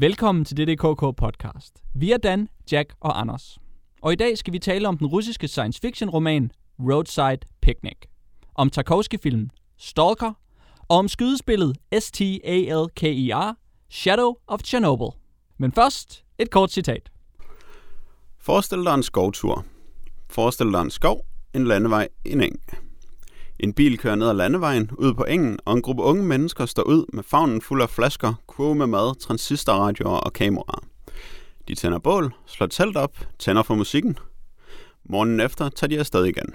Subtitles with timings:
[0.00, 1.82] Velkommen til DDKK podcast.
[1.94, 3.58] Vi er Dan, Jack og Anders.
[4.02, 7.96] Og i dag skal vi tale om den russiske science fiction roman Roadside Picnic.
[8.54, 10.32] Om Tarkovsky-filmen Stalker.
[10.88, 13.54] Og om skydespillet S-T-A-L-K-E-R
[13.88, 15.18] Shadow of Chernobyl.
[15.56, 17.10] Men først et kort citat.
[18.40, 19.64] Forestil dig en skovtur.
[20.30, 21.24] Forestil dig en skov,
[21.54, 22.60] en landevej, en eng.
[23.60, 26.82] En bil kører ned ad landevejen, ud på engen, og en gruppe unge mennesker står
[26.82, 30.84] ud med favnen fuld af flasker, kurve med mad, transistorradioer og kameraer.
[31.68, 34.18] De tænder bål, slår telt op, tænder for musikken.
[35.04, 36.54] Morgen efter tager de afsted igen.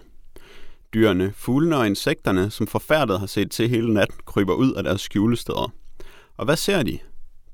[0.93, 5.01] Dyrene, fuglene og insekterne, som forfærdet har set til hele natten, kryber ud af deres
[5.01, 5.73] skjulesteder.
[6.37, 6.99] Og hvad ser de?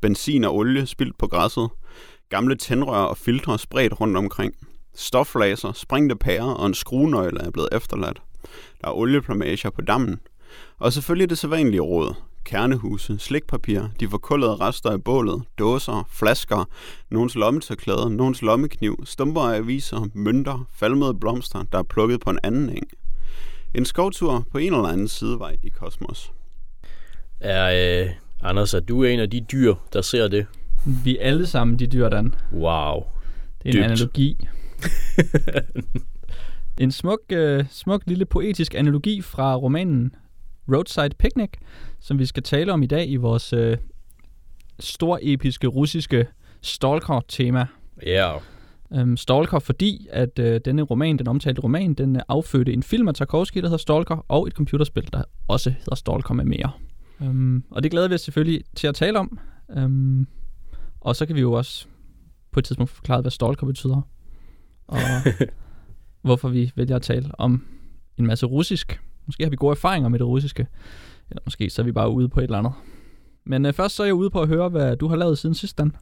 [0.02, 1.70] Benzin og olie spildt på græsset,
[2.30, 4.54] gamle tændrør og filtre spredt rundt omkring.
[4.96, 8.22] Stoflaser, springte pærer og en skruenøgle er blevet efterladt.
[8.82, 10.20] Der er olieplamager på dammen.
[10.78, 12.14] Og selvfølgelig det sædvanlige råd.
[12.46, 16.66] Kernehuse, slikpapir, de forkullede rester af bålet, dåser, flasker,
[17.10, 22.40] nogens lommetørklæder, nogens lommekniv, stumper af aviser, mønter, falmede blomster, der er plukket på en
[22.44, 22.88] anden eng.
[23.74, 26.32] En skovtur på en eller anden sidevej i kosmos.
[27.40, 28.10] Er, øh,
[28.42, 30.46] Anders, er du en af de dyr, der ser det?
[31.04, 32.36] Vi er alle sammen de dyr, Dan.
[32.54, 33.04] Wow.
[33.64, 33.84] Det er en Dybt.
[33.84, 34.38] analogi.
[36.80, 40.16] en smuk, øh, smuk lille poetisk analogi fra romanen
[40.74, 41.50] Roadside Picnic,
[42.00, 43.78] som vi skal tale om i dag i vores øh,
[44.80, 46.28] stor episke russiske
[46.62, 47.66] stalker-tema.
[48.06, 48.34] Ja.
[48.94, 53.08] Øhm, Stalker, fordi at øh, denne roman, den omtalte roman, den øh, affødte en film
[53.08, 56.72] af Tarkovsky, der hedder Stalker, og et computerspil, der også hedder Stalker med mere.
[57.22, 59.40] Øhm, og det glæder vi os selvfølgelig til at tale om.
[59.78, 60.28] Øhm,
[61.02, 61.88] og så kan vi jo også
[62.52, 64.02] på et tidspunkt forklare, hvad Stalker betyder.
[64.88, 64.98] Og
[66.22, 67.66] hvorfor vi vælger at tale om
[68.18, 69.00] en masse russisk.
[69.26, 70.68] Måske har vi gode erfaringer med det russiske.
[71.30, 72.74] Eller måske så er vi bare ude på et eller andet.
[73.46, 75.56] Men øh, først så er jeg ude på at høre, hvad du har lavet siden
[75.56, 75.96] sidst, Dan.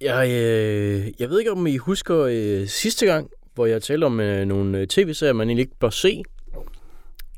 [0.00, 4.20] Jeg, øh, jeg ved ikke, om I husker øh, sidste gang, hvor jeg talte om
[4.20, 6.22] øh, nogle øh, tv-serier, man egentlig ikke bør se.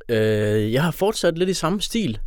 [0.09, 2.19] Øh, jeg har fortsat lidt i samme stil.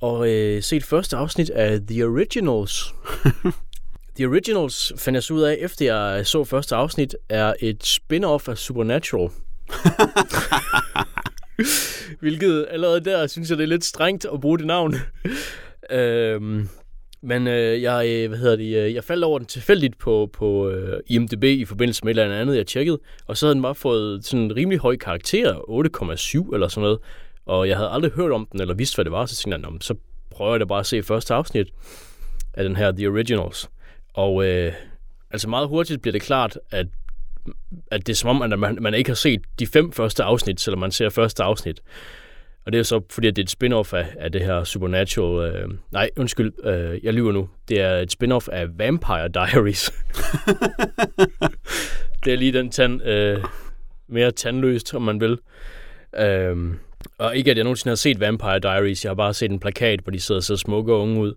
[0.00, 2.94] Og øh, set første afsnit af The Originals.
[4.18, 8.48] The Originals fandt jeg så ud af, efter jeg så første afsnit, er et spin-off
[8.48, 9.30] af Supernatural.
[12.20, 14.94] Hvilket allerede der, synes jeg, det er lidt strengt at bruge det navn.
[15.90, 16.68] øhm,
[17.22, 20.68] men øh, jeg, øh, hvad hedder det, øh, jeg faldt over den tilfældigt på, på
[20.70, 22.98] øh, IMDb i forbindelse med et eller andet, jeg tjekkede.
[23.26, 25.54] Og så havde den bare fået sådan en rimelig høj karakter,
[26.48, 26.98] 8,7 eller sådan noget.
[27.46, 29.26] Og jeg havde aldrig hørt om den, eller vidst, hvad det var.
[29.26, 29.94] Så tænkte jeg, "Nå, men så
[30.30, 31.68] prøver jeg da bare at se første afsnit
[32.54, 33.68] af den her The Originals.
[34.18, 34.72] Og øh,
[35.30, 36.86] altså meget hurtigt bliver det klart, at,
[37.90, 40.60] at det er som om, at man, man ikke har set de fem første afsnit,
[40.60, 41.80] selvom man ser første afsnit.
[42.66, 45.54] Og det er så, fordi at det er et spin-off af, af det her Supernatural...
[45.54, 47.48] Øh, nej, undskyld, øh, jeg lyver nu.
[47.68, 49.90] Det er et spin-off af Vampire Diaries.
[52.24, 53.44] det er lige den tand, øh,
[54.08, 55.38] mere tandløst, om man vil.
[56.16, 56.56] Øh,
[57.18, 59.04] og ikke, at jeg nogensinde har set Vampire Diaries.
[59.04, 61.34] Jeg har bare set en plakat, hvor de sidder så smukke og unge ud.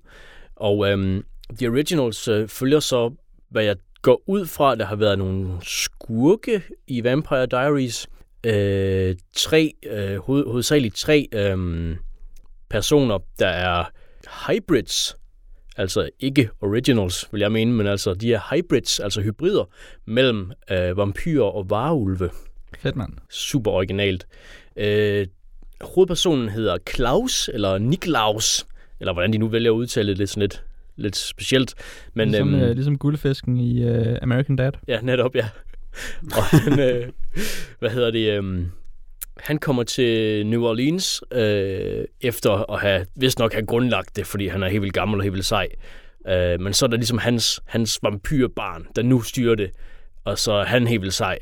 [0.56, 1.24] Og øhm,
[1.58, 3.12] The Originals øh, følger så,
[3.50, 8.08] hvad jeg går ud fra, der har været nogle skurke i Vampire Diaries.
[8.44, 11.96] Øh, tre, øh, hoved, hovedsageligt tre øh,
[12.70, 13.86] personer, der er
[14.48, 15.18] hybrids.
[15.78, 19.70] Altså ikke originals, vil jeg mene, men altså de er hybrids, altså hybrider
[20.06, 22.30] mellem øh, vampyrer og varulve
[22.80, 23.14] Fedt, mand.
[23.30, 24.28] super originalt.
[24.76, 25.28] Øh,
[25.82, 28.66] hovedpersonen hedder Klaus, eller Niklaus,
[29.00, 30.64] eller hvordan de nu vælger at udtale det, lidt sådan lidt,
[30.96, 31.74] lidt specielt.
[32.14, 34.72] Men, ligesom, øhm, øh, ligesom guldfisken i øh, American Dad.
[34.88, 35.50] Ja, netop, ja.
[36.38, 37.10] Og han, øh,
[37.80, 38.66] hvad hedder det, øh,
[39.38, 44.48] han kommer til New Orleans øh, efter at have, vist nok have grundlagt det, fordi
[44.48, 45.68] han er helt vildt gammel og helt vildt sej.
[46.28, 49.72] Øh, men så er der ligesom hans, hans vampyrbarn, der nu styrer det,
[50.24, 51.40] og så er han helt vildt sej.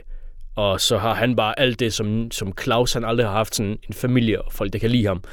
[0.55, 3.77] Og så har han bare alt det, som, som Claus han aldrig har haft, sådan
[3.87, 5.23] en familie og folk, der kan lide ham.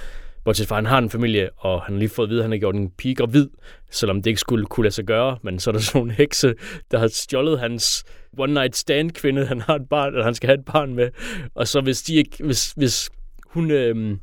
[0.47, 2.51] Bortset fra, han har en familie, og han har lige fået at vide, at han
[2.51, 3.49] har gjort en pige gravid,
[3.91, 5.39] selvom det ikke skulle kunne lade sig gøre.
[5.43, 6.55] Men så er der sådan nogle hekse,
[6.91, 8.05] der har stjålet hans
[8.39, 11.11] one night stand kvinde, han har et barn, eller han skal have et barn med.
[11.55, 13.11] Og så hvis de ikke, hvis, hvis
[13.47, 14.21] hun, øhm,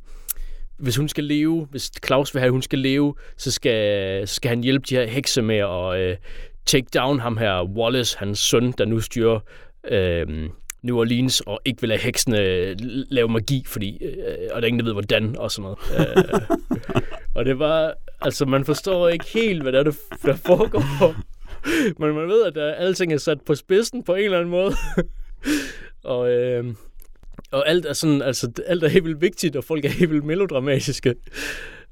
[0.77, 4.35] hvis hun skal leve, hvis Claus vil have, at hun skal leve, så skal, så
[4.35, 6.17] skal han hjælpe de her hekse med at øh,
[6.65, 9.39] take down ham her, Wallace, hans søn, der nu styrer
[9.91, 10.49] øh,
[10.83, 12.73] New Orleans, og ikke vil lade heksene
[13.09, 15.79] lave magi, fordi, øh, og der er ingen, der ved, hvordan, og sådan noget.
[16.17, 16.57] øh,
[17.35, 19.91] og det var, altså man forstår ikke helt, hvad der, er, der,
[20.25, 21.15] der foregår.
[21.99, 24.73] Men man ved, at der, alting er sat på spidsen på en eller anden måde.
[26.03, 26.73] og, øh,
[27.51, 30.25] og alt er sådan, altså alt er helt vildt vigtigt, og folk er helt vildt
[30.25, 31.15] melodramatiske.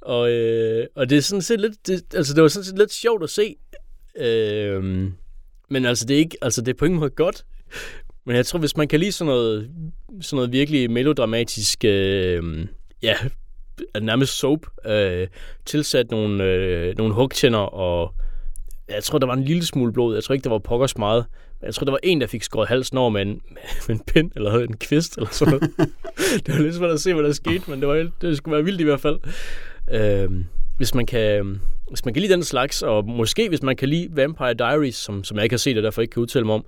[0.02, 2.94] Og, øh, og det er sådan set lidt, det, altså det var sådan set lidt
[2.94, 3.56] sjovt at se,
[4.20, 4.84] Øh,
[5.70, 7.46] men altså, det er ikke, altså, det er på ingen måde godt.
[8.26, 9.70] Men jeg tror, hvis man kan lide sådan noget,
[10.22, 12.68] sådan noget virkelig melodramatisk, øh,
[13.02, 13.16] ja,
[14.02, 15.28] nærmest soap, øh,
[15.66, 18.14] tilsat nogle, øh, nogle hugtænder, og
[18.90, 20.14] jeg tror, der var en lille smule blod.
[20.16, 21.26] Jeg tror ikke, der var pokkers meget.
[21.60, 23.28] Men jeg tror, der var en, der fik skåret halsen over med en,
[23.88, 25.72] med en pind, eller en kvist, eller sådan noget.
[26.46, 28.66] det var lidt svært at se, hvad der skete, men det, var, det skulle være
[28.66, 29.20] vildt i hvert fald.
[29.92, 30.30] Øh,
[30.78, 34.08] hvis man kan, hvis man kan lide den slags, og måske hvis man kan lide
[34.12, 36.66] Vampire Diaries, som, som jeg ikke har set og derfor ikke kan udtale mig om,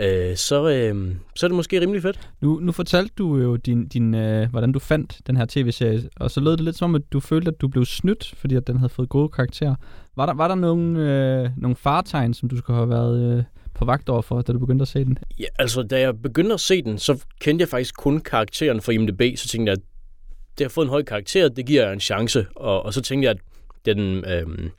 [0.00, 2.30] øh, så, øh, så er det måske rimelig fedt.
[2.40, 6.30] Nu, nu fortalte du jo, din, din, øh, hvordan du fandt den her tv-serie, og
[6.30, 8.76] så lød det lidt som, at du følte, at du blev snydt, fordi at den
[8.76, 9.74] havde fået gode karakterer.
[10.16, 13.44] Var der, var der nogle, øh, nogle fartegn, som du skulle have været øh,
[13.74, 15.18] på vagt over for, da du begyndte at se den?
[15.38, 18.92] Ja, altså da jeg begyndte at se den, så kendte jeg faktisk kun karakteren fra
[18.92, 19.84] IMDb, så tænkte jeg, at
[20.58, 23.26] det har fået en høj karakter, det giver jeg en chance, og, og så tænkte
[23.26, 23.40] jeg, at
[23.84, 24.70] det er den, øh,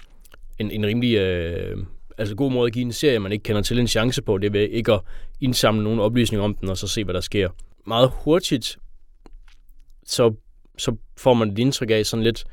[0.60, 1.78] en, en rimelig øh,
[2.22, 4.54] altså god måde at give en serie, man ikke kender til en chance på, det
[4.54, 5.02] ved ikke at
[5.40, 7.50] indsamle nogle oplysninger om den, og så se, hvad der sker.
[7.88, 8.78] Meget hurtigt,
[10.06, 10.34] så,
[10.78, 12.44] så får man et indtryk af sådan lidt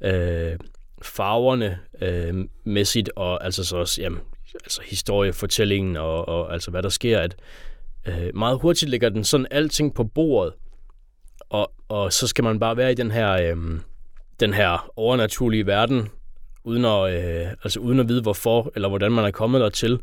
[0.00, 0.58] øh,
[1.02, 4.20] farverne øh, mæssigt, og altså så også, jamen,
[4.54, 7.36] altså historiefortællingen, og, og altså hvad der sker, at
[8.06, 10.54] øh, meget hurtigt ligger den sådan alting på bordet,
[11.50, 13.80] og, og så skal man bare være i den her, øh,
[14.40, 16.08] den her overnaturlige verden,
[16.64, 20.00] uden at, øh, altså uden at vide hvorfor, eller hvordan man er kommet dertil.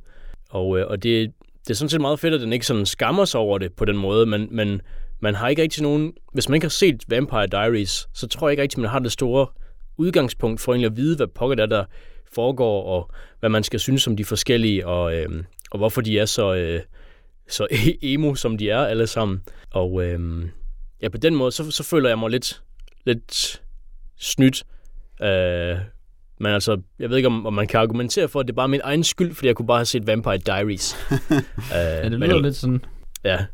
[0.49, 1.31] Og, øh, og det,
[1.63, 3.85] det er sådan set meget fedt, at den ikke sådan skammer sig over det på
[3.85, 4.81] den måde, men, men
[5.19, 6.13] man har ikke rigtig nogen...
[6.33, 9.11] Hvis man ikke har set Vampire Diaries, så tror jeg ikke rigtig, man har det
[9.11, 9.47] store
[9.97, 11.85] udgangspunkt for egentlig at vide, hvad pokker der, der
[12.33, 16.25] foregår, og hvad man skal synes om de forskellige, og, øh, og hvorfor de er
[16.25, 16.81] så, øh,
[17.47, 17.67] så
[18.01, 19.41] emo, som de er alle sammen.
[19.71, 20.45] Og øh,
[21.01, 22.61] ja, på den måde, så, så føler jeg mig lidt,
[23.05, 23.61] lidt
[24.17, 24.63] snydt.
[25.21, 25.77] Øh,
[26.39, 28.67] men altså, jeg ved ikke, om, om man kan argumentere for, at det er bare
[28.67, 30.95] min egen skyld, fordi jeg kunne bare have set Vampire Diaries.
[31.11, 31.17] uh,
[31.71, 32.85] ja, det lyder men, lidt sådan.
[33.23, 33.45] Ja.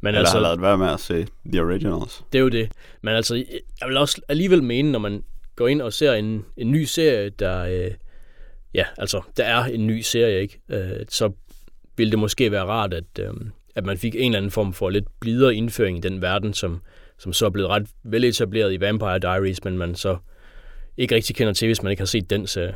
[0.00, 2.24] Men Eller altså, har lavet være med at se The Originals.
[2.32, 2.72] Det er jo det.
[3.02, 3.34] Men altså,
[3.80, 5.24] jeg vil også alligevel mene, når man
[5.56, 7.64] går ind og ser en, en ny serie, der...
[7.64, 7.90] Øh,
[8.74, 10.60] ja, altså, der er en ny serie, ikke?
[10.68, 11.32] Øh, så
[11.96, 13.32] ville det måske være rart, at, øh,
[13.76, 16.80] at man fik en eller anden form for lidt blidere indføring i den verden, som,
[17.18, 20.16] som så er blevet ret veletableret i Vampire Diaries, men man så
[21.00, 22.74] ikke rigtig kender til, hvis man ikke har set den serie.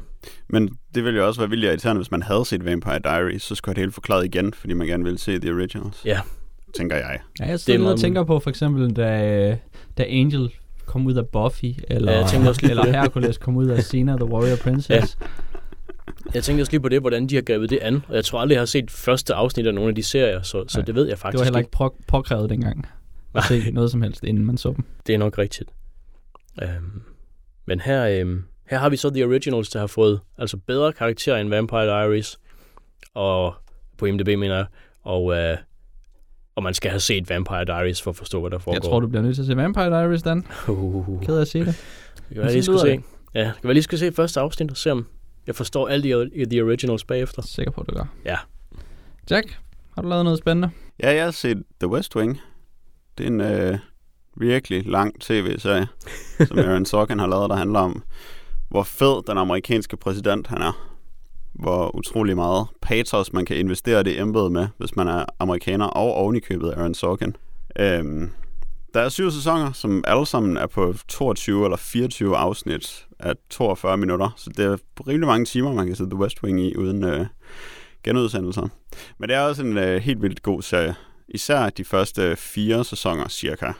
[0.49, 3.55] Men det ville jo også være vildt irriterende, hvis man havde set Vampire Diaries, så
[3.55, 6.05] skulle det hele forklaret igen, fordi man gerne ville se The Originals.
[6.05, 6.21] Ja.
[6.77, 7.19] Tænker jeg.
[7.41, 9.59] Ja, jeg sidder og tænker på for eksempel, da,
[9.99, 10.51] da Angel
[10.87, 14.25] kom ud af Buffy, eller, ja, jeg også eller Hercules kom ud af Xena, The
[14.25, 15.17] Warrior Princess.
[15.21, 15.27] Ja.
[16.35, 18.41] Jeg tænkte også lige på det, hvordan de har grebet det an, og jeg tror
[18.41, 21.09] aldrig, jeg har set første afsnit af nogle af de serier, så, så det ved
[21.09, 22.87] jeg faktisk Det var heller ikke på, påkrævet dengang
[23.35, 24.85] at se noget som helst, inden man så dem.
[25.07, 25.71] Det er nok rigtigt.
[26.63, 27.03] Um,
[27.67, 28.41] men her, øh,
[28.71, 32.39] her har vi så The Originals, der har fået altså bedre karakter end Vampire Diaries,
[33.15, 33.55] og
[33.99, 34.67] på IMDb mener jeg,
[35.03, 35.57] og, øh,
[36.55, 38.75] og man skal have set Vampire Diaries for at forstå, hvad der foregår.
[38.75, 40.47] Jeg tror, du bliver nødt til at se Vampire Diaries, Dan.
[40.69, 41.23] Uh.
[41.23, 41.77] Ked af at sige det.
[42.29, 43.03] Det kan være, lige skal se.
[43.35, 45.07] Ja, det kan være, lige skal se første afsnit og se, om
[45.47, 47.43] jeg forstår alle de, de originals bagefter.
[47.43, 48.05] Sikker på, at du gør.
[48.25, 48.37] Ja.
[49.31, 49.59] Jack,
[49.95, 50.71] har du lavet noget spændende?
[51.03, 52.41] Ja, jeg har set The West Wing.
[53.19, 53.79] Det er en, øh,
[54.37, 55.87] virkelig lang tv-serie,
[56.49, 58.03] som Aaron Sorkin har lavet, der handler om,
[58.71, 60.91] hvor fed den amerikanske præsident han er.
[61.53, 66.15] Hvor utrolig meget patos man kan investere det embede med, hvis man er amerikaner og
[66.15, 67.37] ovenikøbet Aaron Sorkin.
[67.79, 68.31] Øhm,
[68.95, 73.97] der er syv sæsoner, som alle sammen er på 22 eller 24 afsnit af 42
[73.97, 74.77] minutter, så det er
[75.09, 77.27] rimelig mange timer, man kan sidde The West Wing i uden øh,
[78.05, 78.69] genudsendelser.
[79.19, 80.95] Men det er også en øh, helt vildt god serie.
[81.29, 83.73] Især de første fire sæsoner cirka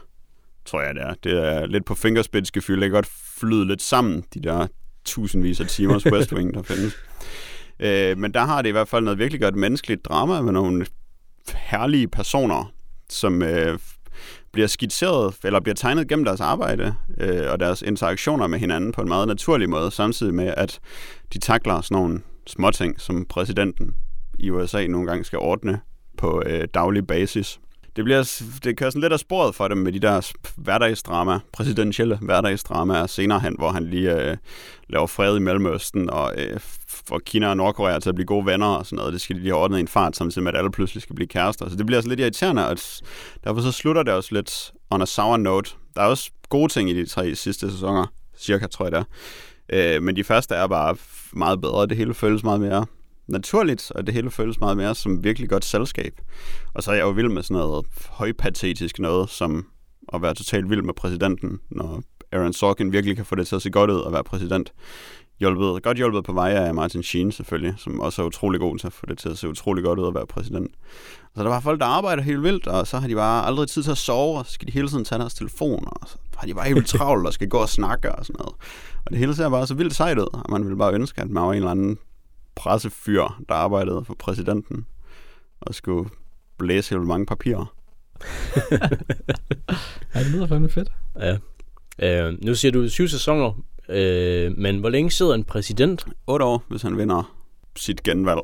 [0.67, 1.15] tror jeg det er.
[1.25, 2.81] Det er lidt på fingerspidsgefyld.
[2.81, 3.09] Det kan godt
[3.41, 4.67] flyde lidt sammen, de der
[5.05, 6.97] tusindvis af timers West Wing, der findes.
[7.81, 10.87] Øh, men der har det i hvert fald noget virkelig godt menneskeligt drama med nogle
[11.55, 12.73] herlige personer,
[13.11, 13.79] som øh,
[14.53, 19.01] bliver skitseret, eller bliver tegnet gennem deres arbejde øh, og deres interaktioner med hinanden på
[19.01, 20.81] en meget naturlig måde, samtidig med, at
[21.33, 23.95] de takler sådan nogle småting, som præsidenten
[24.39, 25.81] i USA nogle gange skal ordne
[26.19, 27.61] på øh, daglig basis
[27.97, 32.19] det, bliver, det kører sådan lidt af sporet for dem med de der hverdagsdrama, præsidentielle
[32.23, 34.37] hverdagsdrama senere hen, hvor han lige øh,
[34.89, 36.61] laver fred i Mellemøsten og øh,
[37.07, 39.13] får Kina og Nordkorea til at blive gode venner og sådan noget.
[39.13, 41.17] Det skal de lige have ordnet i en fart, samtidig med, at alle pludselig skal
[41.17, 41.69] blive kærester.
[41.69, 42.79] Så det bliver også lidt irriterende, og
[43.45, 45.71] derfor så slutter det også lidt on a sour note.
[45.95, 48.07] Der er også gode ting i de tre sidste sæsoner,
[48.39, 49.05] cirka tror jeg det er.
[49.97, 50.97] Øh, men de første er bare
[51.33, 51.87] meget bedre.
[51.87, 52.87] Det hele føles meget mere
[53.27, 56.21] naturligt, og det hele føles meget mere som virkelig godt selskab.
[56.75, 59.67] Og så er jeg jo vild med sådan noget højpatetisk noget, som
[60.13, 62.03] at være totalt vild med præsidenten, når
[62.33, 64.73] Aaron Sorkin virkelig kan få det til at se godt ud at være præsident
[65.41, 68.87] hjulpet, godt hjulpet på vej af Martin Sheen selvfølgelig, som også er utrolig god til
[68.87, 70.71] at få det til at se utrolig godt ud at være præsident.
[71.37, 73.83] Så der var folk, der arbejder helt vildt, og så har de bare aldrig tid
[73.83, 76.47] til at sove, og så skal de hele tiden tage deres telefoner, og så har
[76.47, 78.55] de bare helt vildt travlt og skal gå og snakke og sådan noget.
[79.05, 81.31] Og det hele ser bare så vildt sejt ud, og man ville bare ønske, at
[81.31, 81.99] man var en eller anden
[82.57, 84.87] pressefyr, der arbejdede for præsidenten,
[85.61, 86.11] og skulle
[86.59, 87.75] blæse helt mange papirer.
[90.15, 90.93] Ja, det lyder fandme fedt.
[91.21, 91.37] Ja.
[91.99, 96.07] Øh, nu siger du syv sæsoner, øh, men hvor længe sidder en præsident?
[96.27, 97.35] 8 år, hvis han vinder
[97.77, 98.41] sit genvalg.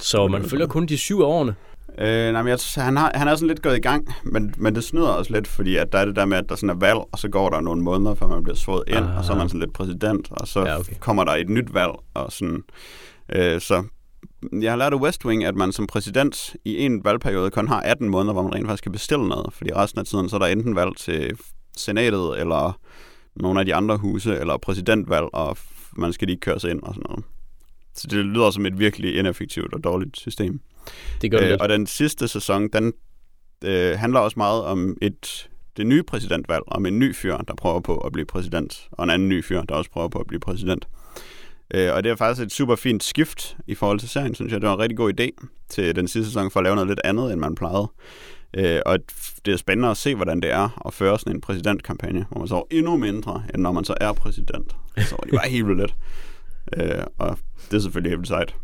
[0.00, 1.54] Så man følger kun de syv årene.
[1.98, 4.74] Øh, nej, men jeg, han, har, han er sådan lidt gået i gang, men, men
[4.74, 6.74] det snyder også lidt, fordi at der er det der med, at der sådan er
[6.74, 9.18] valg, og så går der nogle måneder, før man bliver svoget ind, Aha.
[9.18, 10.92] og så er man sådan lidt præsident, og så Ja, okay.
[11.00, 12.62] kommer der et nyt valg, og sådan.
[13.34, 13.84] Øh, så
[14.52, 17.80] jeg har lært af West Wing, at man som præsident i en valgperiode kun har
[17.80, 20.40] 18 måneder, hvor man rent faktisk kan bestille noget, fordi resten af tiden, så er
[20.40, 21.38] der enten valg til
[21.76, 22.80] senatet, eller
[23.36, 25.56] nogle af de andre huse, eller præsidentvalg, og
[25.96, 27.24] man skal lige køres ind og sådan noget.
[27.94, 30.60] Så det lyder som et virkelig ineffektivt og dårligt system.
[31.22, 32.92] Det gør det Øh, og den sidste sæson, den
[33.64, 37.80] øh, handler også meget om et det nye præsidentvalg, om en ny fyr, der prøver
[37.80, 40.40] på at blive præsident, og en anden ny fyr, der også prøver på at blive
[40.40, 40.88] præsident.
[41.74, 44.60] Øh, og det er faktisk et super fint skift i forhold til serien, synes jeg.
[44.60, 47.00] Det var en rigtig god idé til den sidste sæson for at lave noget lidt
[47.04, 47.90] andet, end man plejede.
[48.54, 48.98] Øh, og
[49.46, 52.48] det er spændende at se, hvordan det er at føre sådan en præsidentkampagne, hvor man
[52.48, 54.76] så endnu mindre, end når man så er præsident.
[54.98, 55.94] Så var det bare helt vildt.
[56.76, 57.38] Øh, og
[57.70, 58.54] det er selvfølgelig helt sejt.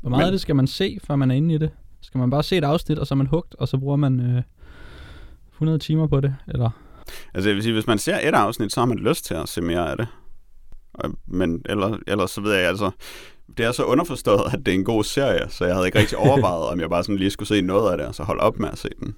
[0.00, 1.70] Hvor meget Men- af det skal man se, før man er inde i det?
[2.00, 4.20] Skal man bare se et afsnit, og så er man hugt, og så bruger man
[4.20, 4.42] øh,
[5.54, 6.36] 100 timer på det?
[6.48, 6.70] Eller?
[7.34, 9.48] Altså jeg vil sige, hvis man ser et afsnit, så har man lyst til at
[9.48, 10.06] se mere af det.
[11.26, 12.90] Men ellers, ellers så ved jeg altså,
[13.56, 16.18] det er så underforstået, at det er en god serie, så jeg havde ikke rigtig
[16.18, 18.58] overvejet, om jeg bare sådan lige skulle se noget af det, og så holde op
[18.58, 19.14] med at se den.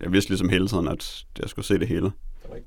[0.00, 2.12] Jeg vidste ligesom hele tiden, at jeg skulle se det hele.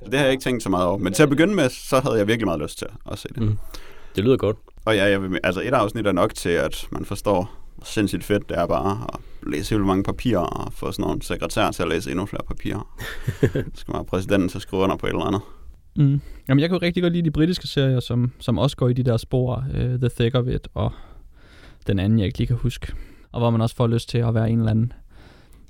[0.03, 0.98] Så det har jeg ikke tænkt så meget over.
[0.98, 3.41] Men til at begynde med, så havde jeg virkelig meget lyst til at se det.
[3.41, 3.57] Mm.
[4.15, 4.57] Det lyder godt.
[4.86, 8.24] Og ja, jeg vil, altså et afsnit er nok til, at man forstår, hvor sindssygt
[8.24, 11.83] fedt det er bare at læse helt mange papirer og få sådan nogle sekretær til
[11.83, 12.95] at læse endnu flere papirer.
[13.41, 15.41] så skal man have præsidenten til at skrive under på et eller andet.
[15.95, 16.21] Mm.
[16.50, 18.93] Jamen, jeg kan jo rigtig godt lide de britiske serier, som, som også går i
[18.93, 20.91] de der spor, uh, The Thick of It, og
[21.88, 22.93] den anden, jeg ikke lige kan huske.
[23.31, 24.93] Og hvor man også får lyst til at være en eller anden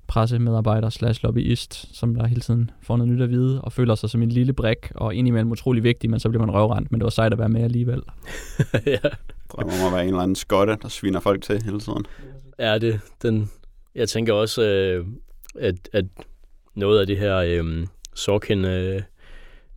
[0.08, 4.10] pressemedarbejder slash lobbyist, som der hele tiden får noget nyt at vide, og føler sig
[4.10, 7.04] som en lille brik, og indimellem utrolig vigtig, men så bliver man røvrendt, men det
[7.04, 8.02] var sejt at være med alligevel.
[8.86, 8.98] ja.
[9.50, 12.06] Om at være en eller anden skotte, der sviner folk til hele tiden.
[12.60, 13.50] Ja, det, den,
[13.96, 15.06] jeg tænker også, øh,
[15.60, 16.06] at, at
[16.76, 19.02] noget af det her øh, Sorkin øh,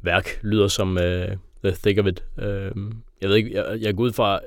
[0.06, 1.28] værk lyder som øh,
[1.64, 2.25] The Thick of It.
[2.38, 2.70] Øh,
[3.20, 4.40] jeg ved ikke, jeg, jeg går ud fra...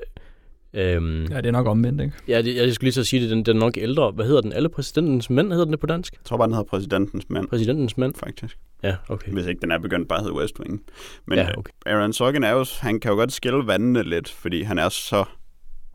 [0.74, 2.14] Øh, Ja, det er nok omvendt, ikke?
[2.28, 4.10] ja, det, jeg skulle lige så sige det, den, den er nok ældre.
[4.10, 4.52] Hvad hedder den?
[4.52, 6.12] Alle præsidentens mænd hedder den det på dansk?
[6.14, 8.14] Jeg tror bare, den hedder præsidentens mand, Præsidentens mænd?
[8.14, 8.58] faktisk.
[8.82, 9.32] Ja, okay.
[9.32, 10.82] Hvis ikke den er begyndt bare at hedde West Wing.
[11.26, 11.58] Men ja.
[11.58, 11.72] okay.
[11.86, 15.24] Aaron Sorkin er jo, han kan jo godt skille vandene lidt, fordi han er så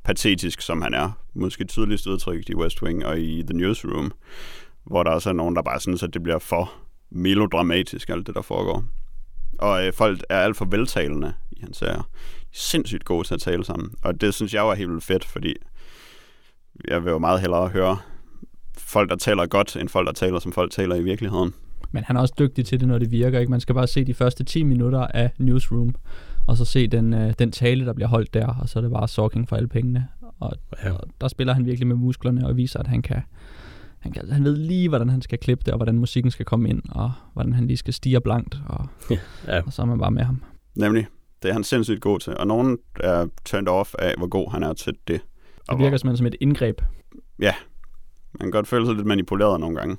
[0.03, 1.19] patetisk, som han er.
[1.33, 4.11] Måske tydeligst udtrykt i West Wing og i The Newsroom,
[4.85, 6.73] hvor der også er nogen, der bare synes, at det bliver for
[7.11, 8.83] melodramatisk, alt det, der foregår.
[9.59, 11.93] Og øh, folk er alt for veltalende i hans serier.
[11.95, 12.03] De er
[12.53, 13.91] sindssygt gode til at tale sammen.
[14.03, 15.53] Og det synes jeg er helt vildt fedt, fordi
[16.87, 17.97] jeg vil jo meget hellere høre
[18.77, 21.53] folk, der taler godt, end folk, der taler, som folk taler i virkeligheden.
[21.91, 23.39] Men han er også dygtig til det, når det virker.
[23.39, 23.51] Ikke?
[23.51, 25.95] Man skal bare se de første 10 minutter af Newsroom,
[26.47, 28.91] og så se den, øh, den tale, der bliver holdt der, og så er det
[28.91, 30.07] bare sorking for alle pengene.
[30.39, 30.51] Og,
[30.83, 30.91] Ja.
[30.91, 33.21] og der spiller han virkelig med musklerne og viser, at han kan,
[34.05, 36.69] han, kan, han ved lige, hvordan han skal klippe det, og hvordan musikken skal komme
[36.69, 38.87] ind, og hvordan han lige skal stige blankt, og,
[39.47, 39.61] Ja.
[39.65, 40.43] og så er man bare med ham.
[40.75, 41.07] Nemlig.
[41.43, 42.37] Det er han sindssygt god til.
[42.37, 45.21] Og nogen er turned off af, hvor god han er til det.
[45.67, 46.81] Og Det virker simpelthen som et indgreb.
[47.39, 47.53] Man
[48.39, 49.97] kan godt føle sig lidt manipuleret nogle gange.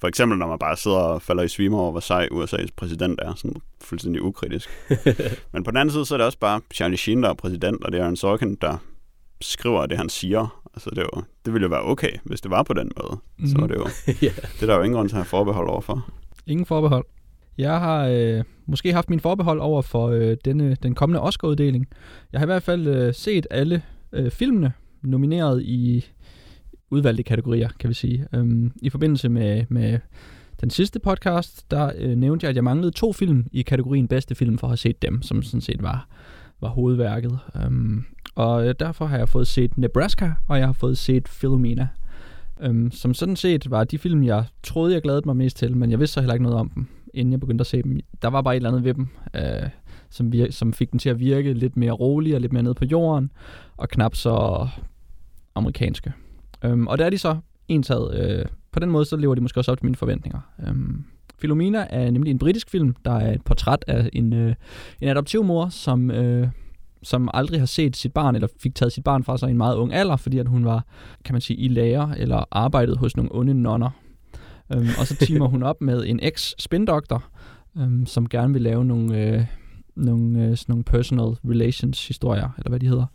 [0.00, 3.20] For eksempel, når man bare sidder og falder i svime over, hvor sej USA's præsident
[3.22, 3.34] er.
[3.34, 4.68] Sådan fuldstændig ukritisk.
[5.52, 7.84] Men på den anden side, så er det også bare Charlie Sheen, der er præsident,
[7.84, 8.76] og det er en Sorkin, der
[9.40, 10.62] skriver det, han siger.
[10.78, 13.20] Altså, det, jo, det ville jo være okay, hvis det var på den måde.
[13.38, 13.46] Mm.
[13.46, 13.62] Så Mhm.
[13.62, 13.86] er det jo,
[14.26, 14.30] ja.
[14.54, 16.10] det er der jo ingen grund til at have forbehold overfor.
[16.46, 17.04] Ingen forbehold.
[17.58, 21.86] Jeg har øh, måske haft min forbehold over for øh, denne, den kommende Oscar-uddeling.
[22.32, 23.82] Jeg har i hvert fald øh, set alle
[24.12, 26.04] øh, filmene nomineret i
[26.90, 28.26] udvalgte kategorier, kan vi sige.
[28.34, 29.98] Øhm, I forbindelse med, med
[30.60, 34.34] den sidste podcast, der øh, nævnte jeg, at jeg manglede to film i kategorien bedste
[34.34, 36.08] film for at have set dem, som sådan set var,
[36.60, 37.38] var hovedværket.
[37.64, 38.04] Øhm,
[38.38, 41.88] og øh, derfor har jeg fået set Nebraska, og jeg har fået set Philomena.
[42.60, 45.90] Øhm, som sådan set var de film, jeg troede, jeg glædede mig mest til, men
[45.90, 48.00] jeg vidste så heller ikke noget om dem, inden jeg begyndte at se dem.
[48.22, 49.68] Der var bare et eller andet ved dem, øh,
[50.10, 52.74] som, vir- som fik dem til at virke lidt mere rolig og lidt mere ned
[52.74, 53.30] på jorden,
[53.76, 54.68] og knap så
[55.54, 56.12] amerikanske.
[56.64, 57.36] Øhm, og der er de så
[57.68, 58.14] ensad.
[58.20, 60.40] Øh, på den måde, så lever de måske også op til mine forventninger.
[60.66, 61.04] Øhm,
[61.38, 64.54] Philomena er nemlig en britisk film, der er et portræt af en, øh,
[65.00, 66.48] en adoptivmor, som øh,
[67.02, 69.56] som aldrig har set sit barn, eller fik taget sit barn fra sig i en
[69.56, 70.84] meget ung alder, fordi at hun var,
[71.24, 73.90] kan man sige, i lærer, eller arbejdede hos nogle onde nonner.
[74.72, 77.24] Øhm, og så timer hun op med en eks-spindoktor,
[77.78, 79.44] øhm, som gerne vil lave nogle, øh,
[79.96, 83.06] nogle, øh, sådan nogle personal relations historier, eller hvad de hedder.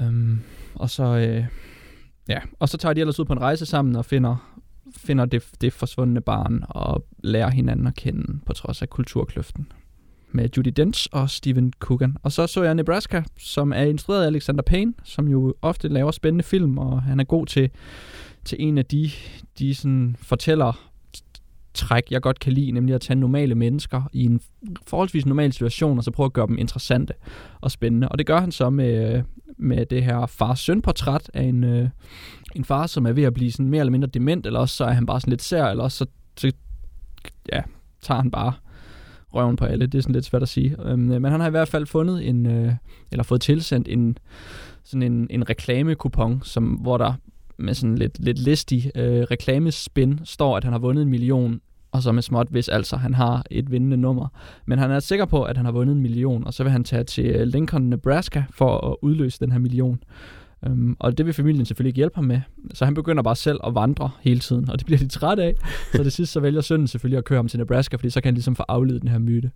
[0.00, 0.40] Øhm,
[0.74, 1.44] og så, øh,
[2.28, 4.58] ja, og så tager de ellers ud på en rejse sammen og finder,
[4.96, 9.66] finder det, det forsvundne barn og lærer hinanden at kende på trods af kulturkløften
[10.34, 12.16] med Judy Dench og Steven Coogan.
[12.22, 16.10] Og så så jeg Nebraska, som er instrueret af Alexander Payne, som jo ofte laver
[16.10, 17.70] spændende film, og han er god til,
[18.44, 19.10] til en af de,
[19.58, 20.92] de sådan fortæller
[21.74, 24.40] træk, jeg godt kan lide, nemlig at tage normale mennesker i en
[24.86, 27.14] forholdsvis normal situation, og så prøve at gøre dem interessante
[27.60, 28.08] og spændende.
[28.08, 29.22] Og det gør han så med,
[29.58, 31.88] med det her far-søn-portræt af en, øh,
[32.54, 34.84] en far, som er ved at blive sådan mere eller mindre dement, eller også så
[34.84, 36.52] er han bare sådan lidt sær, eller også så, så
[37.52, 37.62] ja,
[38.02, 38.52] tager han bare
[39.34, 39.86] røven på alle.
[39.86, 40.76] Det er sådan lidt svært at sige.
[40.84, 42.72] Øhm, øh, men han har i hvert fald fundet en, øh,
[43.12, 44.18] eller fået tilsendt en,
[44.84, 47.12] sådan en, en reklamekupon, som, hvor der
[47.58, 51.60] med sådan lidt, lidt listig øh, reklamespin står, at han har vundet en million,
[51.92, 54.28] og så med småt, hvis altså han har et vindende nummer.
[54.66, 56.84] Men han er sikker på, at han har vundet en million, og så vil han
[56.84, 60.02] tage til øh, Lincoln, Nebraska for at udløse den her million.
[60.66, 62.40] Um, og det vil familien selvfølgelig ikke hjælpe ham med.
[62.74, 65.54] Så han begynder bare selv at vandre hele tiden, og det bliver de træt af.
[65.92, 68.28] Så det sidste så vælger sønnen selvfølgelig at køre ham til Nebraska, fordi så kan
[68.28, 69.50] han ligesom få afledet den her myte.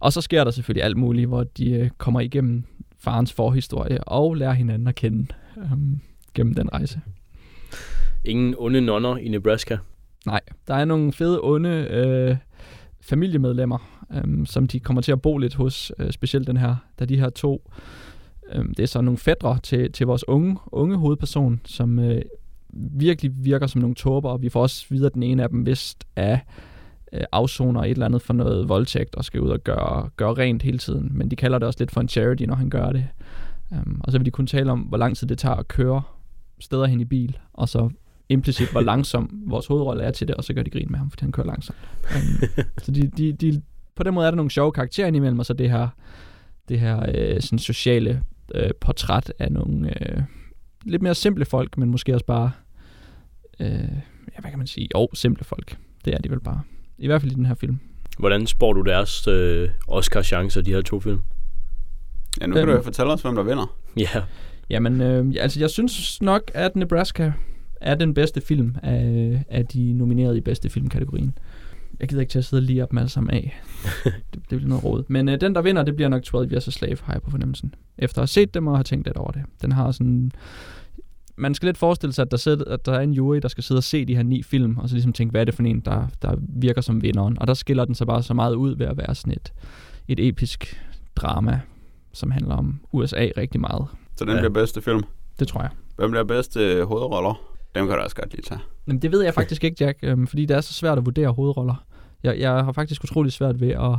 [0.00, 2.62] Og så sker der selvfølgelig alt muligt, hvor de uh, kommer igennem
[2.98, 6.00] farens forhistorie og lærer hinanden at kende um,
[6.34, 7.00] gennem den rejse.
[8.24, 9.76] Ingen onde nonner i Nebraska?
[10.26, 12.36] Nej, der er nogle fede onde øh,
[13.00, 13.78] familiemedlemmer,
[14.14, 17.18] øh, som de kommer til at bo lidt hos, øh, specielt den her, da de
[17.18, 17.70] her to,
[18.54, 22.22] øh, det er så nogle fædre til, til vores unge, unge hovedperson, som øh,
[22.72, 25.66] virkelig virker som nogle tåber, og vi får også videre, at den ene af dem
[25.66, 26.38] vist er
[27.12, 30.62] øh, afsoner et eller andet for noget voldtægt, og skal ud og gøre, gøre rent
[30.62, 33.08] hele tiden, men de kalder det også lidt for en charity, når han gør det.
[33.70, 36.02] Um, og så vil de kunne tale om, hvor lang tid det tager at køre
[36.60, 37.90] steder hen i bil, og så
[38.28, 41.10] implicit, hvor langsom vores hovedrolle er til det, og så gør de grin med ham,
[41.10, 41.78] fordi han kører langsomt.
[42.14, 42.48] Um,
[42.84, 43.62] så de, de, de,
[43.94, 45.88] på den måde er der nogle sjove karakterer indimellem, og så det her,
[46.68, 48.22] det her øh, sådan sociale
[48.54, 50.22] øh, portræt af nogle øh,
[50.84, 52.50] lidt mere simple folk, men måske også bare,
[53.60, 54.88] øh, ja, hvad kan man sige?
[54.94, 55.76] Jo, simple folk.
[56.04, 56.60] Det er de vel bare.
[56.98, 57.78] I hvert fald i den her film.
[58.18, 61.20] Hvordan spår du deres øh, Oscar-chancer, de her to film?
[62.40, 63.76] Ja, nu kan du jo fortælle os, hvem der vinder.
[63.96, 64.22] Ja.
[64.70, 67.32] Jamen, øh, altså jeg synes nok, at Nebraska
[67.80, 71.38] er den bedste film af, af de nominerede i bedste filmkategorien.
[72.00, 73.60] Jeg gider ikke til at sidde og lige op dem alle sammen af.
[74.04, 75.04] det, det bliver noget råd.
[75.08, 77.30] Men øh, den, der vinder, det bliver nok 12 Years a Slave, har jeg på
[77.30, 77.74] fornemmelsen.
[77.98, 79.42] Efter at have set dem og have tænkt lidt over det.
[79.62, 80.32] Den har sådan...
[81.36, 83.64] Man skal lidt forestille sig, at der, sidder, at der er en jury, der skal
[83.64, 85.62] sidde og se de her ni film, og så ligesom tænke, hvad er det for
[85.62, 87.38] en, der, der virker som vinderen.
[87.40, 89.52] Og der skiller den sig bare så meget ud ved at være sådan et,
[90.08, 90.82] et episk
[91.16, 91.60] drama,
[92.12, 93.86] som handler om USA rigtig meget.
[94.16, 94.38] Så den Ja.
[94.40, 95.02] bliver bedste film.
[95.38, 95.70] Det tror jeg.
[95.96, 97.51] Hvem bliver bedste hovedroller?
[97.74, 98.60] Dem kan du også godt lide, tage.
[98.86, 101.28] Jamen, det ved jeg faktisk ikke, Jack, øhm, fordi det er så svært at vurdere
[101.28, 101.84] hovedroller.
[102.22, 103.98] Jeg, jeg har faktisk utrolig svært ved at,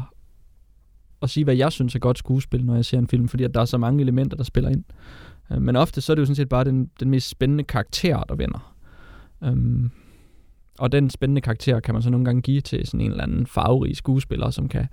[1.22, 3.54] at sige, hvad jeg synes er godt skuespil, når jeg ser en film, fordi at
[3.54, 4.84] der er så mange elementer, der spiller ind.
[5.52, 8.24] Øh, men ofte så er det jo sådan set bare den, den mest spændende karakter,
[8.24, 8.76] der vinder.
[9.44, 9.92] Øhm,
[10.80, 13.48] og den spændende karakter kan man så nogle gange give til sådan en eller anden
[13.48, 14.88] farverig skuespiller, som kan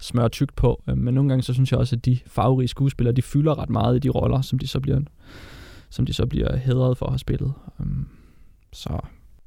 [0.00, 0.82] smøre tykt på.
[0.88, 3.70] Øhm, men nogle gange så synes jeg også, at de farverige skuespillere, de fylder ret
[3.70, 5.00] meget i de roller, som de så bliver,
[5.90, 7.52] som de så bliver hædret for at have spillet.
[7.80, 8.06] Øhm.
[8.72, 8.98] Øhm, så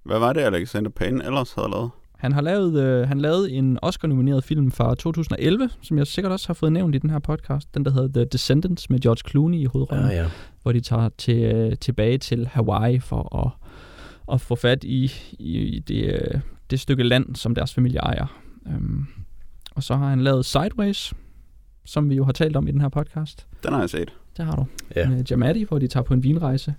[0.03, 1.89] Hvad var det, Alexander Payne ellers havde lavet?
[2.17, 6.47] han har lavet, øh, han lavede en Oscar-nomineret film fra 2011, som jeg sikkert også
[6.47, 7.75] har fået nævnt i den her podcast.
[7.75, 10.29] Den, der hedder The Descendants med George Clooney i hovedrollen, Ja, ja.
[10.61, 13.51] hvor de tager til, øh, tilbage til Hawaii for at,
[14.33, 18.41] at få fat i, i, i det, øh, det stykke land, som deres familie ejer.
[18.65, 19.07] Um,
[19.75, 21.13] og så har han lavet Sideways,
[21.85, 23.47] som vi jo har talt om i den her podcast.
[23.63, 24.13] Den har jeg set.
[24.37, 24.65] Det har du.
[24.95, 25.09] Ja.
[25.09, 26.73] Med Jamadi, hvor de tager på en vinrejse.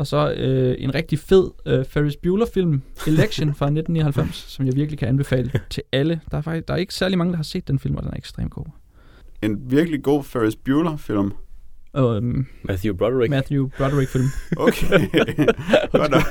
[0.00, 4.98] Og så øh, en rigtig fed øh, Ferris Bueller-film, Election fra 1999, som jeg virkelig
[4.98, 6.20] kan anbefale til alle.
[6.30, 8.10] Der er, faktisk, der er ikke særlig mange, der har set den film, og den
[8.12, 8.64] er ekstremt god.
[9.42, 11.32] En virkelig god Ferris Bueller-film.
[11.96, 13.30] Øhm, Matthew Broderick.
[13.30, 14.24] Matthew Broderick-film.
[14.56, 15.08] Okay.
[15.92, 16.22] Godt nok.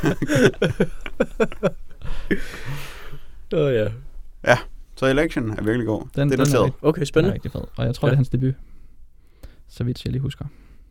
[3.53, 4.57] Åh, oh, ja.
[4.95, 6.01] Så Election er virkelig god.
[6.15, 7.33] Den, det er den, er, Okay, den er spændende.
[7.33, 7.61] rigtig fed.
[7.75, 8.09] Og jeg tror, Ja.
[8.09, 8.53] det er hans debut.
[9.67, 10.45] Så vidt jeg lige husker.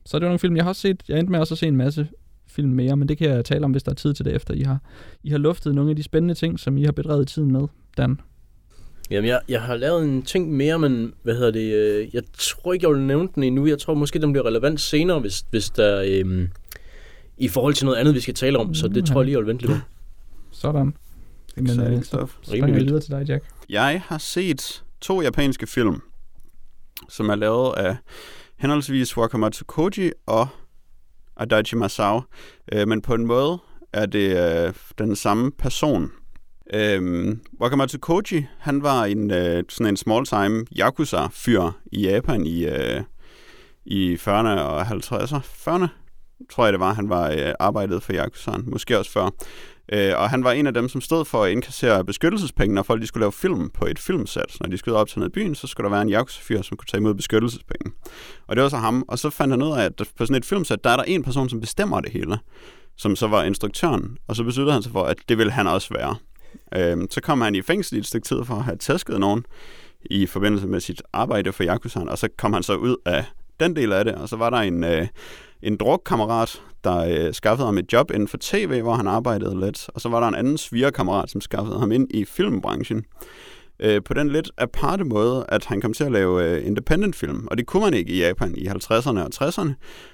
[0.06, 1.02] Så det var nogle film, jeg har set.
[1.08, 2.08] Jeg endte med også at se en masse
[2.48, 4.54] film mere, men det kan jeg tale om, hvis der er tid til det efter.
[4.54, 4.78] I har,
[5.24, 8.20] I har luftet nogle af de spændende ting, som I har bedrevet tiden med, Dan.
[9.10, 11.74] Jamen, jeg, jeg har lavet en ting mere, men hvad hedder det?
[11.74, 13.66] Øh, jeg tror ikke, jeg vil nævne den endnu.
[13.66, 16.02] Jeg tror måske, den bliver relevant senere, hvis, hvis der...
[16.06, 16.48] Øh,
[17.38, 18.74] I forhold til noget andet, vi skal tale om.
[18.74, 19.80] Så det tror jeg lige, jeg vil vente lidt med.
[20.50, 20.94] Sådan.
[21.56, 23.44] Men Exciting øh, så springer jeg videre til dig, Jack.
[23.68, 26.02] Jeg har set to japanske film,
[27.08, 27.96] som er lavet af
[28.56, 30.48] henholdsvis Wakamatsu Koji og
[31.38, 32.22] Adachi Masao.
[32.72, 33.58] Øh, men på en måde
[33.92, 36.10] er det øh, den samme person.
[36.74, 43.02] Øh, Wakamatsu Koji, han var en, øh, sådan en small-time Yakuza-fyr i Japan i, øh,
[43.84, 45.36] i 40'erne og 50'erne.
[45.36, 45.88] 40'erne,
[46.50, 49.30] tror jeg det var, han var øh, arbejdet for Yakuzaen, måske også før.
[49.92, 53.02] Øh, og han var en af dem, som stod for at indkassere beskyttelsespenge, når folk
[53.02, 54.56] de skulle lave film på et filmsæt.
[54.60, 56.76] Når de skulle op til noget i byen, så skulle der være en Yakuza-fyr, som
[56.76, 57.92] kunne tage imod beskyttelsespenge.
[58.46, 59.04] Og det var så ham.
[59.08, 61.22] Og så fandt han ud af, at på sådan et filmsæt, der er der en
[61.22, 62.38] person, som bestemmer det hele,
[62.96, 64.18] som så var instruktøren.
[64.28, 66.16] Og så besluttede han sig for, at det ville han også være.
[66.76, 69.44] Øh, så kom han i fængsel i et stykke tid for at have tæsket nogen
[70.10, 73.24] i forbindelse med sit arbejde for Yakuzaen, og så kom han så ud af
[73.60, 75.06] den del af det, og så var der en, øh,
[75.62, 79.90] en drukkammerat, der øh, skaffede ham et job inden for tv, hvor han arbejdede lidt,
[79.94, 83.04] og så var der en anden svigerkammerat, som skaffede ham ind i filmbranchen.
[83.80, 87.46] Øh, på den lidt aparte måde, at han kom til at lave øh, independent film,
[87.50, 89.72] og det kunne man ikke i Japan i 50'erne og 60'erne,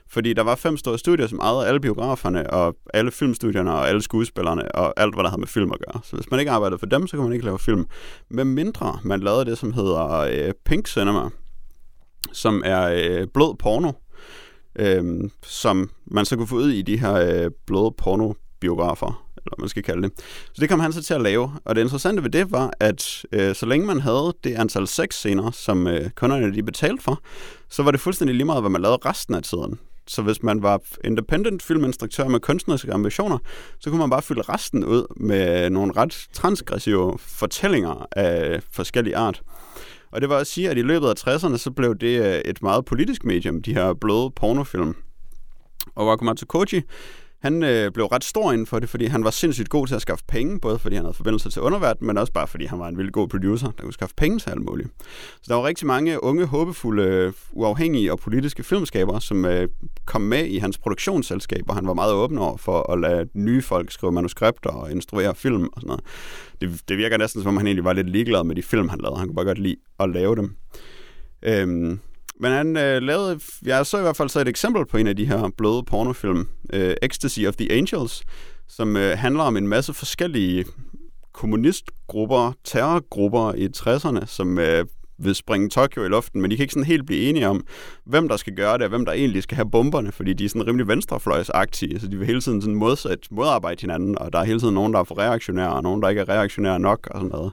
[0.09, 4.03] fordi der var fem store studier, som ejede alle biograferne, og alle filmstudierne, og alle
[4.03, 6.01] skuespillerne, og alt, hvad der havde med film at gøre.
[6.05, 7.87] Så hvis man ikke arbejdede for dem, så kunne man ikke lave film.
[8.31, 11.29] Med mindre man lavede det, som hedder øh, Pink Cinema,
[12.33, 13.93] som er øh, blød porno,
[14.79, 19.63] øh, som man så kunne få ud i de her øh, bløde pornobiografer, eller hvad
[19.63, 20.13] man skal kalde det.
[20.47, 23.25] Så det kom han så til at lave, og det interessante ved det var, at
[23.33, 27.23] øh, så længe man havde det antal sexscener, som øh, kunderne de betalte for,
[27.71, 29.79] så var det fuldstændig lige meget, hvad man lavede resten af tiden.
[30.07, 33.39] Så hvis man var independent filminstruktør med kunstneriske ambitioner,
[33.81, 39.43] så kunne man bare fylde resten ud med nogle ret transgressive fortællinger af forskellige art.
[40.15, 42.63] Og det var at sige, at i løbet af 60'erne, så blev det øh, et
[42.63, 44.95] meget politisk medium, de her bløde pornofilm.
[45.95, 46.83] Og Wakumatsu Koji,
[47.45, 50.03] han øh, blev ret stor inden for det, fordi han var sindssygt god til at
[50.03, 52.89] skaffe penge, både fordi han havde forbindelser til underverdenen, men også bare fordi han var
[52.89, 54.89] en vildt god producer, der kunne skaffe penge til alt muligt.
[55.35, 59.69] Så der var rigtig mange unge, håbefulde, uafhængige og politiske filmskabere, som øh,
[60.05, 63.63] kom med i hans produktionsselskab, og han var meget åben over for at lade nye
[63.63, 66.05] folk skrive manuskripter og instruere film og sådan noget.
[66.61, 68.99] Det, det virker næsten som om han egentlig var lidt ligeglad med de film, han
[68.99, 69.19] lavede.
[69.19, 70.57] Han kunne bare godt lide at lave dem.
[71.43, 72.01] Øhm,
[72.41, 75.17] men han øh, lavede, jeg så i hvert fald så et eksempel på en af
[75.17, 78.23] de her bløde pornofilm, øh, Ecstasy of the Angels,
[78.69, 80.65] som øh, handler om en masse forskellige
[81.33, 84.87] kommunistgrupper, terrorgrupper i 60'erne, som øh,
[85.19, 87.67] vil springe Tokyo i luften, men de kan ikke sådan helt blive enige om,
[88.05, 90.49] hvem der skal gøre det, og hvem der egentlig skal have bomberne, fordi de er
[90.49, 94.45] sådan rimelig venstrefløjsagtige, så de vil hele tiden sådan modsat, modarbejde hinanden, og der er
[94.45, 97.21] hele tiden nogen, der er for reaktionære, og nogen, der ikke er reaktionære nok, og
[97.21, 97.53] sådan noget.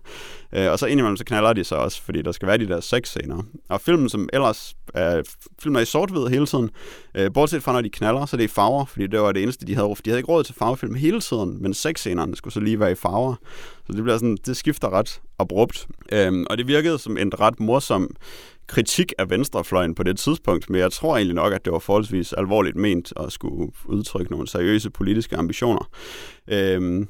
[0.56, 2.80] Øh, og så indimellem så knaller de sig også, fordi der skal være de der
[2.80, 3.44] seks scener.
[3.70, 5.22] Og filmen, som ellers er,
[5.62, 6.70] filmen er i sort-hvid hele tiden,
[7.16, 9.44] øh, bortset fra når de knaller, så det er i farver, fordi det var det
[9.44, 9.96] eneste, de havde.
[10.06, 12.92] De havde ikke råd til farvefilm hele tiden, men seks scenerne skulle så lige være
[12.92, 13.36] i farver.
[13.92, 15.88] Så det bliver sådan, det skifter ret abrupt.
[16.12, 18.16] Øhm, og det virkede som en ret morsom
[18.68, 22.34] kritik af venstrefløjen på det tidspunkt, men jeg tror egentlig nok, at det var forholdsvis
[22.34, 25.90] alvorligt ment at skulle udtrykke nogle seriøse politiske ambitioner.
[26.48, 27.08] Øhm,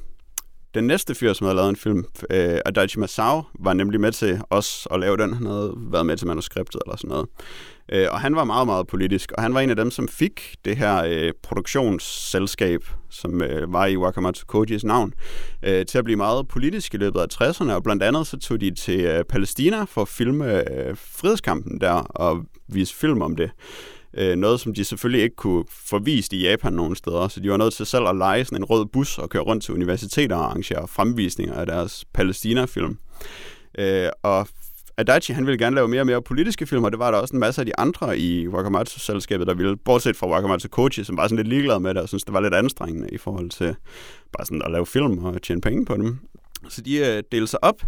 [0.74, 4.40] den næste fyr, som havde lavet en film, øh, Adachi Masao, var nemlig med til
[4.50, 5.34] os at lave den.
[5.34, 7.26] Han havde været med til manuskriptet eller sådan noget.
[7.92, 10.54] Øh, og han var meget, meget politisk, og han var en af dem, som fik
[10.64, 12.80] det her øh, produktionsselskab,
[13.10, 15.14] som øh, var i Wakamatsu Kojis navn,
[15.62, 18.60] øh, til at blive meget politisk i løbet af 60'erne, og blandt andet så tog
[18.60, 23.50] de til øh, Palæstina for at filme øh, frihedskampen der og vise film om det.
[24.18, 27.50] Øh, noget, som de selvfølgelig ikke kunne få vist i Japan nogen steder, så de
[27.50, 30.36] var nødt til selv at lege sådan en rød bus og køre rundt til universiteter
[30.36, 32.98] og arrangere fremvisninger af deres Palæstina-film.
[33.78, 34.48] Øh, og
[34.96, 37.36] Adachi, han ville gerne lave mere og mere politiske film, og det var der også
[37.36, 41.24] en masse af de andre i Wakamatsu-selskabet, der ville, bortset fra Wakamatsu Kochi, som var
[41.24, 43.74] sådan lidt ligeglad med det, og synes det var lidt anstrengende i forhold til
[44.32, 46.18] bare sådan at lave film og tjene penge på dem.
[46.68, 47.82] Så de øh, delte sig op,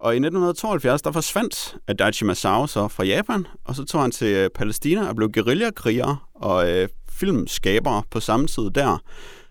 [0.00, 4.34] og i 1972, der forsvandt Adachi Masao så fra Japan, og så tog han til
[4.36, 9.02] øh, Palæstina og blev guerillakriger og øh, filmskaber på samme tid der,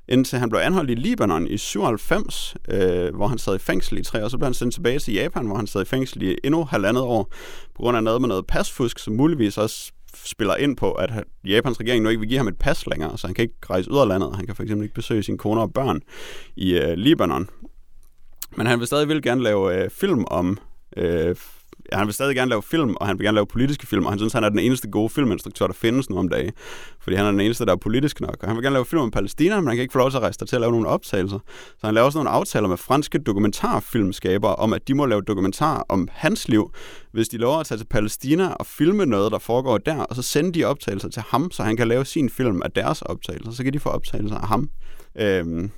[0.07, 4.03] indtil han blev anholdt i Libanon i 97, øh, hvor han sad i fængsel i
[4.03, 4.27] tre år.
[4.27, 7.03] Så blev han sendt tilbage til Japan, hvor han sad i fængsel i endnu halvandet
[7.03, 7.23] år,
[7.75, 9.91] på grund af noget med noget pasfusk, som muligvis også
[10.25, 11.09] spiller ind på, at
[11.45, 13.91] Japans regering nu ikke vil give ham et pas længere, så han kan ikke rejse
[13.91, 14.35] ud af landet.
[14.35, 16.01] Han kan fx ikke besøge sine koner og børn
[16.55, 17.49] i øh, Libanon.
[18.57, 20.57] Men han vil stadig vil gerne lave øh, film om...
[20.97, 21.35] Øh,
[21.93, 24.19] han vil stadig gerne lave film, og han vil gerne lave politiske film, og han
[24.19, 26.51] synes, han er den eneste gode filminstruktør, der findes nu om dagen.
[26.99, 28.37] Fordi han er den eneste, der er politisk nok.
[28.41, 30.17] Og han vil gerne lave film om Palæstina, men han kan ikke få lov til
[30.17, 31.39] at rejse til at lave nogle optagelser.
[31.49, 35.85] Så han laver også nogle aftaler med franske dokumentarfilmskabere om, at de må lave dokumentar
[35.89, 36.71] om hans liv,
[37.11, 40.21] hvis de lover at tage til Palæstina og filme noget, der foregår der, og så
[40.21, 43.51] sende de optagelser til ham, så han kan lave sin film af deres optagelser.
[43.51, 44.69] Så kan de få optagelser af ham.
[45.19, 45.71] Øhm,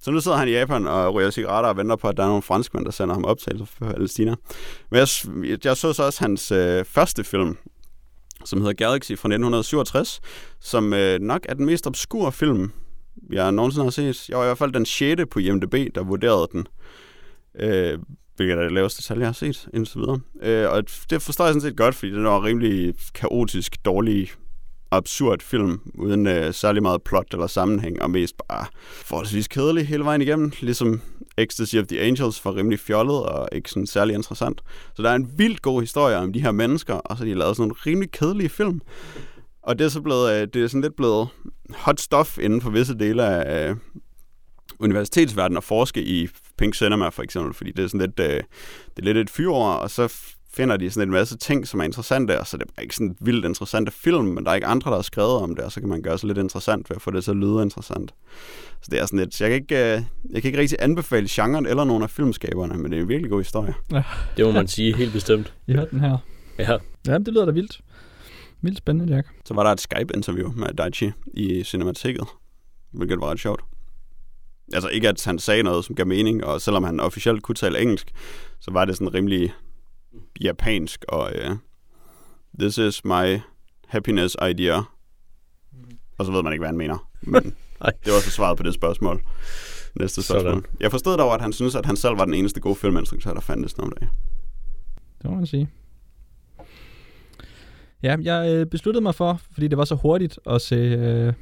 [0.00, 2.28] så nu sidder han i Japan og ryger cigaretter og venter på, at der er
[2.28, 4.34] nogle franskmænd, der sender ham optagelser for Palæstina.
[4.90, 5.08] Men jeg,
[5.64, 7.56] jeg så så også hans øh, første film,
[8.44, 10.20] som hedder Galaxy fra 1967,
[10.60, 12.72] som øh, nok er den mest obskure film,
[13.32, 14.28] jeg nogensinde har set.
[14.28, 15.22] Jeg var i hvert fald den 6.
[15.30, 16.66] på IMDb, der vurderede den.
[17.60, 17.98] Øh,
[18.36, 20.20] hvilket er det laveste tal, jeg har set indtil videre.
[20.42, 24.30] Øh, og det forstår jeg sådan set godt, fordi den var rimelig kaotisk, dårlig,
[24.96, 30.04] absurd film, uden øh, særlig meget plot eller sammenhæng, og mest bare forholdsvis kedelig hele
[30.04, 31.00] vejen igennem, ligesom
[31.38, 34.60] Ecstasy of the Angels var rimelig fjollet og ikke sådan særlig interessant.
[34.94, 37.38] Så der er en vildt god historie om de her mennesker, og så har de
[37.38, 38.80] lavet sådan nogle rimelig kedelige film.
[39.62, 41.28] Og det er så blevet, øh, det er sådan lidt blevet
[41.74, 43.76] hot stuff inden for visse dele af øh,
[44.78, 46.28] universitetsverdenen at forske i
[46.58, 48.42] Pink Cinema for eksempel, fordi det er sådan lidt, øh,
[48.96, 51.84] det er lidt et fyrår, og så finder de sådan en masse ting, som er
[51.84, 54.90] interessante, og så det er ikke sådan vildt interessante film, men der er ikke andre,
[54.90, 57.02] der har skrevet om det, og så kan man gøre sig lidt interessant ved at
[57.02, 58.14] få det til at lyde interessant.
[58.82, 59.76] Så det er sådan lidt, så jeg kan ikke,
[60.30, 63.30] jeg kan ikke rigtig anbefale genren eller nogen af filmskaberne, men det er en virkelig
[63.30, 63.74] god historie.
[63.92, 64.02] Ja.
[64.36, 65.54] Det må man sige helt bestemt.
[65.66, 66.18] I hørte den her.
[66.58, 66.78] Ja.
[67.06, 67.80] Ja, det lyder da vildt.
[68.62, 69.28] Vildt spændende, Jack.
[69.44, 72.28] Så var der et Skype-interview med Daichi i Cinemateket,
[72.92, 73.60] hvilket var ret sjovt.
[74.72, 77.80] Altså ikke, at han sagde noget, som gav mening, og selvom han officielt kunne tale
[77.80, 78.10] engelsk,
[78.60, 79.52] så var det sådan rimelig
[80.40, 81.56] japansk, og uh,
[82.58, 83.40] this is my
[83.86, 84.80] happiness idea.
[84.80, 84.86] Mm.
[86.18, 87.08] Og så ved man ikke, hvad han mener.
[87.20, 87.42] Men
[88.04, 89.22] det var så svaret på det spørgsmål.
[90.00, 90.52] Næste spørgsmål.
[90.52, 90.66] Sådan.
[90.80, 93.40] Jeg forstod dog, at han synes, at han selv var den eneste gode filminstruktør, der
[93.40, 94.08] fandtes om dagen.
[95.22, 95.70] Det må man sige.
[98.02, 101.32] Ja, jeg øh, besluttede mig for, fordi det var så hurtigt at se øh,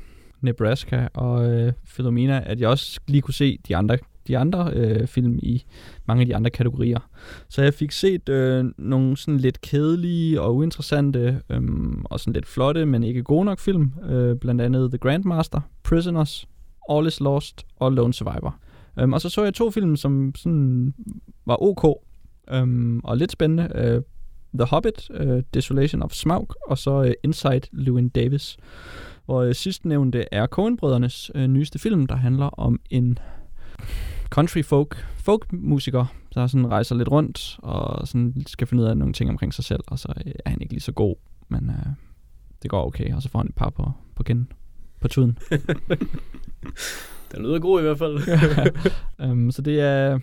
[0.41, 5.07] Nebraska og øh, Philomena, at jeg også lige kunne se de andre, de andre øh,
[5.07, 5.65] film i
[6.07, 7.09] mange af de andre kategorier.
[7.49, 11.63] Så jeg fik set øh, nogle sådan lidt kedelige og uinteressante øh,
[12.05, 13.93] og sådan lidt flotte, men ikke gode nok film.
[14.11, 16.49] Øh, blandt andet The Grandmaster, Prisoners,
[16.91, 18.57] All is Lost og Lone Survivor.
[18.99, 20.95] Øh, og så så jeg to film, som sådan
[21.47, 21.99] var ok
[22.53, 23.69] øh, og lidt spændende.
[23.75, 24.03] Øh,
[24.55, 28.57] The Hobbit, uh, Desolation of Smaug, og så uh, Inside Llewyn Davis.
[29.25, 33.19] Hvor uh, sidstnævnte er Coen-brødrenes uh, nyeste film, der handler om en
[34.33, 38.97] country folk, folk musiker, der sådan rejser lidt rundt og sådan skal finde ud af
[38.97, 41.17] nogle ting omkring sig selv, og så uh, er han ikke lige så god,
[41.49, 41.93] men uh,
[42.63, 44.53] det går okay, og så får han et par på, på kinden,
[45.01, 45.39] på tuden.
[47.33, 48.19] Den lyder god i hvert fald.
[49.31, 50.19] um, så det er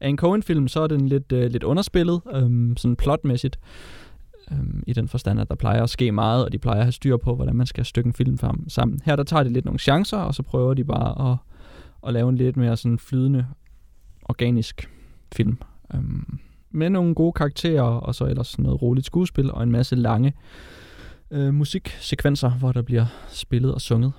[0.00, 3.58] af en Coen-film, så er den lidt, uh, lidt underspillet, um, sådan plotmæssigt,
[4.50, 6.92] um, i den forstand, at der plejer at ske meget, og de plejer at have
[6.92, 9.00] styr på, hvordan man skal stykke en film sammen.
[9.04, 11.36] Her der tager de lidt nogle chancer, og så prøver de bare at,
[12.06, 13.46] at lave en lidt mere sådan flydende,
[14.24, 14.90] organisk
[15.32, 15.58] film.
[15.94, 16.38] Øhm,
[16.70, 20.34] med nogle gode karakterer, og så ellers noget roligt skuespil, og en masse lange
[21.30, 24.12] øh, musiksekvenser, hvor der bliver spillet og sunget.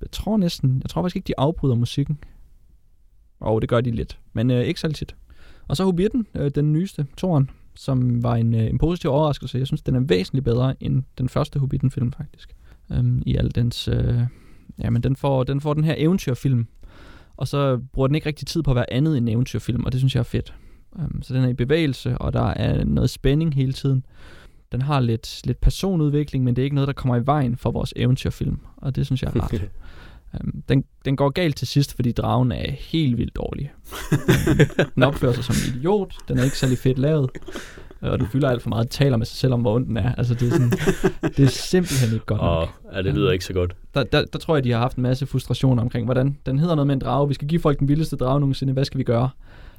[0.00, 2.18] Jeg tror næsten, jeg tror faktisk ikke, de afbryder musikken.
[3.40, 5.16] Og det gør de lidt, men øh, ikke særlig tit.
[5.68, 9.58] Og så Hobbiten, øh, den nyeste, Toren, som var en, øh, en positiv overraskelse.
[9.58, 12.56] Jeg synes, den er væsentligt bedre end den første Hobbiten-film, faktisk.
[12.92, 13.88] Øhm, I al dens...
[13.88, 14.20] Øh,
[14.78, 16.66] jamen, den får, den får den her eventyrfilm,
[17.38, 19.92] og så bruger den ikke rigtig tid på at være andet end en eventyrfilm, og
[19.92, 20.54] det synes jeg er fedt.
[20.98, 24.04] Øhm, så den er i bevægelse, og der er noget spænding hele tiden.
[24.72, 27.70] Den har lidt, lidt personudvikling, men det er ikke noget, der kommer i vejen for
[27.70, 29.64] vores eventyrfilm, og det synes jeg er rart.
[30.40, 33.72] Um, den, den går galt til sidst, fordi dragen er helt vildt dårlig.
[34.12, 37.30] um, den opfører sig som en idiot, den er ikke særlig fedt lavet,
[38.00, 40.14] og den fylder alt for meget, taler med sig selv om, hvor ond den er.
[40.14, 40.72] Altså, det er, sådan,
[41.36, 42.62] det er simpelthen ikke godt nok.
[42.62, 43.76] Oh, ja, det lyder ikke så godt.
[43.94, 46.74] Der, der, der tror jeg, de har haft en masse frustrationer omkring, hvordan den hedder
[46.74, 47.28] noget med en drage.
[47.28, 48.72] Vi skal give folk den vildeste drage nogensinde.
[48.72, 49.30] Hvad skal vi gøre?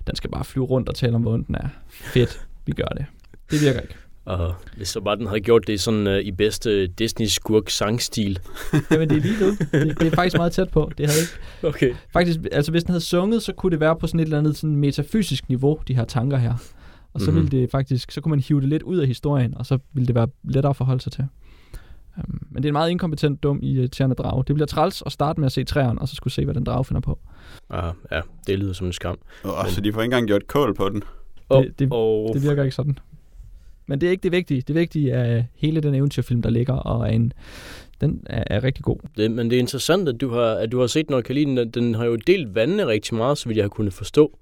[0.08, 1.68] Den skal bare flyve rundt og tale om, hvor ond den er.
[1.90, 3.06] Fedt, vi gør det.
[3.52, 3.96] Det virker ikke.
[4.26, 8.40] Og hvis så bare den havde gjort det sådan uh, i bedste Disney-skurk sangstil.
[8.92, 9.72] Jamen det er lige det.
[9.72, 10.00] det.
[10.00, 10.92] Det er faktisk meget tæt på.
[10.98, 11.68] Det havde ikke...
[11.68, 11.96] Okay.
[12.14, 14.58] Faktisk, altså hvis den havde sunget, så kunne det være på sådan et eller andet
[14.58, 16.54] sådan metafysisk niveau, de her tanker her.
[17.14, 17.52] Og så mm-hmm.
[17.52, 20.08] ville det faktisk, så kunne man hive det lidt ud af historien, og så ville
[20.08, 21.26] det være lettere at forholde sig til.
[22.18, 24.44] Um, men det er en meget inkompetent, dum i irriterende drage.
[24.48, 26.64] Det bliver træls at starte med at se træerne, og så skulle se, hvad den
[26.64, 27.20] drage finder på.
[27.70, 29.18] Aha, ja, det lyder som en skam.
[29.44, 29.72] Oh, men...
[29.72, 31.04] Så de får ikke engang gjort kål på den?
[31.50, 32.34] Oh, det, det, oh.
[32.34, 32.98] det virker ikke sådan.
[33.88, 34.62] Men det er ikke det vigtige.
[34.62, 37.34] Det vigtige er hele den eventyrfilm, der ligger, og er en,
[38.02, 38.98] den er, er rigtig god.
[39.18, 41.58] Det, men det er interessant, at du har, at du har set noget Kalinen.
[41.58, 44.40] Den, den har jo delt vandene rigtig meget, så vidt jeg har kunnet forstå.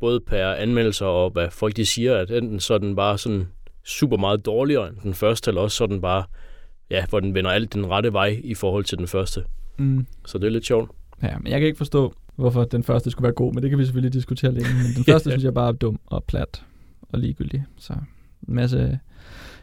[0.00, 3.46] Både per anmeldelser og hvad folk de siger, at enten så er den bare sådan
[3.84, 6.24] super meget dårligere end den første, eller også så er den bare,
[6.90, 9.44] ja, hvor den vender alt den rette vej i forhold til den første.
[9.78, 10.06] Mm.
[10.26, 10.90] Så det er lidt sjovt.
[11.22, 13.78] Ja, men jeg kan ikke forstå, hvorfor den første skulle være god, men det kan
[13.78, 14.68] vi selvfølgelig diskutere længe.
[14.74, 16.62] Men den første synes jeg bare er dum og plat
[17.08, 17.64] og ligegyldig.
[17.78, 17.92] Så
[18.48, 18.98] en masse,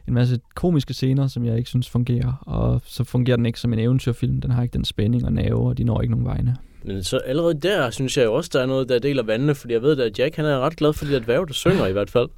[0.08, 3.74] en masse komiske scener, som jeg ikke synes fungerer, og så fungerer den ikke som
[3.74, 4.42] en eventyrfilm.
[4.42, 6.58] Den har ikke den spænding og nerve, og de når ikke nogen vegne.
[6.86, 9.74] Men så allerede der synes jeg jo også, der er noget, der deler vandene, fordi
[9.74, 11.92] jeg ved, at Jack han er ret glad for de der dværge, der synger i
[11.92, 12.30] hvert fald.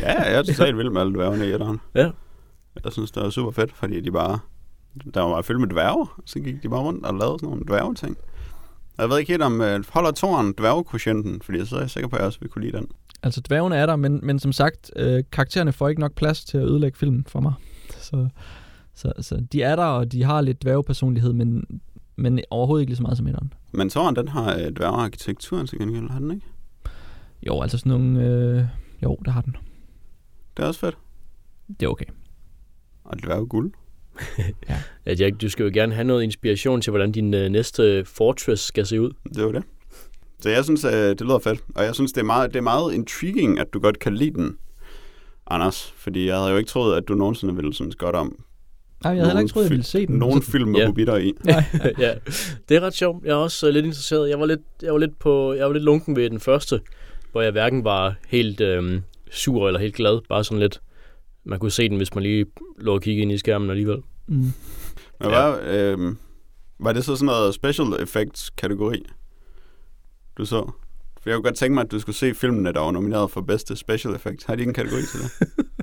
[0.00, 1.80] Ja, jeg er totalt vild med alle dværgene i etteren.
[1.94, 2.10] Ja.
[2.84, 4.38] Jeg synes, det var super fedt, fordi de bare...
[5.14, 7.64] Der var meget fyldt med dværge, så gik de bare rundt og lavede sådan nogle
[7.68, 8.16] dværgeting.
[8.98, 12.16] Jeg ved ikke helt om, uh, holder toren dværgekvotienten, fordi så er jeg sikker på,
[12.16, 12.86] at jeg også vil kunne lide den.
[13.22, 16.58] Altså, dværgene er der, men, men som sagt, øh, karaktererne får ikke nok plads til
[16.58, 17.52] at ødelægge filmen for mig.
[18.00, 18.28] Så,
[18.94, 21.80] så, så de er der, og de har lidt dværgepersonlighed, men,
[22.16, 23.52] men overhovedet ikke lige så meget som etteren.
[23.74, 26.46] Men toren, den har uh, dværgearkitekturen til gengæld, har den ikke?
[27.46, 28.24] Jo, altså sådan nogle...
[28.24, 28.64] Øh,
[29.02, 29.56] jo, det har den.
[30.56, 30.98] Det er også fedt.
[31.80, 32.04] Det er okay.
[33.04, 33.72] Og dværge guld.
[35.04, 38.62] At jeg, du skal jo gerne have noget inspiration til, hvordan din øh, næste fortress
[38.62, 39.10] skal se ud.
[39.34, 39.64] Det var det.
[40.40, 41.60] Så jeg synes, øh, det lyder fedt.
[41.74, 44.34] Og jeg synes, det er, meget, det er meget intriguing, at du godt kan lide
[44.34, 44.56] den,
[45.46, 45.94] Anders.
[45.96, 48.44] Fordi jeg havde jo ikke troet, at du nogensinde ville synes godt om
[49.04, 50.18] Nej, jeg havde heller ikke troet, jeg ville se den.
[50.18, 50.86] nogen Så- film med Ja.
[50.86, 51.32] hobitter i.
[51.98, 52.14] ja,
[52.68, 53.24] det er ret sjovt.
[53.24, 54.28] Jeg er også øh, lidt interesseret.
[54.30, 56.80] Jeg var lidt, jeg var lidt, på, jeg var lidt lunken ved den første,
[57.32, 60.20] hvor jeg hverken var helt øhm, sur eller helt glad.
[60.28, 60.80] Bare sådan lidt,
[61.44, 62.46] man kunne se den, hvis man lige
[62.78, 63.98] lå og kiggede ind i skærmen alligevel.
[64.26, 64.34] Mm.
[64.36, 64.52] Men
[65.30, 65.50] Ja.
[65.50, 65.98] hvad, øh,
[66.78, 69.02] var det så sådan noget special effects kategori,
[70.38, 70.70] du så?
[71.22, 73.40] For jeg kunne godt tænke mig, at du skulle se filmene, der var nomineret for
[73.40, 74.44] bedste special effects.
[74.44, 75.30] Har de ikke en kategori til det?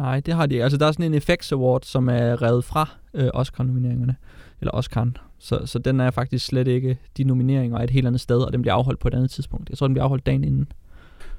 [0.00, 0.62] Nej, det har de ikke.
[0.62, 4.16] Altså, der er sådan en Effects Award, som er revet fra øh, Oscar-nomineringerne.
[4.60, 5.34] Eller Oscar'en.
[5.38, 6.98] Så, så den er faktisk slet ikke...
[7.16, 9.70] De nomineringer er et helt andet sted, og den bliver afholdt på et andet tidspunkt.
[9.70, 10.72] Jeg tror, den bliver afholdt dagen inden.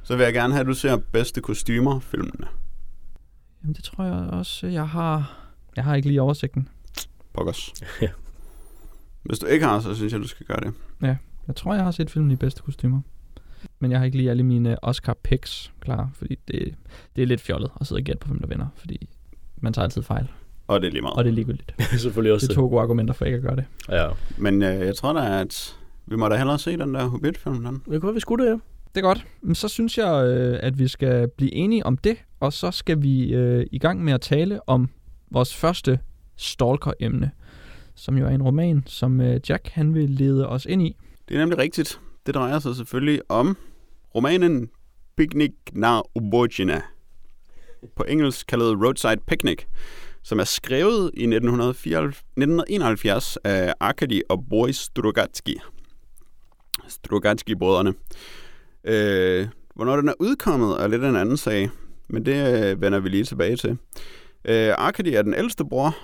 [0.04, 2.48] Så vil jeg gerne have, at du ser bedste kostymer filmene.
[3.64, 5.38] Jamen, det tror jeg også, jeg har...
[5.76, 6.68] Jeg har ikke lige oversigten.
[7.34, 7.74] Pokkers.
[8.02, 8.08] Ja.
[9.24, 10.74] Hvis du ikke har, så synes jeg, du skal gøre det.
[11.48, 13.02] Jeg tror, jeg har set filmen i bedste kostymer.
[13.80, 16.76] Men jeg har ikke lige alle mine Oscar picks klar, fordi det,
[17.16, 19.10] det er lidt fjollet at sidde og gætte på, hvem der vinder, fordi
[19.58, 20.28] man tager altid fejl,
[20.68, 21.18] Og det er lige meget.
[21.18, 21.76] og det er ligegyldigt.
[22.02, 23.66] Selvfølgelig også Det er to gode argumenter for ikke at gøre det.
[23.90, 24.08] Ja.
[24.38, 27.64] Men øh, jeg tror da, at vi må da hellere se den der Hobbit-film.
[27.64, 27.74] Den.
[27.74, 28.58] Det kunne være, vi skulle det, ja.
[28.96, 29.26] Det er godt.
[29.42, 33.02] Men så synes jeg, øh, at vi skal blive enige om det, og så skal
[33.02, 34.90] vi øh, i gang med at tale om
[35.32, 36.00] vores første
[36.36, 37.32] stalker-emne,
[37.96, 40.96] som jo er en roman, som øh, Jack han vil lede os ind i.
[41.30, 42.00] Det er nemlig rigtigt.
[42.26, 43.58] Det drejer sig selvfølgelig om
[44.16, 44.70] romanen
[45.18, 46.82] Picnic na Ubojina.
[47.96, 49.60] På engelsk kaldet Roadside Picnic,
[50.24, 55.58] som er skrevet i 1971 af Arkady og Boris Strugatsky.
[56.88, 57.94] Strugatsky-brødrene.
[58.84, 61.70] Øh, hvornår den er udkommet er lidt en anden sag,
[62.08, 63.78] men det øh, vender vi lige tilbage til.
[64.46, 65.98] Øh, Arkady er den ældste bror.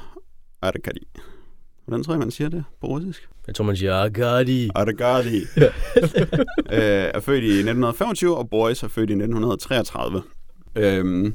[0.61, 1.07] Arkady.
[1.85, 3.29] Hvordan tror jeg, man siger det på russisk?
[3.47, 4.69] Jeg tror, man siger, Agadi.
[4.75, 5.41] Arkady
[6.77, 10.21] øh, er født i 1925, og Boris er født i 1933.
[10.75, 11.33] Øhm,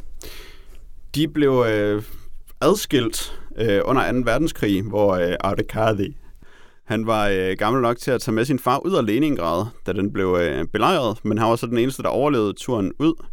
[1.14, 2.03] de blev øh,
[2.61, 4.18] adskilt øh, under 2.
[4.25, 6.14] verdenskrig, hvor øh, Arkady
[6.85, 9.92] han var øh, gammel nok til at tage med sin far ud af Leningrad, da
[9.92, 13.27] den blev øh, belejret, men han var så den eneste, der overlevede turen ud.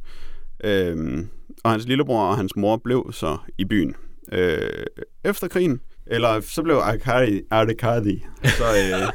[0.63, 1.27] Øhm,
[1.63, 3.95] og hans lillebror og hans mor blev så i byen.
[4.31, 4.85] Øh,
[5.23, 9.09] efter krigen, eller så blev Arkadi, Arkadi så, øh,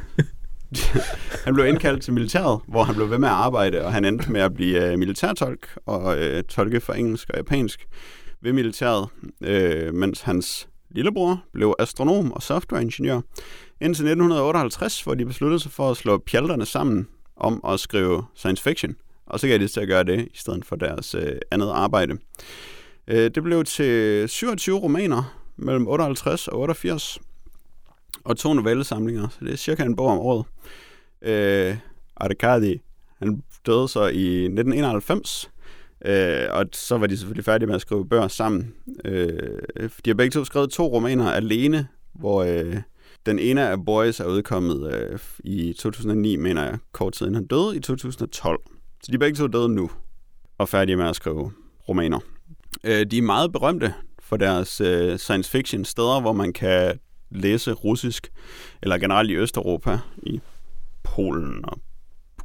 [1.44, 4.32] han blev indkaldt til militæret, hvor han blev ved med at arbejde, og han endte
[4.32, 7.86] med at blive øh, militærtolk og øh, tolke for engelsk og japansk
[8.42, 9.08] ved militæret,
[9.40, 13.20] øh, mens hans lillebror blev astronom og softwareingeniør
[13.80, 18.62] indtil 1958, hvor de besluttede sig for at slå pjalterne sammen om at skrive science
[18.62, 21.70] fiction, og så gav de til at gøre det i stedet for deres øh, andet
[21.70, 22.18] arbejde.
[23.08, 27.18] Øh, det blev til 27 romaner mellem 58 og 88,
[28.24, 30.46] og to novellesamlinger, så det er cirka en bog om året.
[31.22, 31.76] Øh,
[32.16, 32.80] Arkady,
[33.18, 35.50] han døde så i 1991,
[36.04, 38.74] øh, og så var de selvfølgelig færdige med at skrive bøger sammen.
[39.04, 39.58] Øh,
[40.04, 42.76] de har begge to skrevet to romaner alene, hvor øh,
[43.26, 47.46] den ene af Boys er udkommet øh, i 2009, mener jeg, kort tid inden han
[47.46, 48.60] døde, i 2012.
[49.02, 49.90] Så de er begge to døde nu,
[50.58, 51.52] og færdige med at skrive
[51.88, 52.18] romaner.
[52.84, 53.94] Øh, de er meget berømte
[54.34, 56.98] for deres øh, science fiction steder, hvor man kan
[57.30, 58.32] læse russisk,
[58.82, 60.40] eller generelt i Østeuropa, i
[61.02, 61.78] Polen og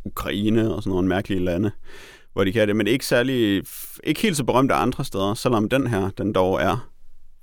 [0.06, 1.72] Ukraine og sådan nogle mærkelige lande,
[2.34, 3.64] hvor de kan det, men ikke særlig,
[4.04, 6.90] ikke helt så berømte andre steder, selvom den her, den dog er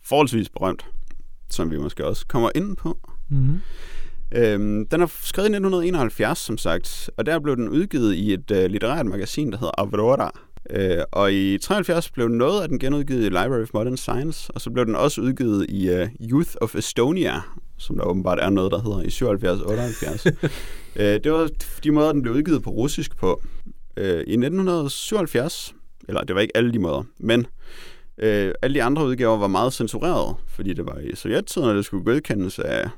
[0.04, 0.86] forholdsvis berømt,
[1.50, 2.98] som vi måske også kommer ind på.
[3.28, 3.60] Mm-hmm.
[4.32, 8.50] Øhm, den er skrevet i 1971, som sagt, og der blev den udgivet i et
[8.50, 10.40] øh, litterært magasin, der hedder Aurora.
[10.70, 14.60] Øh, og i 73 blev noget af den genudgivet i Library of Modern Science, og
[14.60, 17.40] så blev den også udgivet i øh, Youth of Estonia,
[17.78, 20.48] som der åbenbart er noget, der hedder i 77-78.
[21.02, 21.48] øh, det var
[21.84, 23.42] de måder, den blev udgivet på russisk på.
[23.96, 25.74] Øh, I 1977,
[26.08, 27.46] eller det var ikke alle de måder, men
[28.18, 31.84] øh, alle de andre udgaver var meget censureret, fordi det var i sovjettiden, og det
[31.84, 32.88] skulle godkendes af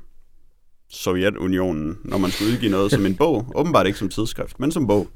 [0.89, 3.45] Sovjetunionen, når man skulle udgive noget som en bog.
[3.55, 5.07] Åbenbart ikke som tidsskrift, men som bog.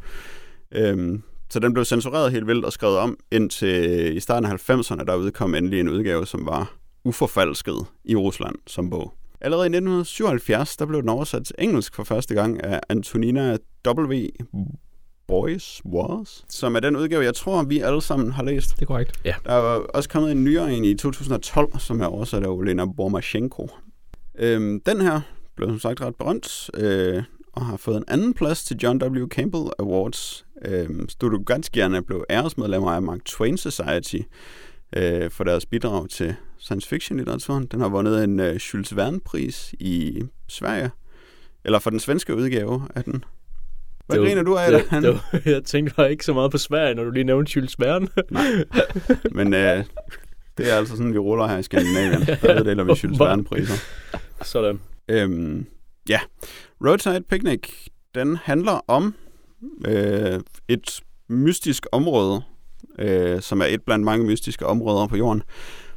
[0.72, 1.24] Øhm,
[1.54, 5.16] så den blev censureret helt vildt og skrevet om, indtil i starten af 90'erne, der
[5.16, 6.74] udkom endelig en udgave, som var
[7.06, 9.14] uforfalsket i Rusland som bog.
[9.41, 14.28] Allerede i 1977, der blev den oversat til engelsk for første gang af Antonina W.
[15.28, 18.76] Boys Was, som er den udgave, jeg tror, vi alle sammen har læst.
[18.76, 19.20] Det er korrekt.
[19.26, 19.36] Ja.
[19.45, 23.70] Der er også kommet en nyere en i 2012, som er oversat af Olena Bormashenko.
[24.39, 25.22] Øhm, den her
[25.56, 27.24] blev som sagt ret berømt, øh,
[27.54, 29.28] og har fået en anden plads til John W.
[29.28, 30.45] Campbell Awards.
[30.66, 34.18] Øhm, Studoganskierne blev æresmedlemmer af Mark Twain Society
[34.95, 37.66] øh, for deres bidrag til science fiction-litteraturen.
[37.72, 40.91] Den har vundet en øh, Jules Verne-pris i Sverige,
[41.66, 43.24] eller for den svenske udgave af den.
[44.08, 46.51] Hvad Det griner du af, det, det, det, var- jeg tænkte bare ikke så meget
[46.51, 48.08] på Sverige, når du lige nævnte Jules Verne.
[49.38, 49.84] Men øh,
[50.58, 52.22] det er altså sådan, vi ruller her i Skandinavien.
[52.41, 53.74] Der uddeler vi Jules Verne-priser.
[54.41, 54.80] Sådan.
[55.10, 55.66] Øhm,
[56.10, 56.20] ja,
[56.86, 57.62] Roadside Picnic,
[58.16, 59.16] den handler om
[59.86, 62.41] øh, et mystisk område,
[62.99, 65.43] øh, som er et blandt mange mystiske områder på jorden,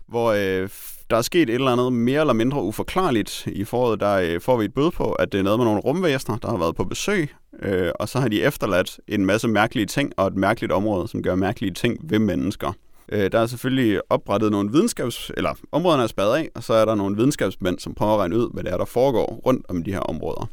[0.08, 0.68] hvor øh,
[1.10, 3.46] der er sket et eller andet mere eller mindre uforklarligt.
[3.46, 5.80] I foråret der øh, får vi et bud på, at det er noget med nogle
[5.80, 7.28] rumvæsener, der har været på besøg,
[7.62, 11.22] øh, og så har de efterladt en masse mærkelige ting og et mærkeligt område, som
[11.22, 12.72] gør mærkelige ting ved mennesker.
[13.12, 15.30] Øh, der er selvfølgelig oprettet nogle videnskabs...
[15.36, 18.36] Eller områderne er spadet af, og så er der nogle videnskabsmænd, som prøver at regne
[18.38, 20.48] ud, hvad det er, der foregår rundt om de her områder.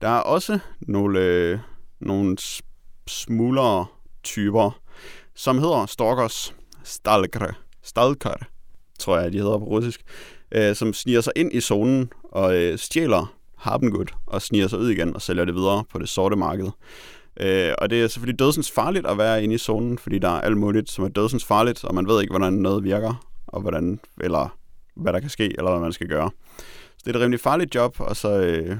[0.00, 1.58] Der er også nogle, øh,
[2.00, 2.62] nogle s-
[3.06, 3.86] smuglere
[4.24, 4.80] typer,
[5.34, 8.36] som hedder stalkers, stalkere, stalkere,
[8.98, 10.00] tror jeg, de hedder på russisk,
[10.52, 14.90] øh, som sniger sig ind i zonen og øh, stjæler harpengud og sniger sig ud
[14.90, 16.68] igen og sælger det videre på det sorte marked.
[17.40, 20.40] Øh, og det er selvfølgelig dødsens farligt at være inde i zonen, fordi der er
[20.40, 24.00] alt muligt, som er dødsens farligt, og man ved ikke, hvordan noget virker, og hvordan,
[24.20, 24.58] eller
[24.96, 26.30] hvad der kan ske, eller hvad man skal gøre.
[26.96, 28.76] Så det er et rimelig farligt job, og så øh,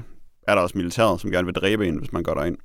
[0.47, 2.57] er der også militæret, som gerne vil dræbe en, hvis man går derind.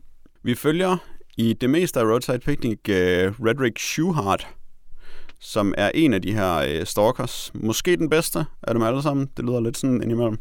[0.42, 0.96] Vi følger
[1.36, 4.48] i det meste af Roadside Picnic øh, Redrick Schuhart,
[5.40, 7.50] som er en af de her øh, stalkers.
[7.54, 9.28] Måske den bedste af dem alle sammen.
[9.36, 10.38] Det lyder lidt sådan indimellem.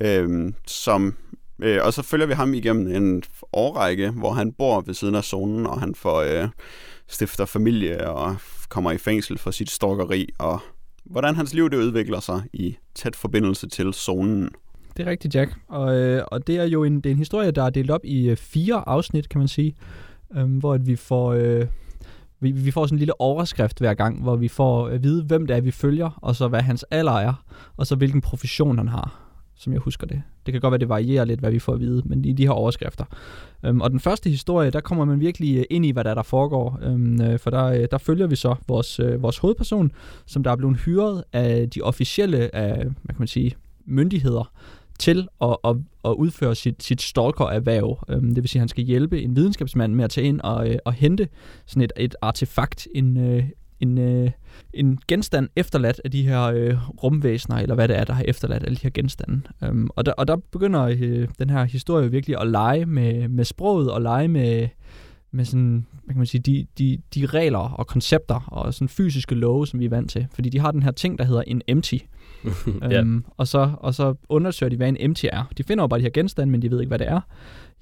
[0.00, 1.14] Øh, som,
[1.62, 5.24] øh, og så følger vi ham igennem en årrække, hvor han bor ved siden af
[5.24, 6.48] zonen, og han får øh,
[7.08, 8.36] stifter familie og
[8.68, 10.60] kommer i fængsel for sit stalkeri, og
[11.04, 14.48] hvordan hans liv det udvikler sig i tæt forbindelse til zonen.
[14.96, 15.56] Det er rigtigt, Jack.
[15.68, 18.04] Og, øh, og det er jo en, det er en historie, der er delt op
[18.04, 19.76] i øh, fire afsnit, kan man sige.
[20.36, 21.32] øh, hvor at vi får...
[21.32, 21.66] Øh,
[22.42, 25.46] vi, vi får sådan en lille overskrift hver gang, hvor vi får at vide, hvem
[25.46, 27.44] det er, vi følger, og så hvad hans alder er,
[27.76, 29.19] og så hvilken profession han har,
[29.60, 30.22] som jeg husker det.
[30.46, 32.42] Det kan godt være, det varierer lidt, hvad vi får at vide, men i de
[32.42, 33.04] her overskrifter.
[33.64, 36.14] Øhm, og den første historie, der kommer man virkelig øh, ind i, hvad der, er,
[36.14, 36.78] der foregår.
[36.82, 39.92] Øhm, øh, for der, øh, der følger vi så vores, øh, vores hovedperson,
[40.26, 43.56] som der er blevet hyret af de officielle af, hvad kan man sige,
[43.86, 44.52] myndigheder
[44.98, 48.04] til at, at, at udføre sit, sit stalker-erhverv.
[48.08, 50.70] Øhm, det vil sige, at han skal hjælpe en videnskabsmand med at tage ind og,
[50.70, 51.28] øh, og hente
[51.66, 53.44] sådan et, et artefakt, en, øh,
[53.80, 54.30] en, øh,
[54.74, 58.64] en genstand efterladt af de her øh, rumvæsener, eller hvad det er, der har efterladt
[58.64, 59.42] alle de her genstande.
[59.64, 63.44] Øhm, og, der, og der begynder øh, den her historie virkelig at lege med, med
[63.44, 64.68] sproget, og lege med,
[65.30, 69.34] med sådan, hvad kan man sige, de, de, de regler og koncepter og sådan fysiske
[69.34, 70.26] love, som vi er vant til.
[70.34, 71.96] Fordi de har den her ting, der hedder en empty
[72.90, 73.00] ja.
[73.00, 75.52] Øhm, og, så, og så undersøger de, hvad en empty er.
[75.58, 77.20] De finder jo bare de her genstande, men de ved ikke, hvad det er.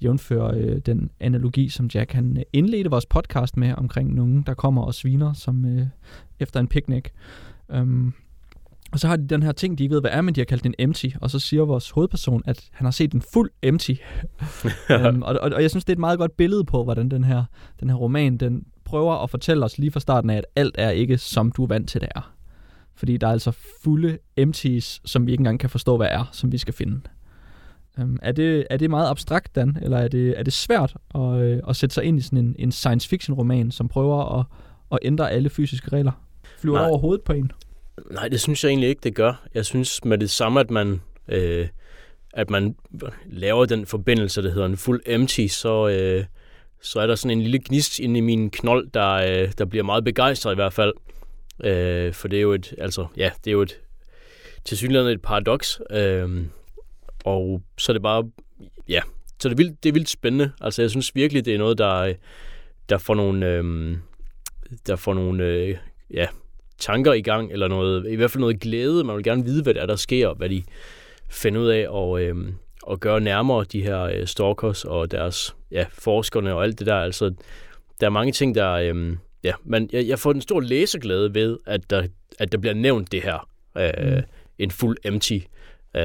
[0.03, 4.53] Jævnfører øh, den analogi, som Jack han øh, indledte vores podcast med, omkring nogen, der
[4.53, 5.85] kommer og sviner som øh,
[6.39, 7.05] efter en picnic.
[7.71, 8.13] Øhm,
[8.91, 10.45] og så har de den her ting, de ikke ved, hvad er, men de har
[10.45, 11.07] kaldt den empty.
[11.21, 13.91] Og så siger vores hovedperson, at han har set en fuld empty.
[14.91, 17.23] øhm, og, og, og jeg synes, det er et meget godt billede på, hvordan den
[17.23, 17.43] her,
[17.79, 20.89] den her roman, den prøver at fortælle os lige fra starten af, at alt er
[20.89, 22.33] ikke, som du er vant til, det er.
[22.99, 23.51] Fordi der er altså
[23.83, 27.01] fulde empties, som vi ikke engang kan forstå, hvad er, som vi skal finde.
[27.99, 29.77] Øhm, er, det, er det meget abstrakt, Dan?
[29.81, 32.55] Eller er det, er det svært at, øh, at sætte sig ind i sådan en,
[32.59, 34.45] en science fiction roman, som prøver at,
[34.91, 36.11] at ændre alle fysiske regler?
[36.59, 36.87] Flyver Nej.
[36.89, 37.51] over hovedet på en?
[38.11, 39.47] Nej, det synes jeg egentlig ikke, det gør.
[39.53, 41.67] Jeg synes med det samme, at man, øh,
[42.33, 42.75] at man
[43.25, 46.25] laver den forbindelse, der hedder en fuld empty, så, øh,
[46.81, 49.83] så er der sådan en lille gnist inde i min knold, der, øh, der bliver
[49.83, 50.93] meget begejstret i hvert fald.
[51.63, 53.79] Øh, for det er jo et, altså, ja, det er jo et,
[54.65, 55.81] tilsyneladende et paradoks.
[55.91, 56.45] Øh,
[57.25, 58.31] og så er det bare,
[58.89, 59.01] ja,
[59.39, 60.51] så det er vildt, det er vildt spændende.
[60.61, 62.13] Altså, jeg synes virkelig, det er noget, der,
[62.89, 63.97] der får nogle, øh,
[64.87, 65.77] der får nogle, øh,
[66.13, 66.27] ja,
[66.77, 69.03] tanker i gang, eller noget, i hvert fald noget glæde.
[69.03, 70.63] Man vil gerne vide, hvad der er, der sker, og hvad de
[71.29, 72.35] finder ud af og, øh,
[72.83, 76.95] og gøre nærmere de her øh, stalkers og deres ja, forskerne og alt det der.
[76.95, 77.33] Altså,
[77.99, 78.71] der er mange ting, der...
[78.71, 82.07] øh, ja, men jeg, jeg får en stor læseglæde ved, at der,
[82.39, 83.49] at der bliver nævnt det her.
[83.77, 84.23] Øh, Mm.
[84.59, 85.37] En fuld empty.
[85.95, 86.03] Øh,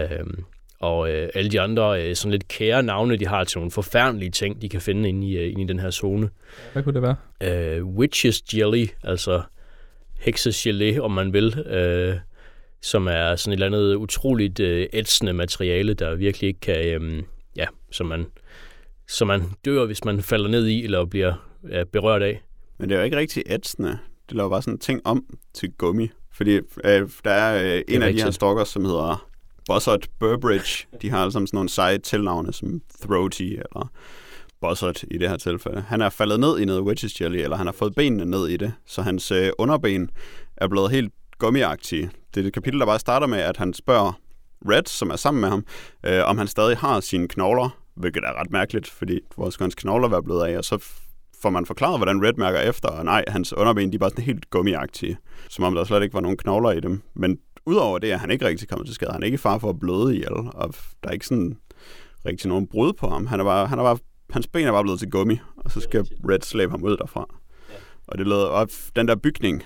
[0.81, 4.31] og øh, alle de andre øh, sådan lidt kære navne, de har til nogle forfærdelige
[4.31, 6.31] ting, de kan finde inde i, øh, inde i den her zone.
[6.73, 7.17] Hvad kunne det være?
[7.77, 9.43] Øh, witches jelly, altså
[10.21, 11.59] heksegelé, om man vil.
[11.59, 12.17] Øh,
[12.83, 17.23] som er sådan et eller andet utroligt øh, ætsende materiale, der virkelig ikke kan, øh,
[17.57, 18.27] ja, som man,
[19.09, 22.43] som man dør, hvis man falder ned i, eller bliver ja, berørt af.
[22.79, 23.99] Men det er jo ikke rigtig ætsende.
[24.29, 26.11] Det laver bare sådan ting om til gummi.
[26.33, 29.27] Fordi øh, der er øh, en af de her stalkers, som hedder
[29.67, 30.87] Buzzard Burbridge.
[31.03, 33.91] De har alle sammen sådan nogle seje tilnavne, som Throaty eller
[34.61, 35.81] Buzzard i det her tilfælde.
[35.81, 38.57] Han er faldet ned i noget wedges jelly, eller han har fået benene ned i
[38.57, 40.11] det, så hans øh, underben
[40.57, 42.11] er blevet helt gummiagtige.
[42.35, 44.21] Det er et kapitel, der bare starter med, at han spørger
[44.69, 45.65] Red, som er sammen med ham,
[46.07, 49.75] øh, om han stadig har sine knogler, hvilket er ret mærkeligt, fordi hvor skal hans
[49.75, 50.85] knogler være blevet af, og så
[51.45, 54.25] får man forklaret, hvordan Red mærker efter, og nej, hans underben, de er bare sådan
[54.25, 55.17] helt gummiagtige,
[55.51, 57.03] som om der slet ikke var nogen knogler i dem.
[57.15, 59.13] Men udover det er han ikke rigtig kommet til skade.
[59.13, 61.57] Han er ikke far for at bløde ihjel, og der er ikke sådan
[62.27, 63.27] rigtig nogen brud på ham.
[63.27, 63.99] Han er bare, han er bare,
[64.31, 67.27] hans ben er bare blevet til gummi, og så skal Red slæbe ham ud derfra.
[68.07, 69.63] Og det lød op, den der bygning,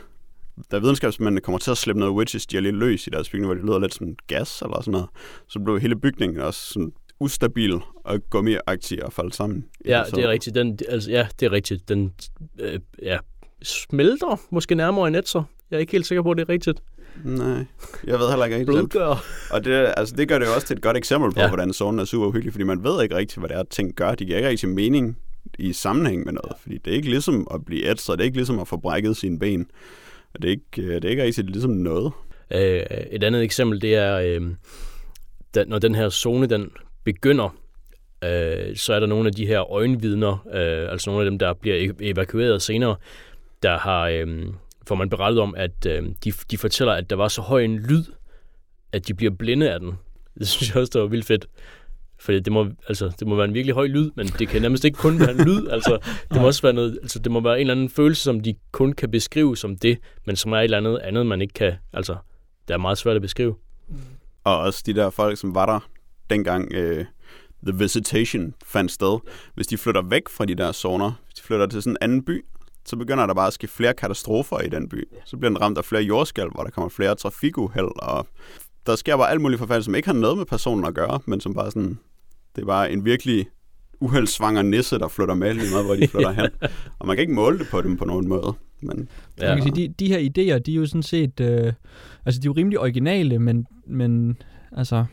[0.70, 3.64] da videnskabsmændene kommer til at slippe noget witches jelly løs i deres bygning, hvor det
[3.64, 5.08] lyder lidt som gas eller sådan noget,
[5.48, 9.64] så blev hele bygningen også sådan ustabil og gummiagtig og faldt sammen.
[9.84, 10.54] Ja, det er rigtigt.
[10.54, 11.88] Den, altså, ja, det er rigtigt.
[11.88, 12.12] Den
[12.60, 13.18] øh, ja,
[13.62, 15.42] smelter måske nærmere en etser.
[15.70, 16.82] Jeg er ikke helt sikker på, at det er rigtigt.
[17.24, 17.64] Nej,
[18.06, 18.66] jeg ved heller ikke rigtig.
[18.66, 19.24] Blodgør.
[19.50, 21.48] Og det, altså, det gør det jo også til et godt eksempel på, ja.
[21.48, 24.14] hvordan zonen er super uhyggelig, fordi man ved ikke rigtig, hvad det er, ting gør.
[24.14, 25.18] De giver ikke rigtig mening
[25.58, 28.36] i sammenhæng med noget, fordi det er ikke ligesom at blive ætset, det er ikke
[28.36, 29.70] ligesom at få brækket sine ben.
[30.34, 32.12] Og det er ikke, øh, det er ikke rigtig ligesom noget.
[32.50, 34.40] Øh, et andet eksempel, det er, øh,
[35.54, 36.70] da, når den her zone den
[37.12, 37.56] begynder,
[38.24, 41.54] øh, så er der nogle af de her øjenvidner, øh, altså nogle af dem, der
[41.54, 42.96] bliver evakueret senere,
[43.62, 44.46] der har, øh,
[44.86, 47.78] får man berettet om, at øh, de, de fortæller, at der var så høj en
[47.78, 48.04] lyd,
[48.92, 49.92] at de bliver blinde af den.
[50.38, 51.46] Det synes jeg også, det var vildt fedt.
[52.20, 54.84] For det må, altså, det må være en virkelig høj lyd, men det kan nærmest
[54.84, 55.68] ikke kun være en lyd.
[55.68, 55.98] Altså,
[56.32, 58.54] det må også være noget, altså, det må være en eller anden følelse, som de
[58.72, 61.72] kun kan beskrive som det, men som er et eller andet andet, man ikke kan,
[61.92, 62.16] altså,
[62.68, 63.54] det er meget svært at beskrive.
[64.44, 65.80] Og også de der folk, som var der
[66.30, 67.04] dengang øh,
[67.66, 69.18] The Visitation fandt sted.
[69.54, 72.22] Hvis de flytter væk fra de der zoner, hvis de flytter til sådan en anden
[72.22, 72.44] by,
[72.84, 75.08] så begynder der bare at ske flere katastrofer i den by.
[75.24, 78.26] Så bliver den ramt af flere jordskælv, hvor der kommer flere trafikuheld, og
[78.86, 81.40] der sker bare alt muligt forfald, som ikke har noget med personen at gøre, men
[81.40, 81.98] som bare sådan,
[82.56, 83.46] det er bare en virkelig
[84.00, 86.50] uheldsvanger nisse, der flytter med lige meget, hvor de flytter hen.
[86.98, 88.54] Og man kan ikke måle det på dem på nogen måde.
[88.80, 89.08] Men,
[89.40, 89.54] ja.
[89.54, 91.72] Man kan sige, de, de her idéer, de er jo sådan set, øh,
[92.26, 94.36] altså de er jo rimelig originale, men, men
[94.72, 95.04] altså,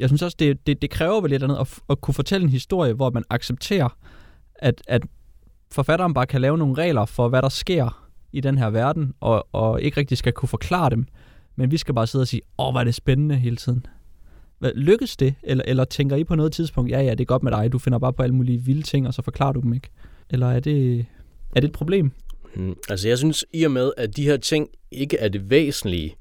[0.00, 2.50] jeg synes også, det, det, det kræver vel lidt andet at, at kunne fortælle en
[2.50, 3.96] historie, hvor man accepterer,
[4.54, 5.02] at, at
[5.70, 9.48] forfatteren bare kan lave nogle regler for, hvad der sker i den her verden, og,
[9.52, 11.06] og ikke rigtig skal kunne forklare dem.
[11.56, 13.86] Men vi skal bare sidde og sige, åh, hvor er det spændende hele tiden.
[14.58, 15.34] Hvad, lykkes det?
[15.42, 17.78] Eller, eller tænker I på noget tidspunkt, ja, ja, det er godt med dig, du
[17.78, 19.88] finder bare på alle mulige vilde ting, og så forklarer du dem ikke?
[20.30, 21.06] Eller er det,
[21.56, 22.12] er det et problem?
[22.54, 26.16] Hmm, altså jeg synes, i og med, at de her ting ikke er det væsentlige,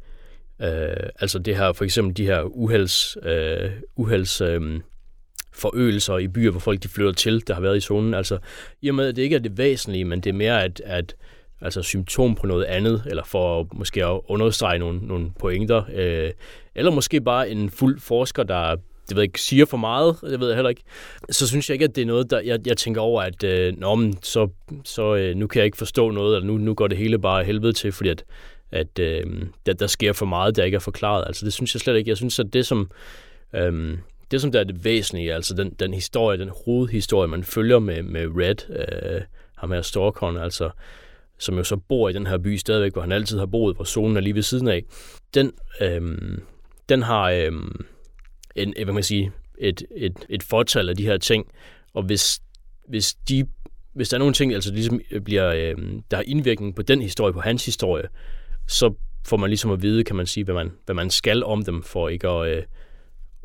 [0.61, 4.61] øh, altså det her, for eksempel de her uhelds, øh, uhelds øh,
[5.53, 8.13] forøgelser i byer, hvor folk de flytter til, der har været i zonen.
[8.13, 8.37] Altså,
[8.81, 11.15] i og med, at det ikke er det væsentlige, men det er mere at, at
[11.61, 16.31] altså symptom på noget andet, eller for at, måske at understrege nogle, nogle pointer, øh,
[16.75, 18.75] eller måske bare en fuld forsker, der
[19.09, 20.83] det ved jeg ikke, siger for meget, det ved jeg heller ikke,
[21.29, 23.73] så synes jeg ikke, at det er noget, der jeg, jeg tænker over, at øh,
[23.77, 24.49] nå, men, så,
[24.85, 27.43] så øh, nu kan jeg ikke forstå noget, eller nu, nu går det hele bare
[27.43, 28.23] helvede til, fordi at,
[28.71, 29.25] at øh,
[29.65, 31.23] der, der sker for meget, der ikke er forklaret.
[31.27, 32.09] Altså det synes jeg slet ikke.
[32.09, 32.91] Jeg synes, at det som,
[33.55, 33.97] øh,
[34.31, 38.03] det, som der er det væsentlige, altså den, den historie, den hovedhistorie, man følger med,
[38.03, 39.21] med Red, øh,
[39.57, 40.69] ham her Storkon, altså
[41.39, 43.85] som jo så bor i den her by stadigvæk, hvor han altid har boet, hvor
[43.85, 44.83] zonen er lige ved siden af,
[45.33, 45.51] den,
[45.81, 46.01] øh,
[46.89, 47.51] den har øh,
[48.55, 51.47] en, hvad man sige, et, et, et fortal af de her ting,
[51.93, 52.41] og hvis,
[52.87, 53.47] hvis, de,
[53.93, 55.75] hvis der er nogle ting, altså ligesom bliver, øh,
[56.11, 58.07] der har indvirkning på den historie, på hans historie,
[58.67, 58.93] så
[59.27, 61.83] får man ligesom at vide, kan man sige, hvad man, hvad man skal om dem,
[61.83, 62.63] for ikke at, øh,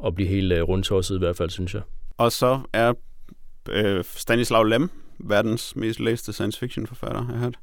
[0.06, 1.82] at blive helt øh, rundtosset i hvert fald, synes jeg.
[2.16, 2.92] Og så er
[3.70, 7.58] øh, Stanislav Lem verdens mest læste science fiction forfatter, jeg har hørt,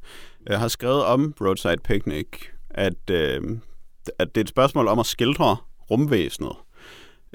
[0.48, 2.28] jeg har skrevet om Roadside Picnic,
[2.70, 3.42] at, øh,
[4.20, 5.58] at det er et spørgsmål om at skildre
[5.92, 6.56] rumvæsenet.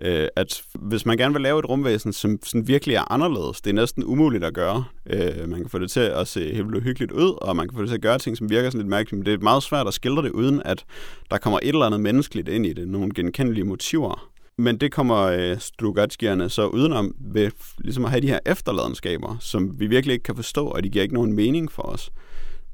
[0.02, 3.70] Øh, at hvis man gerne vil lave et rumvæsen, som sådan virkelig er anderledes, det
[3.70, 4.84] er næsten umuligt at gøre.
[5.10, 7.82] Øh, man kan få det til at se helt hyggeligt ud, og man kan få
[7.82, 9.86] det til at gøre ting, som virker sådan lidt mærkeligt, men det er meget svært
[9.86, 10.84] at skildre det, uden at
[11.30, 14.30] der kommer et eller andet menneskeligt ind i det, nogle genkendelige motiver.
[14.58, 19.80] Men det kommer øh, Strugatskierne så udenom ved ligesom at have de her efterladenskaber, som
[19.80, 22.10] vi virkelig ikke kan forstå, og de giver ikke nogen mening for os.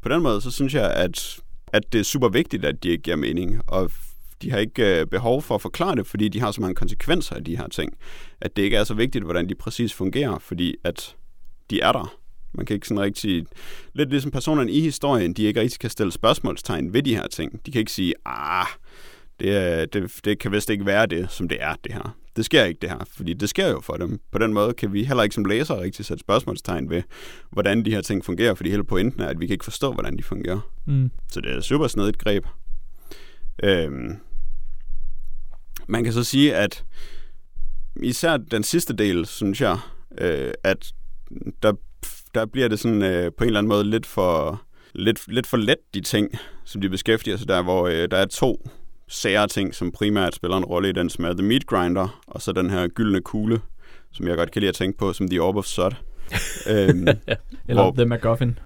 [0.02, 1.40] På den måde, så synes jeg, at,
[1.72, 3.90] at det er super vigtigt, at de ikke giver mening, og
[4.42, 7.34] de har ikke øh, behov for at forklare det, fordi de har så mange konsekvenser
[7.34, 7.96] af de her ting,
[8.40, 11.16] at det ikke er så vigtigt, hvordan de præcis fungerer, fordi at
[11.70, 12.16] de er der.
[12.54, 13.46] Man kan ikke sådan rigtig...
[13.94, 17.66] Lidt ligesom personerne i historien, de ikke rigtig kan stille spørgsmålstegn ved de her ting.
[17.66, 18.66] De kan ikke sige, ah,
[19.40, 22.16] Det, det, det kan vist ikke være det, som det er, det her.
[22.36, 24.20] Det sker ikke, det her, fordi det sker jo for dem.
[24.32, 27.02] På den måde kan vi heller ikke som læsere rigtig sætte spørgsmålstegn ved,
[27.50, 30.16] hvordan de her ting fungerer, fordi hele pointen er, at vi kan ikke forstå, hvordan
[30.16, 30.60] de fungerer.
[30.86, 31.10] Mm.
[31.32, 32.46] Så det er super snedigt greb.
[33.62, 34.16] Øhm,
[35.90, 36.84] man kan så sige, at
[38.02, 39.78] især den sidste del, synes jeg,
[40.18, 40.92] øh, at
[41.62, 41.72] der,
[42.34, 44.62] der bliver det sådan øh, på en eller anden måde lidt for,
[44.94, 46.30] lidt, lidt for let, de ting,
[46.64, 48.68] som de beskæftiger sig der, hvor øh, der er to
[49.08, 52.42] sære ting, som primært spiller en rolle i den, som er The Meat Grinder, og
[52.42, 53.60] så den her gyldne kugle,
[54.12, 55.90] som jeg godt kan lide at tænke på, som The Orb of Sod.
[56.70, 57.06] øhm,
[57.68, 58.58] Eller Hvor- The MacGuffin.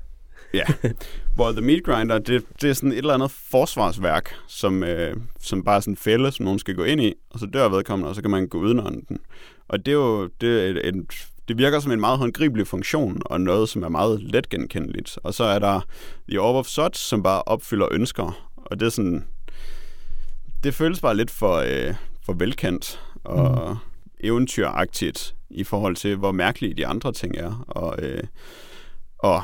[0.55, 0.65] Ja,
[1.35, 5.65] hvor The Meat Grinder, det, det er sådan et eller andet forsvarsværk, som, øh, som
[5.65, 8.09] bare er sådan en fælde, som nogen skal gå ind i, og så dør vedkommende,
[8.09, 9.19] og så kan man gå udenom den.
[9.69, 10.95] Og det er jo det, er et, et,
[11.49, 15.19] det virker som en meget håndgribelig funktion, og noget, som er meget let genkendeligt.
[15.23, 15.81] Og så er der
[16.29, 19.25] The Orb of Sod, som bare opfylder ønsker, og det er sådan...
[20.65, 23.77] Det føles bare lidt for, øh, for velkendt og mm.
[24.21, 27.65] eventyragtigt i forhold til, hvor mærkelige de andre ting er.
[27.69, 28.23] Og, øh,
[29.19, 29.43] og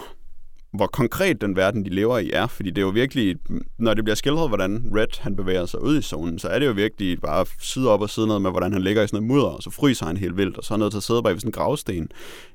[0.73, 2.47] hvor konkret den verden, de lever i, er.
[2.47, 3.37] Fordi det er jo virkelig,
[3.79, 6.67] når det bliver skildret, hvordan Red han bevæger sig ud i zonen, så er det
[6.67, 9.29] jo virkelig bare side op og side ned med, hvordan han ligger i sådan noget
[9.29, 11.23] mudder, og så fryser han helt vildt, og så er han nødt til at sidde
[11.23, 12.09] bag ved sådan en gravsten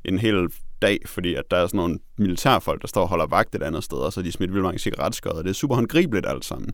[0.06, 0.48] en hel
[0.82, 3.84] dag, fordi at der er sådan nogle militærfolk, der står og holder vagt et andet
[3.84, 5.42] sted, og så er de smidt vildt mange cigaretskøder.
[5.42, 6.70] det er super håndgribeligt alt sammen.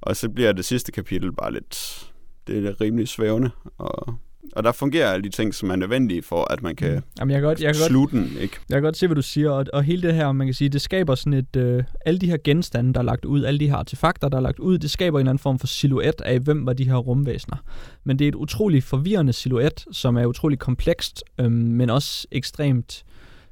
[0.00, 2.06] Og så bliver det sidste kapitel bare lidt,
[2.46, 4.14] det er rimelig svævende, og,
[4.52, 7.40] og der fungerer alle de ting, som er nødvendige for, at man kan Jamen, jeg
[7.40, 8.56] kan godt, jeg kan slutte den, ikke?
[8.68, 10.68] Jeg kan godt se, hvad du siger, og, og hele det her, man kan sige,
[10.68, 13.68] det skaber sådan et, øh, alle de her genstande, der er lagt ud, alle de
[13.68, 16.40] her artefakter, der er lagt ud, det skaber en eller anden form for silhuet af,
[16.40, 17.56] hvem var de her rumvæsener.
[18.04, 23.04] Men det er et utroligt forvirrende silhuet, som er utrolig komplekst, øhm, men også ekstremt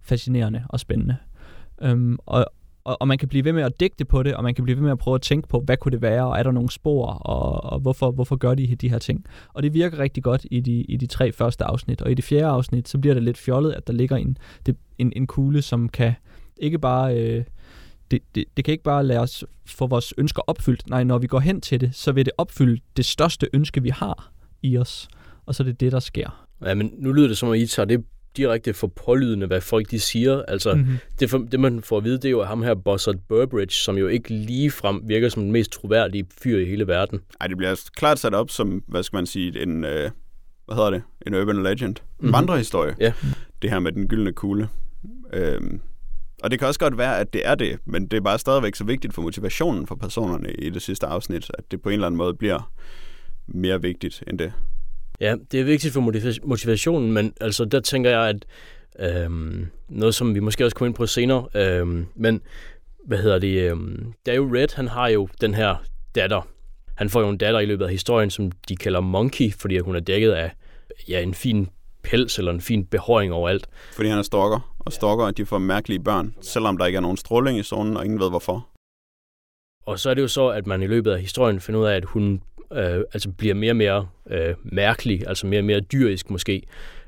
[0.03, 1.17] fascinerende og spændende.
[1.83, 2.47] Øhm, og,
[2.85, 4.77] og, og man kan blive ved med at digte på det, og man kan blive
[4.77, 6.71] ved med at prøve at tænke på, hvad kunne det være, og er der nogle
[6.71, 9.25] spor, og, og hvorfor, hvorfor gør de de her ting.
[9.53, 12.03] Og det virker rigtig godt i de, i de tre første afsnit.
[12.03, 14.77] Og i det fjerde afsnit, så bliver det lidt fjollet, at der ligger en, det,
[14.99, 16.15] en, en kugle, som kan
[16.57, 17.19] ikke bare...
[17.19, 17.45] Øh,
[18.11, 20.91] det, det, det kan ikke bare lade os få vores ønsker opfyldt.
[20.91, 23.89] Nej, når vi går hen til det, så vil det opfylde det største ønske, vi
[23.89, 24.33] har
[24.63, 25.09] i os.
[25.47, 26.47] Og så er det det, der sker.
[26.65, 28.05] Ja, men nu lyder det som, at I tager det
[28.37, 30.43] direkte for pålydende, hvad folk de siger.
[30.43, 30.97] Altså, Mm-hmm.
[31.21, 33.99] det, for, det man får at vide, det er jo ham her, Buzzard Burbridge, som
[33.99, 37.21] jo ikke lige frem virker som den mest troværdige fyr i hele verden.
[37.41, 40.11] Ej, det bliver klart sat op som, hvad skal man sige, en, øh,
[40.67, 41.83] hvad hedder det, en urban legend.
[41.83, 42.01] En Mhm.
[42.21, 42.33] mm-hmm.
[42.33, 42.95] vandrehistorie.
[43.01, 43.13] Ja.
[43.63, 44.69] Det her med den gyldne kugle.
[45.33, 45.81] Øhm,
[46.43, 48.75] og det kan også godt være, at det er det, men det er bare stadigvæk
[48.75, 52.07] så vigtigt for motivationen for personerne i det sidste afsnit, at det på en eller
[52.07, 52.73] anden måde bliver
[53.47, 54.53] mere vigtigt end det.
[55.21, 58.45] Ja, det er vigtigt for motiva- motivationen, men altså der tænker jeg, at
[58.99, 62.41] øhm, noget, som vi måske også kommer ind på senere, øhm, men
[63.07, 65.77] hvad hedder det, øhm, det er jo Red, han har jo den her
[66.15, 66.49] datter.
[66.95, 69.97] Han får jo en datter i løbet af historien, som de kalder Monkey, fordi hun
[69.97, 70.53] er dækket af
[71.09, 71.69] ja, en fin
[72.03, 73.69] pels eller en fin behåring overalt.
[73.93, 77.17] Fordi han er stalker, og stalker, de får mærkelige børn, selvom der ikke er nogen
[77.17, 78.69] stråling i zonen, og ingen ved hvorfor.
[79.87, 81.97] Og så er det jo så, at man i løbet af historien finder ud af,
[81.97, 82.43] at hun
[82.75, 86.63] øh, altså bliver mere og mere øh, mærkelig, altså mere og mere dyrisk måske.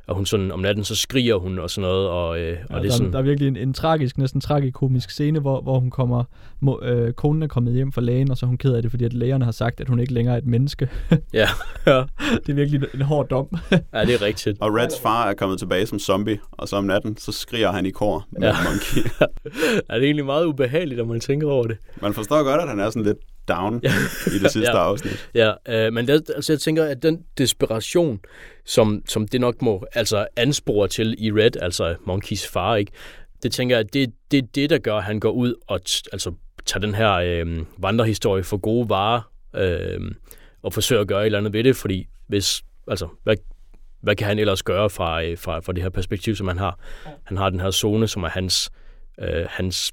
[0.08, 2.74] Og hun sådan, om natten så skriger hun og sådan noget, og, øh, og Ja,
[2.74, 3.12] det er der, sådan...
[3.12, 6.24] der er virkelig en, en tragisk, næsten tragikomisk scene, hvor, hvor hun kommer,
[6.60, 8.90] må, øh, konen er kommet hjem fra lægen, og så er hun ked af det,
[8.90, 10.88] fordi at lægerne har sagt, at hun ikke længere er et menneske.
[11.32, 11.48] Ja,
[11.86, 12.02] ja,
[12.46, 13.48] det er virkelig en, hård dom.
[13.94, 14.56] ja, det er rigtigt.
[14.60, 17.86] Og Reds far er kommet tilbage som zombie, og så om natten, så skriger han
[17.86, 18.46] i kor med Ja.
[18.46, 18.54] ja.
[18.64, 19.10] Monkey.
[19.88, 21.76] er det egentlig meget ubehageligt, når man tænker over det?
[22.02, 23.18] Man forstår godt, at han er sådan lidt
[23.48, 23.80] down
[24.26, 24.76] i det sidste Ja.
[24.76, 24.84] ja.
[24.84, 25.30] afsnit.
[25.34, 28.20] Ja, øh, men der, altså, jeg tænker, at den desperation,
[28.64, 32.92] som, som det nok må altså anspore til i Red, altså Monkeys far, ikke?
[33.42, 35.80] det tænker jeg, at det, det er det, der gør, at han går ud og
[35.88, 36.32] t- altså,
[36.66, 37.46] tager den her øh,
[37.78, 40.00] vandrehistorie for gode varer, øh,
[40.62, 43.36] og forsøger at gøre et eller andet ved det, fordi hvis, altså, hvad,
[44.02, 46.78] hvad kan han ellers gøre fra, øh, fra, fra det her perspektiv, som han har?
[47.24, 48.70] Han har den her zone, som er hans,
[49.20, 49.92] øh, hans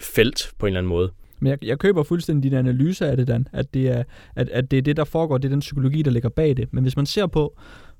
[0.00, 1.10] felt på en eller anden måde.
[1.40, 4.02] Men jeg, jeg køber fuldstændig din analyse af det, Dan, at det, er,
[4.36, 6.72] at, at det er det, der foregår, det er den psykologi, der ligger bag det.
[6.72, 7.58] Men hvis man ser på,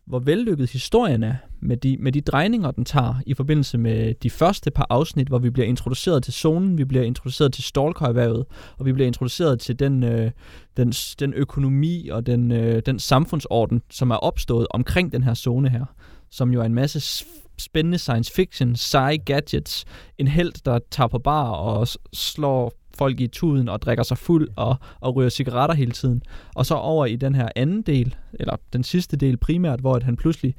[0.09, 4.30] hvor vellykket historien er, med de, med de drejninger, den tager i forbindelse med de
[4.30, 8.45] første par afsnit, hvor vi bliver introduceret til zonen, vi bliver introduceret til stalkererhvervet,
[8.78, 10.30] og vi bliver introduceret til den, øh,
[10.76, 15.68] den, den økonomi og den, øh, den samfundsorden, som er opstået omkring den her zone
[15.68, 15.84] her,
[16.30, 17.24] som jo er en masse
[17.59, 19.84] spændende science fiction, seje gadgets,
[20.18, 24.49] en held, der tager på bar og slår folk i tuden og drikker sig fuld
[24.57, 26.23] og, og ryger cigaretter hele tiden.
[26.55, 30.03] Og så over i den her anden del, eller den sidste del primært, hvor at
[30.03, 30.55] han pludselig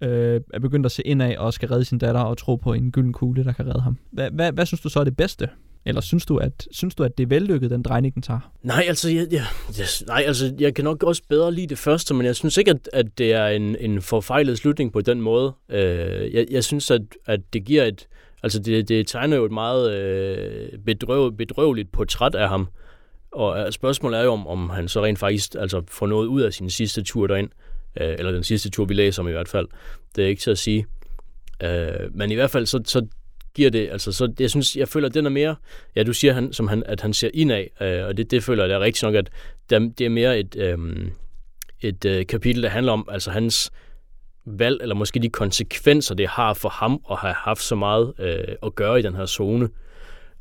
[0.00, 2.92] øh, er begyndt at se indad og skal redde sin datter og tro på en
[2.92, 3.96] gylden kugle, der kan redde ham.
[4.10, 5.48] Hvad, hvad, hvad synes du så er det bedste
[5.84, 8.52] Eller synes du, at, synes du, at det er vellykket, den drejning, den tager?
[8.62, 9.44] Nej, altså jeg, jeg,
[9.78, 12.70] jeg, nej, altså, jeg kan nok også bedre lide det første, men jeg synes ikke,
[12.70, 15.52] at, at det er en, en forfejlet slutning på den måde.
[15.68, 18.06] Øh, jeg, jeg synes, at, at det giver et...
[18.42, 22.68] Altså, det, det tegner jo et meget øh, bedrøv, bedrøveligt portræt af ham.
[23.32, 26.42] Og øh, spørgsmålet er jo, om, om han så rent faktisk altså, får noget ud
[26.42, 27.50] af sin sidste tur derind.
[28.00, 29.66] Øh, eller den sidste tur, vi læser om i hvert fald.
[30.16, 30.86] Det er ikke til at sige.
[31.62, 33.06] Øh, men i hvert fald, så, så
[33.54, 35.56] giver det, altså, så jeg synes, jeg føler, at den er mere,
[35.96, 38.62] ja, du siger, han, som han, at han ser indad, øh, og det, det føler
[38.62, 39.30] jeg, det er rigtigt nok, at
[39.70, 40.78] det er mere et, øh,
[41.80, 43.70] et øh, kapitel, der handler om, altså hans
[44.46, 48.54] valg, eller måske de konsekvenser, det har for ham at have haft så meget øh,
[48.62, 49.68] at gøre i den her zone.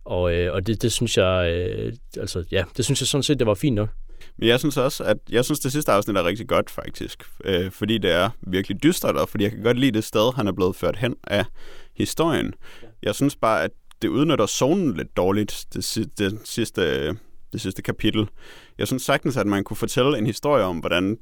[0.05, 3.39] Og, øh, og det, det synes jeg, øh, altså ja, det synes jeg sådan set,
[3.39, 3.89] det var fint nok.
[4.37, 7.23] Men jeg synes også, at jeg synes, det sidste afsnit er rigtig godt, faktisk.
[7.43, 10.47] Øh, fordi det er virkelig dystert, og fordi jeg kan godt lide det sted, han
[10.47, 11.45] er blevet ført hen af
[11.97, 12.53] historien.
[13.03, 17.15] Jeg synes bare, at det udnytter zonen lidt dårligt, det, det, sidste, øh,
[17.53, 18.27] det sidste kapitel.
[18.77, 21.17] Jeg synes sagtens, at man kunne fortælle en historie om, hvordan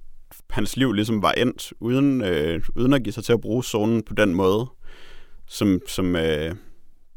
[0.50, 4.04] hans liv ligesom var endt, uden, øh, uden at give sig til at bruge zonen
[4.04, 4.66] på den måde,
[5.48, 6.56] som, som øh,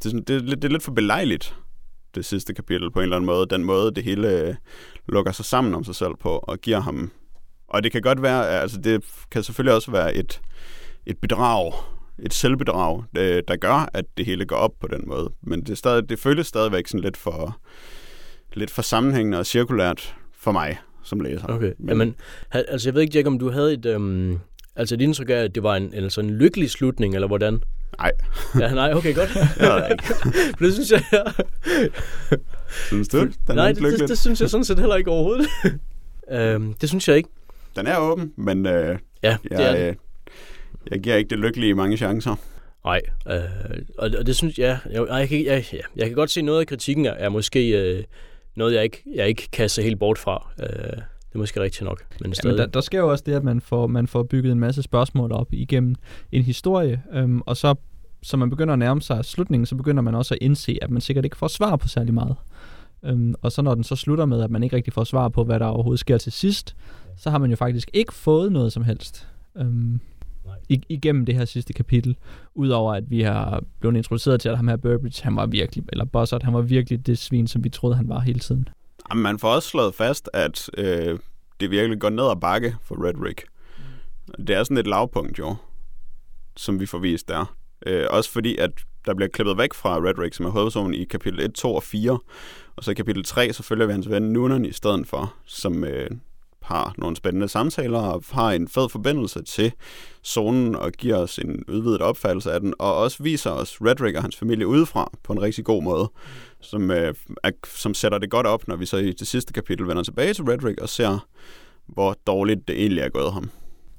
[0.03, 1.57] det, det, det, det er lidt for belejligt,
[2.15, 3.47] det sidste kapitel på en eller anden måde.
[3.47, 4.55] Den måde, det hele øh,
[5.09, 7.11] lukker sig sammen om sig selv på, og giver ham...
[7.69, 10.41] Og det kan godt være, altså det kan selvfølgelig også være et,
[11.07, 11.73] et bedrag,
[12.19, 15.31] et selvbedrag, øh, der gør, at det hele går op på den måde.
[15.43, 17.61] Men det, er stadig, det føles stadigvæk sådan lidt for,
[18.53, 21.47] lidt for sammenhængende og cirkulært for mig som læser.
[21.49, 22.15] Okay, Men, Jamen,
[22.53, 23.87] altså jeg ved ikke, Jack, om du havde et...
[23.87, 24.39] Øhm,
[24.77, 27.61] altså dit indtryk af, at det var en, en, sådan en lykkelig slutning, eller hvordan?
[27.99, 28.13] Nej.
[28.61, 29.37] ja, nej, okay, godt.
[29.61, 30.05] ja, ikke.
[30.59, 31.03] det synes jeg...
[31.13, 31.23] Ja.
[32.87, 33.19] synes du?
[33.47, 35.47] Den nej, det, det, det, synes jeg sådan set heller ikke overhovedet.
[36.31, 37.29] øhm, det synes jeg ikke.
[37.77, 39.89] Den er åben, men øh, ja, det jeg, er det.
[39.89, 39.95] Øh,
[40.91, 42.37] jeg giver ikke det lykkelige mange chancer.
[42.85, 43.01] Nej,
[43.31, 43.41] øh,
[43.99, 46.61] og, og det synes jeg, jeg, jeg, kan, jeg, jeg, jeg kan godt se noget
[46.61, 48.05] af kritikken er, er måske øh,
[48.57, 50.51] noget, jeg ikke, jeg ikke kan se helt bort fra.
[50.61, 50.97] Øh,
[51.29, 52.05] det er måske rigtigt nok.
[52.21, 54.53] Men, ja, men der, der sker jo også det, at man får, man får bygget
[54.53, 55.95] en masse spørgsmål op igennem
[56.33, 57.75] en historie, øhm, og så,
[58.23, 61.01] så man begynder at nærme sig slutningen, så begynder man også at indse, at man
[61.01, 62.37] sikkert ikke får svar på særlig meget.
[63.05, 65.45] Øhm, og så når den så slutter med, at man ikke rigtig får svar på,
[65.45, 66.77] hvad der overhovedet sker til sidst,
[67.17, 69.29] så har man jo faktisk ikke fået noget som helst.
[69.57, 70.01] Øhm,
[70.69, 72.17] igennem det her sidste kapitel.
[72.55, 76.05] Udover at vi har blevet introduceret til, at ham her Burbridge, han var virkelig, eller
[76.05, 78.69] Bossart, han var virkelig det svin, som vi troede, han var hele tiden.
[79.11, 81.19] Jamen, man får også slået fast, at øh,
[81.61, 83.45] det virkelig går ned ad bakke for Redrick.
[84.39, 85.57] Det er sådan et lavpunkt, jo,
[86.57, 87.57] som vi får vist der.
[87.87, 88.71] Øh, også fordi, at
[89.07, 92.19] der bliver klippet væk fra Redrick, som er hovedpersonen i kapitel 1, 2 og 4.
[92.77, 95.85] Og så i kapitel 3, så følger vi hans ven Noonan i stedet for, som
[95.85, 96.11] øh,
[96.67, 99.73] har nogle spændende samtaler og har en fed forbindelse til
[100.25, 104.23] zonen og giver os en udvidet opfattelse af den, og også viser os Redrick og
[104.23, 106.11] hans familie udefra på en rigtig god måde,
[106.61, 109.89] som, øh, er, som sætter det godt op, når vi så i det sidste kapitel
[109.89, 111.29] vender tilbage til Redrick og ser,
[111.87, 113.51] hvor dårligt det egentlig er gået ham.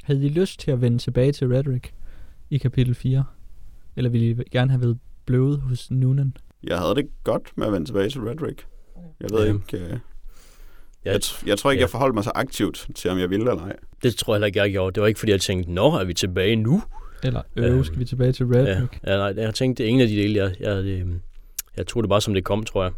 [0.03, 1.93] Havde I lyst til at vende tilbage til Redrick
[2.49, 3.26] i kapitel 4?
[3.95, 6.34] Eller ville I gerne have været bløvet hos Noonan?
[6.63, 8.68] Jeg havde det godt med at vende tilbage til Redrick.
[9.20, 9.53] Jeg ved ja.
[9.53, 9.93] ikke...
[9.93, 9.99] Øh,
[11.05, 11.83] jeg, jeg, jeg tror ikke, ja.
[11.83, 13.75] jeg forholdt mig så aktivt til, om jeg ville eller ej.
[14.03, 14.95] Det tror jeg heller ikke, jeg gjorde.
[14.95, 16.83] Det var ikke, fordi jeg tænkte, nå, er vi tilbage nu?
[17.23, 18.79] Eller, øh, øhm, skal vi tilbage til Red ja,
[19.11, 20.39] ja, nej, jeg tænkte, det er ingen af de dele.
[20.43, 21.05] Jeg, jeg, jeg,
[21.77, 22.91] jeg tog det bare, som det kom, tror jeg.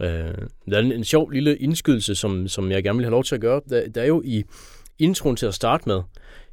[0.00, 0.34] Øh,
[0.70, 3.34] der er en, en sjov lille indskydelse, som, som jeg gerne vil have lov til
[3.34, 3.60] at gøre.
[3.70, 4.44] Der, der er jo i
[4.98, 6.02] introen til at starte med,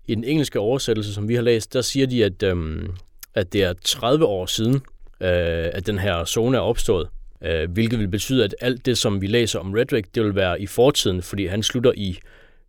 [0.07, 2.95] i den engelske oversættelse, som vi har læst, der siger de, at, øhm,
[3.35, 4.75] at det er 30 år siden,
[5.21, 7.09] øh, at den her zone er opstået
[7.43, 10.61] øh, hvilket vil betyde, at alt det, som vi læser om Redrick, det vil være
[10.61, 12.19] i fortiden, fordi han slutter i,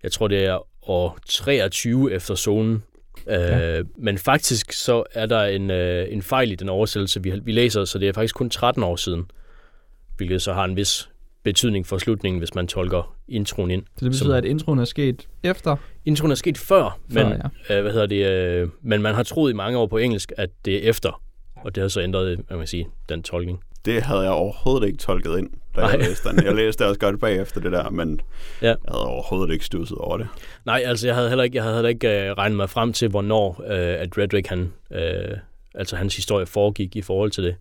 [0.03, 2.83] jeg tror det er år 23 efter zonen.
[3.27, 3.83] Øh, ja.
[3.99, 7.85] Men faktisk så er der en, øh, en fejl i den oversættelse, vi, vi læser,
[7.85, 9.25] så det er faktisk kun 13 år siden,
[10.16, 11.09] hvilket så har en vis
[11.43, 13.83] betydning for slutningen, hvis man tolker introen ind.
[13.83, 15.77] Så det betyder, som, at introen er sket efter?
[16.05, 17.77] Introen er sket før, før men, ja.
[17.77, 20.51] øh, hvad hedder det, øh, men man har troet i mange år på engelsk, at
[20.64, 21.22] det er efter,
[21.57, 24.99] og det har så ændret, hvad man sige, den tolkning det havde jeg overhovedet ikke
[24.99, 25.91] tolket ind, da Nej.
[25.91, 26.45] jeg læste den.
[26.45, 28.20] Jeg læste det også godt bagefter det der, men
[28.62, 28.66] ja.
[28.66, 30.28] jeg havde overhovedet ikke stusset over det.
[30.66, 33.09] Nej, altså jeg havde heller ikke, jeg havde heller ikke uh, regnet mig frem til,
[33.09, 35.39] hvornår uh, at Redrick, han, uh,
[35.74, 37.57] altså hans historie foregik i forhold til det.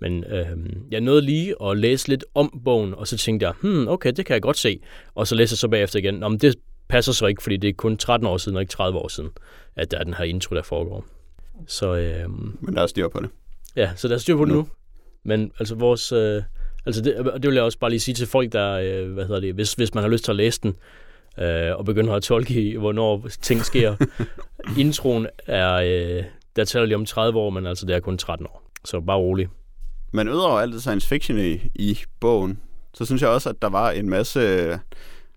[0.00, 3.88] Men uh, jeg nåede lige at læse lidt om bogen, og så tænkte jeg, hmm,
[3.88, 4.80] okay, det kan jeg godt se.
[5.14, 6.56] Og så læser jeg så bagefter igen, om det
[6.88, 9.30] passer så ikke, fordi det er kun 13 år siden, og ikke 30 år siden,
[9.76, 11.04] at der er den her intro, der foregår.
[11.66, 13.30] Så, uh, Men der er styr på det.
[13.76, 14.68] Ja, så der er styr på det nu.
[15.24, 16.12] Men altså vores...
[16.12, 16.42] Øh,
[16.86, 18.72] altså det, og det vil jeg også bare lige sige til folk, der...
[18.72, 19.54] Øh, hvad hedder det?
[19.54, 20.76] Hvis, hvis man har lyst til at læse den,
[21.38, 23.96] øh, og begynder at tolke i, hvornår ting sker.
[24.78, 25.74] Introen er...
[25.74, 26.24] Øh,
[26.56, 28.62] der taler lige om 30 år, men altså det er kun 13 år.
[28.84, 29.48] Så bare rolig.
[30.12, 32.60] Men udover alt det science fiction i, i bogen,
[32.94, 34.40] så synes jeg også, at der var en masse...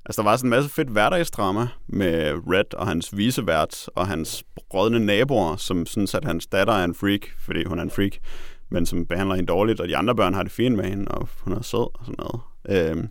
[0.05, 4.43] Altså, der var sådan en masse fedt hverdagsdrama med Red og hans visevært og hans
[4.73, 8.11] rådne naboer, som synes, at hans datter er en freak, fordi hun er en freak,
[8.71, 11.27] men som behandler hende dårligt, og de andre børn har det fint med hende, og
[11.39, 12.41] hun er sød og sådan noget.
[12.69, 13.09] Øhm,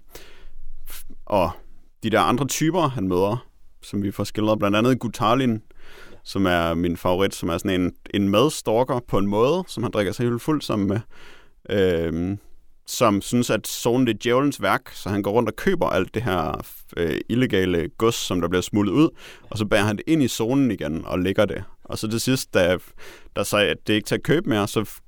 [1.27, 1.51] og
[2.03, 3.47] de der andre typer, han møder,
[3.83, 5.63] som vi får skildret, blandt andet Gutalin,
[6.25, 9.93] som er min favorit, som er sådan en, en medstalker på en måde, som han
[9.93, 11.01] drikker sig helt fuld sammen med,
[11.71, 12.39] øhm,
[12.87, 16.15] som synes, at zonen det er djævelens værk, så han går rundt og køber alt
[16.15, 19.09] det her øh, illegale gods, som der bliver smuglet ud,
[19.51, 21.65] og så bærer han det ind i zonen igen og lægger det.
[21.85, 22.79] Og så til sidst, da
[23.37, 25.01] der sagde, at det ikke til at købe mere, så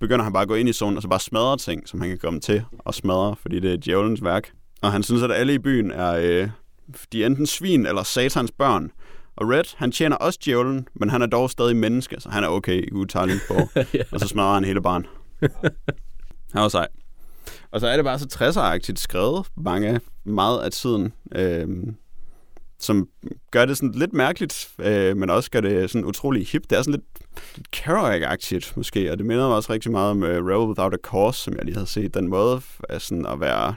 [0.00, 2.08] begynder han bare at gå ind i zonen og så bare smadre ting, som han
[2.08, 4.52] kan komme til at smadre, fordi det er djævelens værk.
[4.82, 6.48] Og han synes, at alle i byen er øh,
[7.12, 8.90] de er enten svin eller satans børn.
[9.36, 12.48] Og Red, han tjener også djævlen, men han er dog stadig menneske, så han er
[12.48, 13.54] okay i udtaling på.
[13.94, 14.02] ja.
[14.12, 15.06] Og så smadrer han hele barn.
[16.52, 16.88] Han var sej.
[17.70, 21.68] Og så er det bare så 60'er-agtigt skrevet mange, meget af tiden, øh,
[22.80, 23.08] som
[23.50, 26.62] gør det sådan lidt mærkeligt, øh, men også gør det sådan utrolig hip.
[26.70, 27.21] Det er sådan lidt
[27.76, 31.40] Kerouac-agtigt måske, og det minder mig også rigtig meget om uh, Rebel Without a Cause,
[31.40, 32.14] som jeg lige havde set.
[32.14, 33.74] Den måde er sådan at være...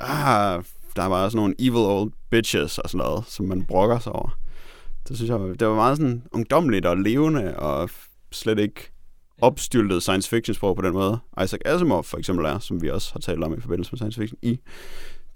[0.00, 0.64] Ah,
[0.96, 4.38] der var sådan nogle evil old bitches og sådan noget, som man brokker sig over.
[5.08, 7.90] Det synes jeg, det var meget sådan ungdomligt og levende, og
[8.32, 8.92] slet ikke
[9.40, 11.18] opstyltet science fiction sprog på den måde.
[11.44, 14.20] Isaac Asimov for eksempel er, som vi også har talt om i forbindelse med science
[14.20, 14.60] fiction i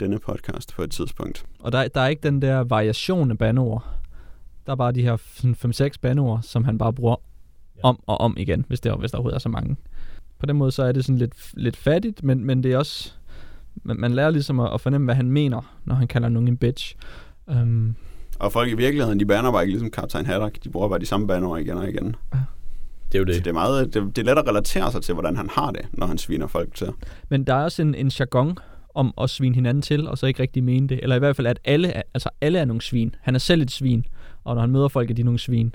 [0.01, 1.45] denne podcast på et tidspunkt.
[1.59, 3.85] Og der, der er ikke den der variation af bandeord.
[4.67, 7.17] Der er bare de her 5-6 bandeord, som han bare bruger
[7.83, 9.77] om og om igen, hvis, det, hvis der overhovedet er så mange.
[10.39, 13.13] På den måde så er det sådan lidt, lidt fattigt, men, men det er også...
[13.83, 16.57] Man, man lærer ligesom at, at fornemme, hvad han mener, når han kalder nogen en
[16.57, 16.97] bitch.
[17.47, 17.95] Um,
[18.39, 20.65] og folk i virkeligheden, de baner bare ikke ligesom Kaptajn Haddock.
[20.65, 22.17] De bruger bare de samme bandeord igen og igen.
[22.35, 22.39] Ja.
[23.13, 23.35] Det er jo det.
[23.35, 25.71] Så det er, meget, det, det er let at relatere sig til, hvordan han har
[25.71, 26.89] det, når han sviner folk til.
[27.29, 28.59] Men der er også en, en jargon
[28.95, 31.01] om at svine hinanden til, og så ikke rigtig mene det.
[31.03, 33.15] Eller i hvert fald, at alle er, altså alle er nogle svin.
[33.21, 34.05] Han er selv et svin,
[34.45, 35.75] og når han møder folk, er de nogle svin.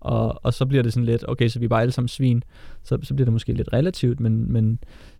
[0.00, 2.42] Og, og så bliver det sådan lidt, okay, så vi er bare alle sammen svin.
[2.82, 4.78] Så, så bliver det måske lidt relativt, men, men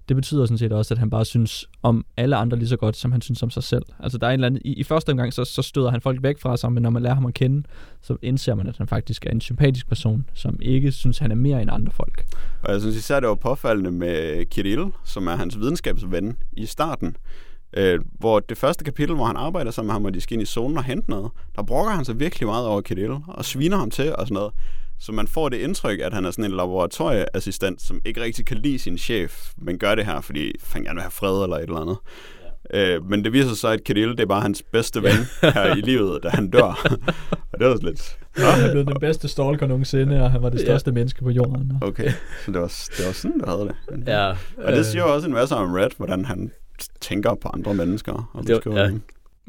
[0.08, 2.96] det betyder sådan set også, at han bare synes om alle andre lige så godt,
[2.96, 3.82] som han synes om sig selv.
[3.98, 6.22] Altså der er en eller anden, i, i første omgang, så, så støder han folk
[6.22, 7.62] væk fra sig, men når man lærer ham at kende,
[8.00, 11.34] så indser man, at han faktisk er en sympatisk person, som ikke synes, han er
[11.34, 12.26] mere end andre folk.
[12.62, 17.16] Og jeg synes især, det var påfaldende med Kirill, som er hans videnskabsven i starten,
[17.76, 20.42] øh, hvor det første kapitel, hvor han arbejder sammen med ham, og de skal ind
[20.42, 23.76] i zonen og hente noget, der brokker han sig virkelig meget over Kirill, og sviner
[23.76, 24.52] ham til og sådan noget.
[25.00, 28.56] Så man får det indtryk, at han er sådan en laboratorieassistent, som ikke rigtig kan
[28.56, 31.62] lide sin chef, men gør det her, fordi han gerne vil have fred eller et
[31.62, 31.96] eller andet.
[32.74, 32.94] Ja.
[32.94, 35.12] Øh, men det viser sig, at Kirill, det er bare hans bedste ven
[35.54, 36.90] her i livet, da han dør.
[37.52, 38.18] og det var lidt...
[38.38, 38.50] Ja.
[38.50, 40.94] Han er blevet den bedste stalker nogensinde, og han var det største ja.
[40.94, 41.72] menneske på jorden.
[41.82, 42.10] Okay,
[42.44, 44.08] så det var, det var sådan, der havde det.
[44.08, 44.30] Ja,
[44.64, 46.50] og det siger også en masse om Red, hvordan han
[47.00, 48.30] tænker på andre mennesker.
[48.32, 48.90] Og det var, ja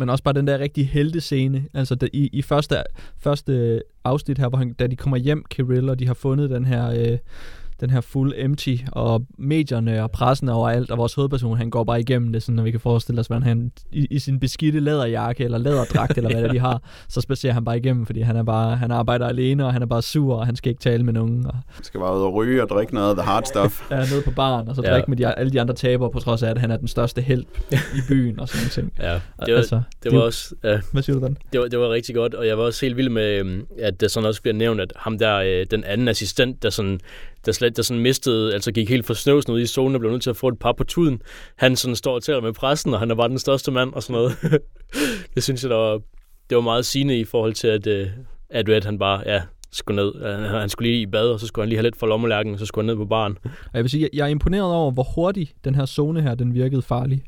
[0.01, 2.83] men også bare den der rigtig heldescene, altså der, i, i første,
[3.17, 6.65] første afsnit her, hvor han, da de kommer hjem, Kirill, og de har fundet den
[6.65, 7.17] her øh,
[7.81, 11.99] den her full empty, og medierne og pressen overalt, og vores hovedperson, han går bare
[11.99, 15.43] igennem det, sådan, når vi kan forestille os, hvordan han i, i sin beskidte læderjakke,
[15.43, 18.43] eller læderdragt, eller hvad det de har, så spacerer han bare igennem, fordi han er
[18.43, 21.13] bare, han arbejder alene, og han er bare sur, og han skal ikke tale med
[21.13, 21.45] nogen.
[21.45, 21.53] Og...
[21.67, 23.81] Han skal bare ud og ryge og drikke noget af the hard stuff.
[23.91, 24.91] ja, nede på baren, og så ja.
[24.91, 27.21] drikke med de, alle de andre tabere, på trods af, at han er den største
[27.21, 28.93] held i byen, og sådan ting.
[28.99, 29.13] Ja,
[29.45, 30.55] det var, altså, det var det, også...
[30.63, 31.37] Ja, hvad siger du, den?
[31.53, 34.01] Det var, det var rigtig godt, og jeg var også helt vild med, øhm, at
[34.01, 36.99] det sådan også bliver nævnt, at ham der, øh, den anden assistent, der sådan
[37.45, 40.11] der slet der sådan mistede, altså gik helt for snøvsen ud i zonen og blev
[40.11, 41.21] nødt til at få et par på tuden.
[41.55, 44.03] Han sådan står og taler med pressen, og han er bare den største mand og
[44.03, 44.37] sådan noget.
[45.35, 45.99] det synes jeg, der var,
[46.49, 48.07] det var meget sigende i forhold til, at, øh,
[48.49, 50.15] at Red, han bare, ja, skulle ned.
[50.15, 52.53] Øh, han skulle lige i bad, og så skulle han lige have lidt for lommelærken,
[52.53, 53.37] og så skulle han ned på baren.
[53.43, 56.53] Og jeg vil sige, jeg er imponeret over, hvor hurtigt den her zone her, den
[56.53, 57.23] virkede farlig.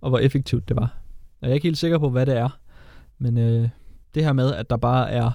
[0.00, 0.98] Og hvor effektivt det var.
[1.40, 2.58] Og jeg er ikke helt sikker på, hvad det er.
[3.18, 3.68] Men øh,
[4.14, 5.30] det her med, at der bare er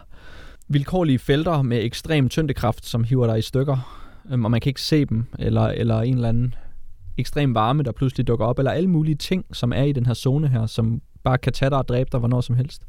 [0.67, 3.96] vilkårlige felter med ekstrem tyndekraft, som hiver dig i stykker,
[4.31, 6.53] øhm, og man kan ikke se dem, eller, eller en eller anden
[7.17, 10.13] ekstrem varme, der pludselig dukker op, eller alle mulige ting, som er i den her
[10.13, 12.81] zone her, som bare kan tage dig og dræbe dig hvornår som helst.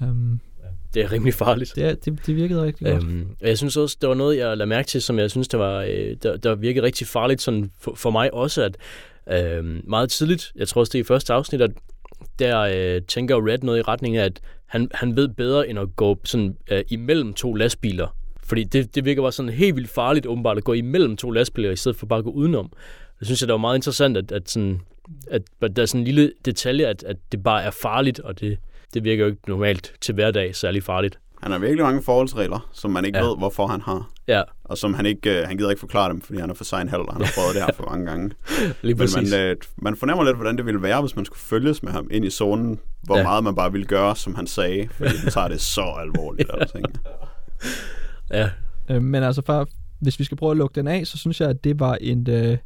[0.00, 0.40] Um,
[0.94, 1.72] det er rimelig farligt.
[1.76, 3.04] Det, er, det, det virkede rigtig godt.
[3.04, 5.58] Øhm, jeg synes også, det var noget, jeg lagde mærke til, som jeg synes, der,
[5.58, 8.76] var, øh, der, der virkede rigtig farligt sådan for, for mig også, at
[9.32, 11.70] øh, meget tidligt, jeg tror også det er i første afsnit, at
[12.38, 15.96] der øh, tænker Red noget i retning af, at han, han ved bedre end at
[15.96, 18.16] gå sådan øh, imellem to lastbiler.
[18.44, 21.70] Fordi det, det virker bare sådan helt vildt farligt åbenbart at gå imellem to lastbiler,
[21.70, 22.70] i stedet for bare at gå udenom.
[23.18, 24.80] Det synes jeg, det var meget interessant, at, at, sådan,
[25.30, 28.40] at, at der er sådan en lille detalje, at, at det bare er farligt, og
[28.40, 28.58] det,
[28.94, 31.18] det virker jo ikke normalt til hverdag særlig farligt.
[31.42, 33.24] Han har virkelig mange forholdsregler, som man ikke Ja.
[33.24, 34.10] ved, hvorfor han har.
[34.28, 36.64] Ja, Og som han ikke, øh, han gider ikke forklare dem, fordi han er for
[36.64, 38.30] sejn halv, og han har prøvet det her for mange gange.
[38.82, 39.30] lige Men præcis.
[39.32, 42.08] man, øh, man fornemmer lidt, hvordan det ville være, hvis man skulle følges med ham
[42.10, 43.22] ind i zonen, hvor Ja.
[43.22, 46.50] meget man bare ville gøre, som han sagde, fordi han tager det så alvorligt.
[46.60, 46.78] Altså?
[48.30, 48.50] Ja,
[48.90, 49.68] Øh, men altså, for,
[49.98, 52.30] hvis vi skal prøve at lukke den af, så synes jeg, at det var en,
[52.30, 52.58] øh,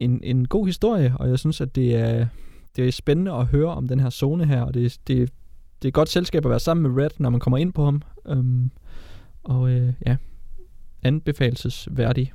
[0.00, 2.26] en, en god historie, og jeg synes, at det er,
[2.76, 5.30] det er spændende at høre om den her zone her, og det, det,
[5.82, 7.84] det er et godt selskab at være sammen med Red, når man kommer ind på
[7.84, 8.02] ham.
[8.24, 8.70] Um,
[9.42, 10.16] og øh, ja,
[11.02, 12.32] anbefalesværdig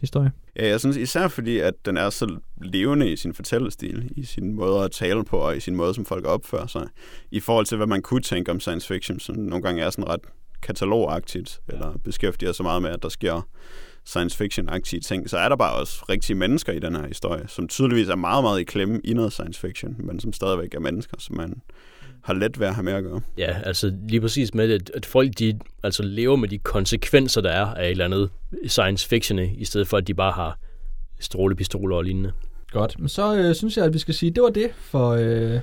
[0.00, 0.32] historie.
[0.56, 4.54] Ja, jeg synes især fordi, at den er så levende i sin fortællestil, i sin
[4.54, 6.86] måde at tale på, og i sin måde, som folk opfører sig,
[7.30, 10.08] i forhold til, hvad man kunne tænke om science fiction, som nogle gange er sådan
[10.08, 10.20] ret
[10.62, 13.48] katalogagtigt, eller beskæftiger sig meget med, at der sker
[14.04, 17.68] science fiction-agtige ting, så er der bare også rigtige mennesker i den her historie, som
[17.68, 21.16] tydeligvis er meget, meget i klemme i noget science fiction, men som stadigvæk er mennesker,
[21.18, 21.62] som man
[22.22, 23.20] har let ved at have med at gøre.
[23.38, 27.50] ja, altså lige præcis med, at, at folk de altså lever med de konsekvenser, der
[27.50, 28.30] er af et eller andet
[28.66, 30.58] science fiction, i stedet for, at de bare har
[31.20, 32.32] strålepistoler og lignende.
[32.70, 35.10] Godt, men så øh, synes jeg, at vi skal sige, at det var det for,
[35.10, 35.60] øh,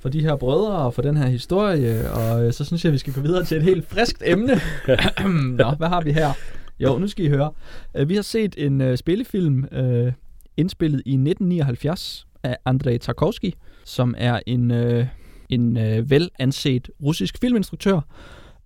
[0.00, 2.92] for de her brødre og for den her historie, og øh, så synes jeg, at
[2.92, 4.60] vi skal gå videre til et helt friskt emne.
[5.58, 6.32] Nå, hvad har vi her?
[6.80, 7.50] Jo, nu skal I høre.
[7.94, 9.64] Øh, vi har set en øh, spillefilm
[10.56, 13.52] indspillet i 1979 af Andrei Tarkovsky,
[13.84, 14.70] som er en,
[15.48, 15.76] en
[16.10, 18.00] velanset russisk filminstruktør.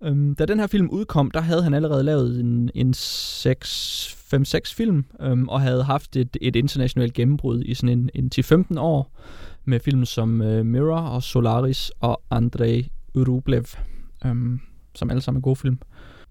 [0.03, 5.05] Øhm, da den her film udkom, der havde han allerede lavet en, en 5-6 film,
[5.21, 9.11] øhm, og havde haft et, et internationalt gennembrud i sådan en, en 10-15 år,
[9.65, 13.65] med film som øh, Mirror og Solaris og Andrei Rublev,
[14.25, 14.59] øhm,
[14.95, 15.79] som alle sammen er gode film.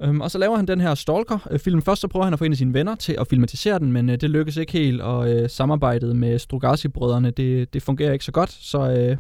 [0.02, 1.76] Øhm, og så laver han den her Stalker-film.
[1.78, 3.92] Øh, Først så prøver han at få en af sine venner til at filmatisere den,
[3.92, 8.24] men øh, det lykkes ikke helt, og øh, samarbejdet med Strugarsky-brødrene, det, det fungerer ikke
[8.24, 9.16] så godt, så, øh,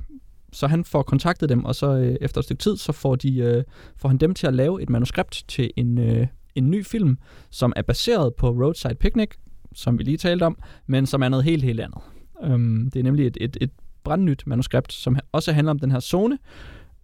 [0.52, 3.38] så han får kontaktet dem, og så øh, efter et stykke tid, så får, de,
[3.38, 3.64] øh,
[3.96, 7.18] får han dem til at lave et manuskript til en, øh, en ny film,
[7.50, 9.30] som er baseret på Roadside Picnic,
[9.74, 12.00] som vi lige talte om, men som er noget helt, helt andet.
[12.44, 13.70] Øhm, det er nemlig et, et, et
[14.04, 16.38] brandnyt manuskript, som også handler om den her zone,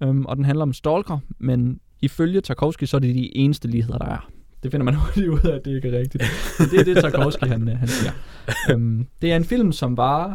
[0.02, 3.98] øhm, og den handler om Stalker, men ifølge Tarkovsky, så er det de eneste ligheder,
[3.98, 4.30] der er.
[4.62, 6.24] Det finder man hurtigt ud af, at det ikke er rigtigt.
[6.58, 8.12] Men det er det, Tarkovsky han, øh, han siger.
[8.70, 10.34] Øhm, det er en film, som varer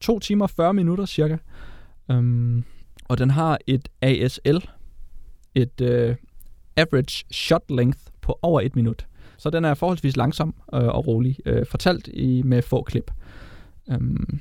[0.00, 1.36] 2 timer 40 minutter cirka,
[2.10, 2.64] øhm,
[3.08, 4.58] og den har et ASL,
[5.54, 6.16] et øh,
[6.76, 9.06] average shot length på over et minut.
[9.38, 13.10] Så den er forholdsvis langsom øh, og rolig, øh, fortalt i med få klip.
[13.90, 14.40] Øhm,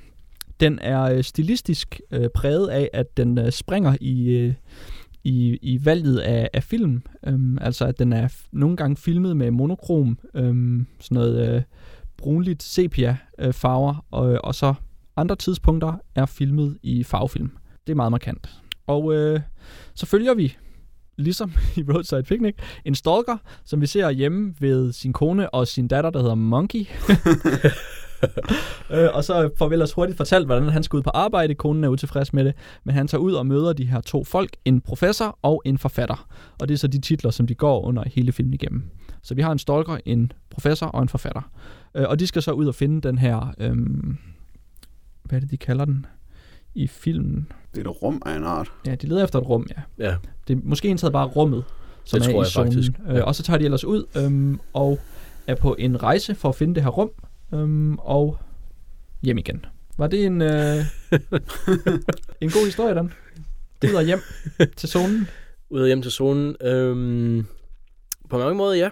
[0.61, 4.53] den er øh, stilistisk øh, præget af, at den øh, springer i, øh,
[5.23, 7.01] i, i valget af, af film.
[7.27, 11.61] Øhm, altså, at den er f- nogle gange filmet med monokrom, øhm, sådan noget øh,
[12.17, 14.73] brunligt sepia-farver, øh, og, øh, og så
[15.17, 17.51] andre tidspunkter er filmet i farvefilm.
[17.87, 18.49] Det er meget markant.
[18.87, 19.39] Og øh,
[19.95, 20.57] så følger vi,
[21.17, 22.55] ligesom i Roadside Picnic,
[22.85, 26.85] en stalker, som vi ser hjemme ved sin kone og sin datter, der hedder Monkey.
[28.93, 31.55] øh, og så får vi ellers hurtigt fortalt, hvordan han skal ud på arbejde.
[31.55, 32.53] Konen er utilfreds med det,
[32.83, 36.27] men han tager ud og møder de her to folk, en professor og en forfatter.
[36.59, 38.83] Og det er så de titler, som de går under hele filmen igennem.
[39.23, 41.51] Så vi har en stalker, en professor og en forfatter.
[41.95, 43.53] Øh, og de skal så ud og finde den her...
[43.57, 43.75] Øh,
[45.23, 46.05] hvad er det, de kalder den
[46.75, 47.47] i filmen?
[47.75, 48.71] Det er et rum af en art.
[48.85, 50.05] Ja, de leder efter et rum, ja.
[50.09, 50.15] Ja,
[50.47, 51.63] Det er måske indtaget bare rummet,
[52.03, 52.71] som Det er tror i jeg zonen.
[52.71, 53.21] faktisk, Øh, ja.
[53.23, 54.99] og så tager de ellers ud øhm, og
[55.47, 57.09] er på en rejse for at finde det her rum,
[57.53, 58.37] øhm, og
[59.21, 59.65] hjem igen.
[59.97, 60.85] Var det en, øh,
[62.41, 63.13] en god historie, Dan?
[63.89, 64.19] Ud og hjem
[64.77, 65.27] til zonen.
[65.69, 66.55] ud og hjem til zonen.
[66.61, 67.45] Øhm,
[68.29, 68.89] på mange måder, ja.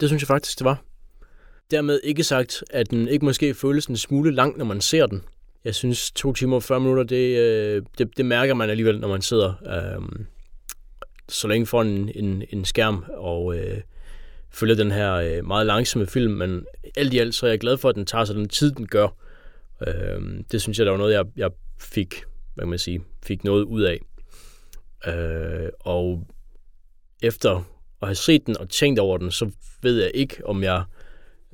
[0.00, 0.82] Det synes jeg faktisk, det var.
[1.70, 5.22] Dermed ikke sagt, at den ikke måske føles en smule lang, når man ser den.
[5.64, 9.08] Jeg synes, to timer og 40 minutter, det, øh, det, det mærker man alligevel, når
[9.08, 9.54] man sidder
[9.96, 10.26] øhm,
[11.28, 13.80] så længe foran en, en, en skærm og øh,
[14.54, 16.32] følger den her øh, meget langsomme film.
[16.32, 18.72] Men alt i alt, så er jeg glad for, at den tager sig den tid,
[18.72, 19.08] den gør.
[19.86, 20.20] Øh,
[20.52, 21.50] det synes jeg, der var noget, jeg, jeg
[21.80, 22.24] fik,
[22.54, 23.98] hvad kan man sige, fik noget ud af.
[25.06, 26.26] Øh, og
[27.22, 27.56] efter
[28.02, 29.50] at have set den og tænkt over den, så
[29.82, 30.84] ved jeg ikke, om jeg,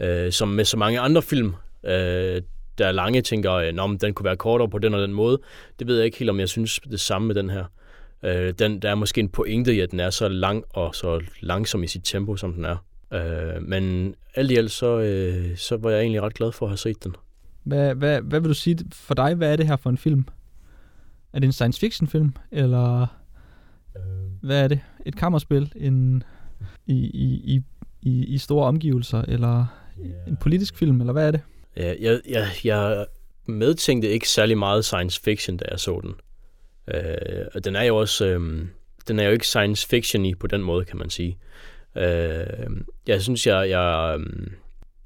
[0.01, 2.43] øh, som med så mange andre film, øh,
[2.79, 5.13] der er lange, tænker, øh, Nå, men den kunne være kortere på den og den
[5.13, 5.39] måde.
[5.79, 7.65] Det ved jeg ikke helt, om jeg synes det samme med den her.
[8.25, 11.21] Øh, den, der er måske en pointe i, at den er så lang og så
[11.41, 12.77] langsom i sit tempo, som den er.
[13.13, 16.71] Øh, men alt i alt, så, øh, så var jeg egentlig ret glad for at
[16.71, 17.17] have set den.
[17.65, 19.35] Hvad, hvad, hvad vil du sige for dig?
[19.35, 20.25] Hvad er det her for en film?
[21.33, 23.07] Er det en science fiction film, eller
[24.43, 24.81] hvad er det?
[25.07, 25.73] Et kammerspil?
[25.77, 26.23] En,
[26.87, 27.63] i, i, i,
[28.03, 29.67] i, I store omgivelser, eller
[30.27, 31.41] en politisk film, eller hvad er det?
[31.77, 33.07] Ja, jeg, jeg, jeg
[33.47, 36.15] medtænkte ikke særlig meget science fiction, da jeg så den.
[36.95, 38.27] Øh, og den er jo også...
[38.27, 38.67] Øh,
[39.09, 41.39] den er jo ikke science fiction i på den måde, kan man sige.
[41.97, 42.71] Øh,
[43.07, 44.27] jeg synes, jeg, jeg, øh,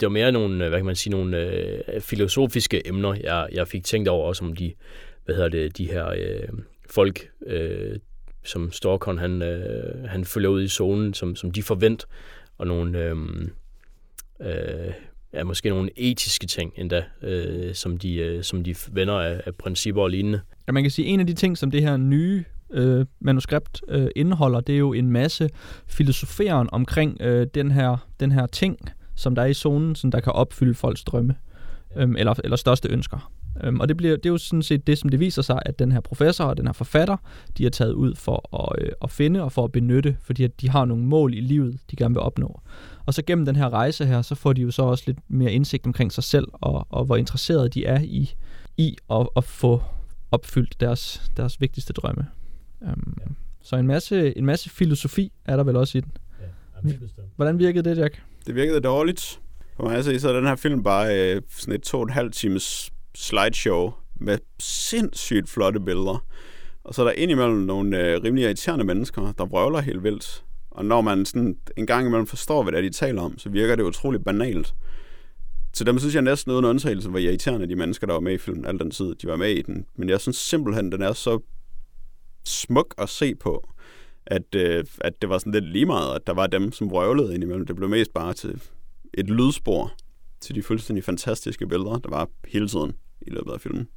[0.01, 3.69] det var mere nogle, øh, hvad kan man sige, nogle øh, filosofiske emner, jeg, jeg
[3.69, 4.73] fik tænkt over, også om de,
[5.25, 6.49] hvad hedder det, de her øh,
[6.91, 7.99] folk, øh,
[8.45, 12.07] som Storkon, han, øh, han følger ud i zonen, som, som de forventer,
[12.59, 13.17] og nogle, øh,
[14.41, 14.93] øh,
[15.33, 19.55] ja, måske nogle etiske ting endda, øh, som, de, øh, som de vender af, af
[19.55, 20.41] principper og lignende.
[20.67, 24.09] Ja, man kan sige, en af de ting, som det her nye øh, manuskript øh,
[24.17, 25.51] indeholder, det er jo en masse
[25.87, 28.79] filosoferen omkring øh, den, her, den her ting,
[29.15, 31.35] som der er i zonen, som der kan opfylde folks drømme,
[31.97, 33.33] øh, eller, eller største ønsker.
[33.65, 35.79] Øhm, og det, bliver, det er jo sådan set det, som det viser sig, at
[35.79, 37.17] den her professor og den her forfatter,
[37.59, 40.61] de er taget ud for at, øh, at finde og for at benytte, fordi at
[40.61, 42.61] de har nogle mål i livet, de gerne vil opnå.
[43.07, 45.53] Og så gennem den her rejse her, så får de jo så også lidt mere
[45.53, 48.35] indsigt omkring sig selv, og, og hvor interesserede de er i,
[48.77, 49.83] i at, at få
[50.31, 52.27] opfyldt deres, deres vigtigste drømme.
[52.83, 53.27] Um, ja.
[53.63, 56.13] Så en masse, en masse filosofi er der vel også i den.
[56.85, 56.93] Ja,
[57.37, 58.23] Hvordan virkede det, Jack?
[58.47, 59.41] Det virkede dårligt.
[59.77, 62.03] For mig at se, så er den her film bare øh, sådan et to og
[62.03, 66.25] en halv times slideshow med sindssygt flotte billeder.
[66.85, 70.45] Og så er der indimellem nogle øh, rimelig irriterende mennesker, der vrøvler helt vildt.
[70.71, 73.49] Og når man sådan en gang imellem forstår, hvad det er, de taler om, så
[73.49, 74.75] virker det utroligt banalt.
[75.75, 78.39] Så dem synes jeg næsten uden undtagelse var irriterende, de mennesker, der var med i
[78.39, 79.87] filmen al den tid, de var med i den.
[79.97, 81.41] Men jeg synes simpelthen, den er så
[82.45, 83.69] smuk at se på,
[84.27, 87.35] at, øh, at det var sådan lidt lige meget, at der var dem, som vrøvlede
[87.35, 87.67] indimellem.
[87.67, 88.63] Det blev mest bare til
[89.15, 89.93] et lydspor
[90.41, 93.89] til de fuldstændig fantastiske billeder, der var hele tiden i løbet af filmen.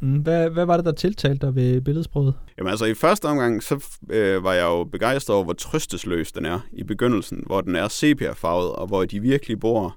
[0.00, 2.34] Mm, hvad, hvad var det, der tiltalte dig ved billedsproget?
[2.58, 6.46] Jamen altså, i første omgang, så øh, var jeg jo begejstret over, hvor trøstesløs den
[6.46, 9.96] er i begyndelsen, hvor den er sepia-farvet, og hvor de virkelig bor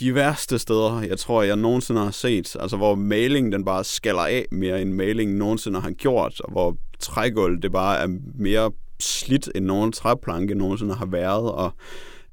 [0.00, 2.56] de værste steder, jeg tror, jeg nogensinde har set.
[2.60, 6.76] Altså, hvor malingen den bare skaller af mere, end malingen nogensinde har gjort, og hvor
[6.98, 8.70] trægulv det bare er mere
[9.00, 11.72] slidt, end nogen træplanke nogensinde har været, og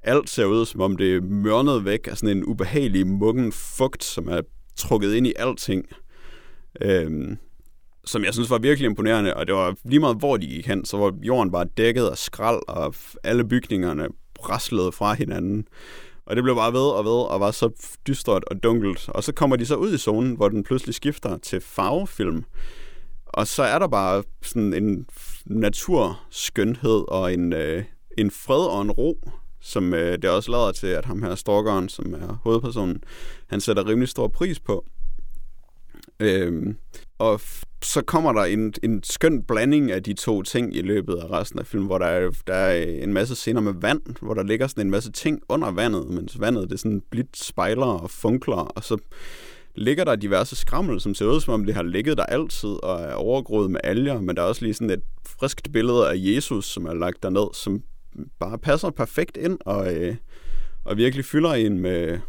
[0.03, 4.03] alt ser ud, som om det er mørnet væk af sådan en ubehagelig muggen fugt,
[4.03, 4.41] som er
[4.77, 5.85] trukket ind i alting.
[6.81, 7.37] Øhm,
[8.05, 10.85] som jeg synes var virkelig imponerende, og det var lige meget, hvor de gik hen,
[10.85, 14.07] så var jorden bare dækket af skrald, og alle bygningerne
[14.49, 15.67] raslede fra hinanden.
[16.27, 17.69] Og det blev bare ved og ved, og var så
[18.07, 19.09] dystert og dunkelt.
[19.09, 22.43] Og så kommer de så ud i zonen, hvor den pludselig skifter til farvefilm.
[23.25, 25.05] Og så er der bare sådan en
[25.45, 27.83] naturskønhed og en, øh,
[28.17, 31.89] en fred og en ro, som øh, det også lader til, at ham her stalkeren,
[31.89, 33.03] som er hovedpersonen,
[33.47, 34.85] han sætter rimelig stor pris på.
[36.19, 36.77] Øhm,
[37.19, 37.41] og
[37.83, 41.59] så kommer der en, en skøn blanding af de to ting i løbet af resten
[41.59, 44.67] af filmen, hvor der er, der er en masse scener med vand, hvor der ligger
[44.67, 48.83] sådan en masse ting under vandet, mens vandet det sådan blidt spejler og funkler, og
[48.83, 48.97] så
[49.75, 53.01] ligger der diverse skrammel, som ser ud som om det har ligget der altid og
[53.01, 56.65] er overgroet med alger, men der er også lige sådan et friskt billede af Jesus,
[56.65, 57.81] som er lagt derned, som
[58.39, 60.15] bare passer perfekt ind og, øh,
[60.85, 62.19] og virkelig fylder en med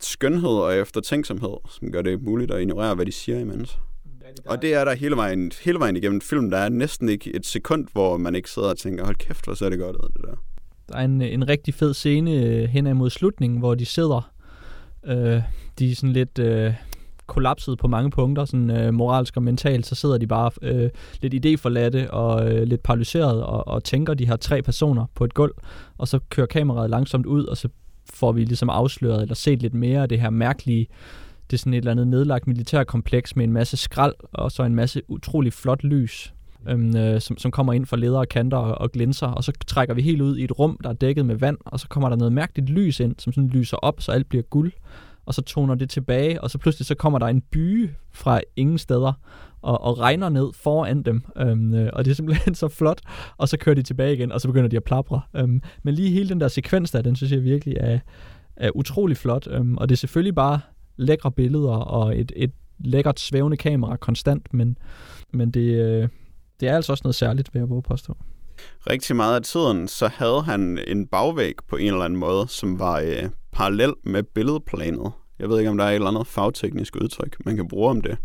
[0.00, 3.78] skønhed og eftertænksomhed, som gør det muligt at ignorere, hvad de siger imens.
[4.46, 6.52] Og det er der hele vejen, hele vejen igennem filmen.
[6.52, 9.54] Der er næsten ikke et sekund, hvor man ikke sidder og tænker, hold kæft, hvor
[9.54, 10.34] ser det godt ud, det der.
[10.88, 14.32] Der er en, en rigtig fed scene øh, hen imod slutningen, hvor de sidder.
[15.06, 15.42] Øh,
[15.78, 16.74] de er sådan lidt øh,
[17.26, 21.34] kollapset på mange punkter, sådan øh, moralsk og mentalt, så sidder de bare øh, lidt
[21.34, 25.52] idéforladte og øh, lidt paralyseret og, og tænker de her tre personer på et gulv,
[25.98, 27.68] og så kører kameraet langsomt ud, og så
[28.14, 30.86] får vi ligesom afsløret eller set lidt mere af det her mærkelige
[31.52, 34.74] det er sådan et eller andet nedlagt militærkompleks med en masse skrald og så en
[34.74, 36.34] masse utrolig flot lys,
[36.68, 39.52] øhm, øh, som, som kommer ind fra ledere og kanter og, og glinser, og så
[39.66, 42.08] trækker vi helt ud i et rum, der er dækket med vand, og så kommer
[42.08, 44.72] der noget mærkeligt lys ind, som sådan lyser op, så alt bliver guld,
[45.26, 48.78] og så toner det tilbage, og så pludselig så kommer der en by fra ingen
[48.78, 49.12] steder,
[49.62, 53.00] og, og regner ned foran dem, øhm, øh, og det er simpelthen så flot,
[53.36, 55.20] og så kører de tilbage igen, og så begynder de at plapre.
[55.34, 57.98] Øhm, men lige hele den der sekvens der, den synes jeg virkelig er,
[58.56, 60.60] er utrolig flot, øhm, og det er selvfølgelig bare
[61.02, 64.78] lækre billeder og et, et lækkert svævende kamera konstant, men,
[65.32, 66.08] men det, øh,
[66.60, 68.16] det er altså også noget særligt, vil jeg våge påstå.
[68.90, 72.78] Rigtig meget af tiden, så havde han en bagvæg på en eller anden måde, som
[72.78, 75.12] var øh, parallel med billedplanet.
[75.38, 78.00] Jeg ved ikke, om der er et eller andet fagteknisk udtryk, man kan bruge om
[78.00, 78.18] det.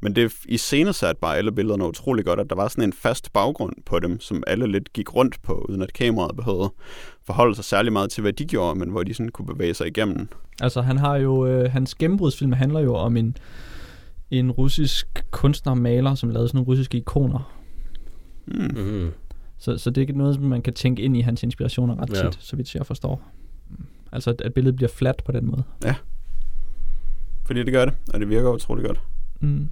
[0.00, 3.32] Men det i scenesat bare alle billederne utrolig godt, at der var sådan en fast
[3.32, 6.70] baggrund på dem, som alle lidt gik rundt på, uden at kameraet behøvede
[7.28, 9.86] forholde sig særlig meget til, hvad de gjorde, men hvor de sådan kunne bevæge sig
[9.86, 10.28] igennem.
[10.60, 13.36] Altså han har jo, øh, hans gennembrudsfilm handler jo om en,
[14.30, 17.54] en russisk kunstner maler, som lavede sådan nogle russiske ikoner.
[18.46, 18.54] Mm.
[18.54, 19.10] Mm-hmm.
[19.58, 22.30] Så, så det er noget, man kan tænke ind i hans inspirationer ret ja.
[22.30, 23.22] tit, så vidt jeg forstår.
[24.12, 25.62] Altså at, at billedet bliver fladt på den måde.
[25.84, 25.94] Ja.
[27.44, 29.00] Fordi det gør det, og det virker utrolig godt.
[29.40, 29.68] Mm.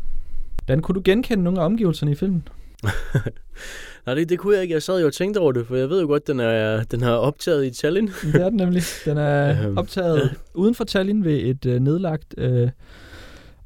[0.68, 2.48] Dan, kunne du genkende nogle af omgivelserne i filmen?
[4.06, 4.74] Nej, det, det kunne jeg ikke.
[4.74, 7.02] Jeg sad jo og tænkte over det, for jeg ved jo godt, den er, den
[7.02, 8.10] er optaget i Tallinn.
[8.22, 8.82] Det er den nemlig.
[9.04, 10.28] Den er Øhm, optaget ja.
[10.54, 12.70] uden for Tallinn ved et øh, nedlagt øh,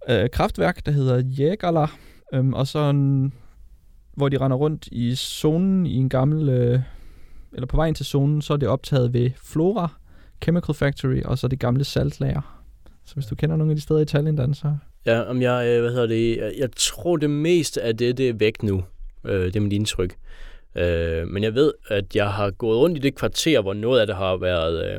[0.09, 1.87] øh, kraftværk, der hedder Jägala.
[2.35, 3.33] Øhm, og så en,
[4.17, 6.49] hvor de render rundt i zonen i en gammel...
[6.49, 6.81] Øh,
[7.53, 9.89] eller på vejen til zonen, så er det optaget ved Flora
[10.43, 12.60] Chemical Factory, og så det gamle saltlager.
[13.11, 14.77] Så hvis du kender nogle af de steder i Tallinn, Dan, så...
[15.07, 18.28] Ja, om jeg, øh, hvad hedder det, jeg, jeg tror det meste af det, det
[18.28, 18.85] er væk nu.
[19.27, 20.15] Øh, det er mit indtryk.
[20.74, 24.07] Øh, men jeg ved, at jeg har gået rundt i det kvarter, hvor noget af
[24.07, 24.99] det har været,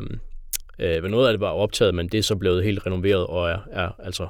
[0.79, 3.49] øh, hvor noget af det var optaget, men det er så blevet helt renoveret og
[3.49, 4.27] er, er altså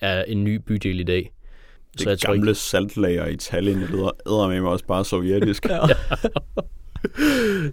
[0.00, 1.32] er en ny bydel i dag.
[1.98, 5.66] Det er gamle saltlager i Tallinn, det lyder eddermame også bare sovjetisk.
[5.70, 5.78] Ja.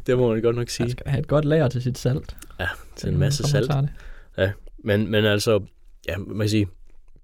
[0.08, 0.92] det må man godt nok sige.
[0.92, 2.36] skal have et godt lager til sit salt.
[2.60, 3.72] Ja, til en masse salt.
[3.72, 4.54] det.
[4.84, 5.60] Men, men altså,
[6.08, 6.68] ja, man kan sige,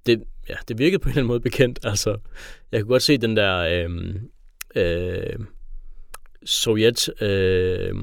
[0.05, 1.79] det, ja, det virkede på en eller anden måde bekendt.
[1.83, 2.17] Altså,
[2.71, 4.15] jeg kunne godt se den der øh,
[4.75, 5.39] øh,
[6.45, 7.95] sovjet øh,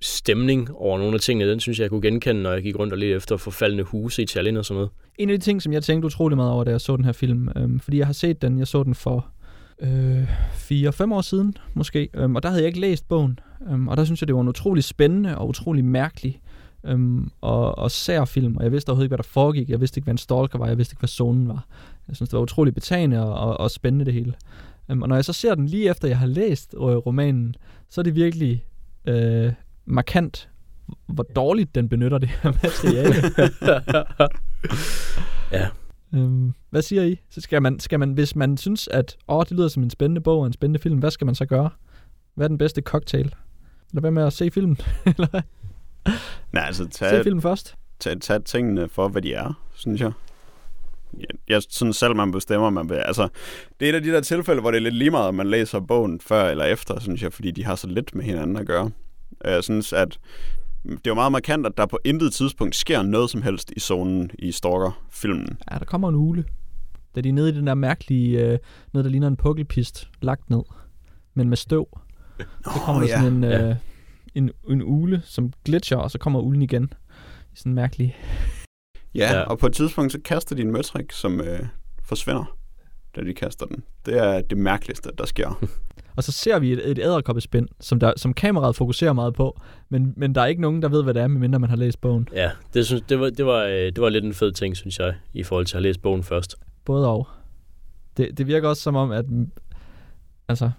[0.00, 1.50] stemning over nogle af tingene.
[1.50, 4.22] Den synes jeg, jeg kunne genkende, når jeg gik rundt og lidt efter forfaldende huse
[4.22, 4.90] i Tallinn og sådan noget.
[5.18, 7.12] En af de ting, som jeg tænkte utrolig meget over, da jeg så den her
[7.12, 9.26] film, øh, fordi jeg har set den, jeg så den for
[9.82, 10.22] øh,
[11.02, 13.38] 4-5 år siden måske, øh, og der havde jeg ikke læst bogen,
[13.70, 16.40] øh, og der synes jeg, det var en utrolig spændende og utrolig mærkelig
[16.84, 19.98] øhm, og, og sær film, og jeg vidste overhovedet ikke, hvad der foregik, jeg vidste
[19.98, 21.66] ikke, hvad en stalker var, jeg vidste ikke, hvad zonen var.
[22.08, 24.34] Jeg synes, det var utrolig betagende og, og, og spændende det hele.
[24.90, 27.54] Øhm, og når jeg så ser den lige efter, jeg har læst øh, romanen,
[27.88, 28.64] så er det virkelig
[29.04, 29.52] øh,
[29.86, 30.48] markant,
[31.06, 33.14] hvor dårligt den benytter det her materiale.
[35.58, 35.68] ja,
[36.14, 37.20] Øhm, hvad siger I?
[37.30, 40.20] Så skal man, skal man, hvis man synes, at åh, det lyder som en spændende
[40.20, 41.70] bog og en spændende film, hvad skal man så gøre?
[42.34, 43.34] Hvad er den bedste cocktail?
[43.90, 44.76] Eller hvad med at se filmen?
[45.16, 45.40] Eller hvad?
[46.52, 47.74] Nej, altså Se tag, filmen først.
[48.00, 50.12] tag, tag tingene for, hvad de er, synes jeg.
[51.18, 52.94] Jeg, jeg synes selv, man bestemmer, man vil.
[52.96, 53.28] Altså,
[53.80, 55.46] det er et af de der tilfælde, hvor det er lidt lige meget, om man
[55.46, 58.66] læser bogen før eller efter, synes jeg, fordi de har så lidt med hinanden at
[58.66, 58.90] gøre.
[59.40, 60.18] Og Jeg synes, at
[60.84, 63.80] det er jo meget markant, at der på intet tidspunkt sker noget som helst i
[63.80, 65.58] zonen i Stalker-filmen.
[65.72, 66.44] Ja, der kommer en ule.
[67.14, 68.58] Da de er nede i den der mærkelige, øh,
[68.92, 70.62] noget der ligner en pukkelpist, lagt ned,
[71.34, 71.86] men med støv.
[72.38, 73.76] Så kommer der sådan en, øh, Ja.
[74.34, 76.92] En, en ule, som glitcher, og så kommer ulen igen.
[77.52, 78.16] I sådan mærkelig...
[79.14, 79.40] Ja, Ja.
[79.42, 81.60] og på et tidspunkt, så kaster de en møtrik, som øh,
[82.04, 82.56] forsvinder,
[83.16, 83.82] da de kaster den.
[84.06, 85.58] Det er det mærkeligste, der sker.
[86.16, 90.14] Og så ser vi et, et æderkoppespind, som, der, som kameraet fokuserer meget på, men,
[90.16, 92.28] men der er ikke nogen, der ved, hvad det er, medmindre man har læst bogen.
[92.32, 94.98] ja det, synes, det, var, det, var, øh, det var lidt en fed ting, synes
[94.98, 96.56] jeg, i forhold til at have læst bogen først.
[96.84, 97.28] Både og.
[98.16, 99.24] Det, det virker også som om, at
[100.48, 100.70] altså,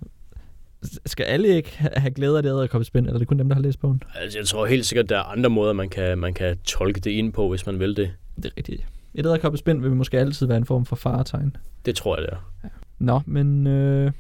[1.06, 3.56] skal alle ikke ha- have glæde af det æderkoppespind, eller er det kun dem, der
[3.56, 4.04] har læst bogen?
[4.16, 7.12] Altså, jeg tror helt sikkert, der er andre måder, man kan, man kan tolke det
[7.12, 8.12] ind på, hvis man vil det.
[8.36, 8.88] Det er rigtigt.
[9.14, 11.56] Et æderkoppespind vil måske altid være en form for faretegn.
[11.86, 12.70] Det tror jeg, det er.
[13.00, 14.12] Nå, men øh,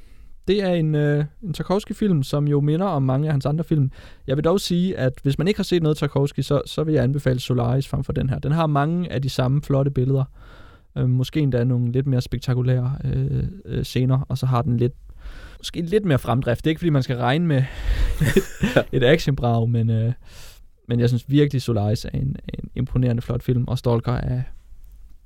[0.47, 3.91] det er en, øh, en Tarkovsky-film, som jo minder om mange af hans andre film.
[4.27, 6.93] Jeg vil dog sige, at hvis man ikke har set noget Tarkovsky, så, så vil
[6.93, 8.39] jeg anbefale Solaris frem for den her.
[8.39, 10.23] Den har mange af de samme flotte billeder.
[10.97, 14.93] Øh, måske endda nogle lidt mere spektakulære øh, øh, scener, og så har den lidt
[15.63, 16.63] måske lidt mere fremdrift.
[16.63, 17.57] Det er ikke, fordi man skal regne med
[18.21, 20.13] et, et actionbrag, men, øh,
[20.87, 24.41] men jeg synes virkelig, Solaris er en, en imponerende flot film, og Stalker er,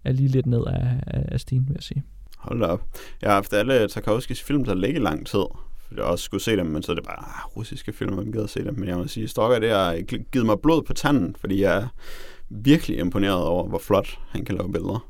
[0.03, 2.03] er lige lidt ned af, af, af stigen, vil jeg sige.
[2.37, 2.81] Hold op.
[3.21, 5.43] Jeg har haft alle Tarkovskis film, der ligger i lang tid.
[5.87, 8.31] Fordi jeg også skulle se dem, men så er det bare ah, russiske film, hvem
[8.31, 8.79] gider se dem.
[8.79, 10.01] Men jeg må sige, Stalker, det har
[10.31, 11.87] givet mig blod på tanden, fordi jeg er
[12.49, 15.07] virkelig imponeret over, hvor flot han kan lave billeder.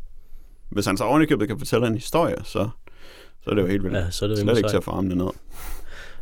[0.70, 2.70] Hvis han så ovenikøbet kan fortælle en historie, så,
[3.48, 3.96] så er det jo helt vildt.
[3.98, 4.78] Ja, så er det Slet ikke til sejt.
[4.80, 5.28] at få armene ned.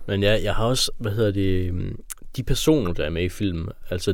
[0.07, 1.95] Men ja, jeg har også, hvad hedder det, øhm,
[2.35, 4.13] de personer, der er med i filmen, altså,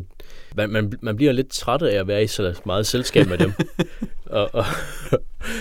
[0.56, 3.54] man, man, man bliver lidt træt af at være i så meget selskab med dem.
[4.26, 4.66] og, og,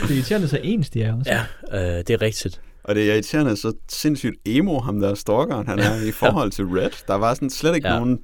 [0.03, 1.31] Det er irriterende, så ens de er også.
[1.73, 2.61] ja, øh, det er rigtigt.
[2.85, 6.65] Og det er irriterende, så sindssygt emo, ham der stalkeren, han er i forhold til
[6.65, 6.91] Red.
[7.07, 7.99] Der var sådan slet ikke ja.
[7.99, 8.19] nogen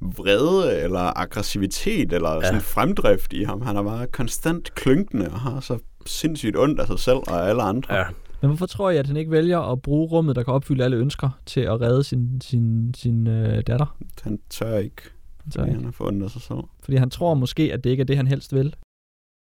[0.00, 2.42] vrede eller aggressivitet eller Ja.
[2.42, 3.62] sådan fremdrift i ham.
[3.62, 7.62] Han er bare konstant klynkende og har så sindssygt ondt af sig selv og alle
[7.62, 7.94] andre.
[7.96, 8.04] Ja,
[8.40, 10.96] Men hvorfor tror jeg, at han ikke vælger at bruge rummet, der kan opfylde alle
[10.96, 13.96] ønsker, til at redde sin, sin, sin øh, datter?
[14.22, 15.02] Han tør ikke,
[15.50, 16.58] Så, fordi han har af sig selv.
[16.82, 18.74] fordi han tror måske, at det ikke er det, han helst vil.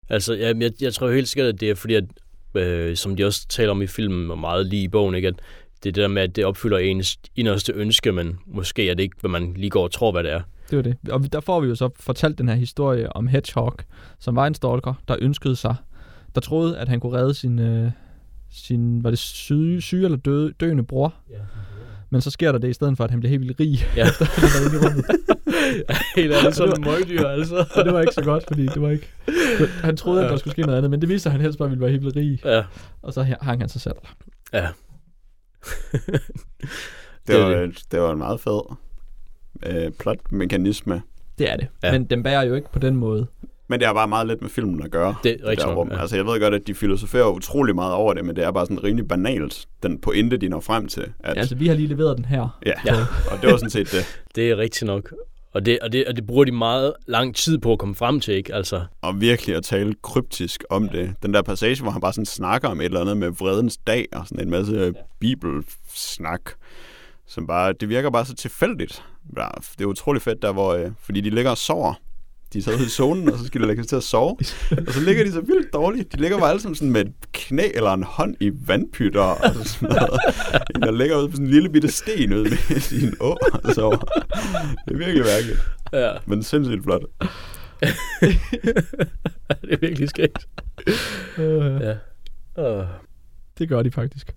[0.09, 2.05] altså, jeg, jeg, jeg tror helt sikkert, at det er fordi, at,
[2.55, 5.35] øh, som de også taler om i filmen, og meget lige i bogen, ikke, at
[5.83, 9.03] det er det der med, at det opfylder ens inderste ønske, men måske er det
[9.03, 10.41] ikke, hvad man lige går og tror, hvad det er.
[10.71, 10.97] Det var det.
[11.11, 13.77] Og der får vi jo så fortalt den her historie om Hedgehog,
[14.19, 15.75] som var en stalker, der ønskede sig,
[16.35, 17.91] der troede, at han kunne redde sin, øh,
[18.53, 21.15] sin var det syge, syge eller døde, døende bror.
[22.11, 24.07] Men så sker der det i stedet for, at han bliver helt vildt rig, Ja.
[24.09, 25.05] efter han har været inde i rummet.
[26.17, 27.57] Helt ærligt, sådan en møgdyr, altså.
[27.77, 29.09] Og det var ikke så godt, fordi det var ikke...
[29.83, 31.59] Han troede, at der skulle ske noget andet, men det viste sig, at han helst
[31.59, 32.41] bare ville være helt vildt rig.
[32.45, 32.63] Ja,
[33.03, 33.95] Og så hang han sig selv.
[34.53, 34.69] ja.
[35.93, 36.03] Det
[37.27, 38.77] Det var, det var en meget fed
[39.67, 41.03] øh, plotmekanisme.
[41.39, 41.67] Det er det.
[41.83, 41.87] Ja.
[41.89, 41.93] Ja.
[41.93, 43.27] Men den bærer jo ikke på den måde.
[43.69, 45.15] Men det har bare meget lidt med filmen at gøre.
[45.25, 45.91] Det er rigtig der nok, rum.
[45.93, 46.01] ja.
[46.01, 48.67] Altså, jeg ved godt, at de filosoferer utrolig meget over det, men det er bare
[48.67, 51.01] sådan rimelig banalt, den pointe, de når frem til.
[51.03, 52.61] At, Ja, altså, vi har lige leveret den her.
[52.67, 52.73] ja.
[52.87, 52.97] Ja.
[53.31, 54.21] og det var sådan set det.
[54.35, 55.13] Det er rigtigt nok.
[55.55, 58.21] Og det, og, det, og det bruger de meget lang tid på at komme frem
[58.21, 58.55] til, ikke?
[58.55, 61.15] Altså, Og virkelig at tale kryptisk om det.
[61.23, 64.07] Den der passage, hvor han bare sådan snakker om et eller andet med vredens dag,
[64.13, 66.41] og sådan en masse bibelsnak,
[67.27, 69.03] som bare, det virker bare så tilfældigt.
[69.37, 69.47] Ja,
[69.79, 71.95] det er utrolig fedt der, hvor, øh, fordi de ligger og sover.
[72.53, 74.37] De er i zonen, og så skal de lægge sig til at sove.
[74.87, 76.13] Og så ligger de så vildt dårligt.
[76.13, 79.55] De ligger bare alle sammen sådan med et knæ eller en hånd i vandpytter og
[79.67, 80.21] sådan noget.
[80.75, 83.75] En, der ligger ude på sådan en lille bitte sten ude med sin å og
[83.75, 83.97] sover.
[84.87, 85.61] Det er virkelig mærkeligt,
[85.93, 87.03] ja, men sindssygt flot.
[89.63, 90.49] det er virkelig skægt.
[91.39, 91.95] Øh, Ja.
[92.57, 92.87] Uh,
[93.59, 94.35] det gør de faktisk.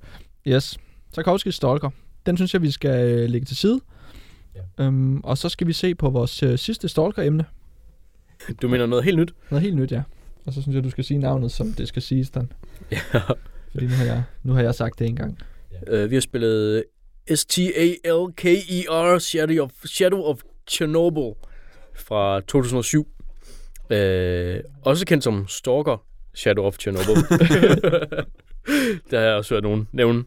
[0.47, 0.77] Yes.
[1.13, 1.89] Tarkovskis Stalker.
[2.25, 3.79] Den synes jeg, vi skal øh, lægge til side.
[4.55, 4.83] Ja.
[4.83, 7.45] Øhm, og så skal vi se på vores øh, sidste Stalker-emne.
[8.61, 9.33] du mener noget helt nyt?
[9.51, 10.01] Noget helt nyt, ja.
[10.45, 12.51] Og så synes jeg, du skal sige navnet, som det skal siges, Dan.
[12.91, 12.99] Ja.
[13.71, 15.37] Fordi nu har jeg, nu har jeg sagt det en gang.
[15.91, 16.83] Uh, vi har spillet
[17.35, 21.33] S-T-A-L-K-E-R, Shadow of, Shadow of Chernobyl
[21.95, 23.07] fra 2007.
[23.89, 23.95] Uh,
[24.81, 27.15] også kendt som Stalker Shadow of Chernobyl.
[29.11, 30.23] Der har jeg også hørt nogen nævne,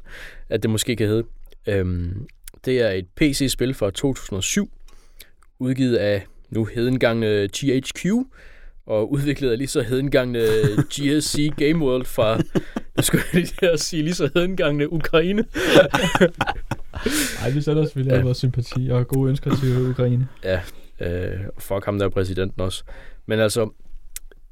[0.48, 1.24] at det måske kan hedde.
[1.80, 2.26] Um,
[2.64, 4.70] det er et PC-spil fra 2007,
[5.58, 8.06] udgivet af nu hedengangne THQ,
[8.86, 10.40] og udviklet af lige så hedengangne
[10.90, 12.36] GSC Game World fra,
[12.96, 15.44] nu skulle jeg lige at sige, lige så hedengangne Ukraine.
[17.40, 18.16] Nej, vi sætter selvfølgelig Ja.
[18.18, 18.24] ja.
[18.24, 20.28] vores sympati og gode ønsker til Ukraine.
[21.00, 22.84] Øh, og fuck ham der er præsidenten også.
[23.26, 23.70] Men altså,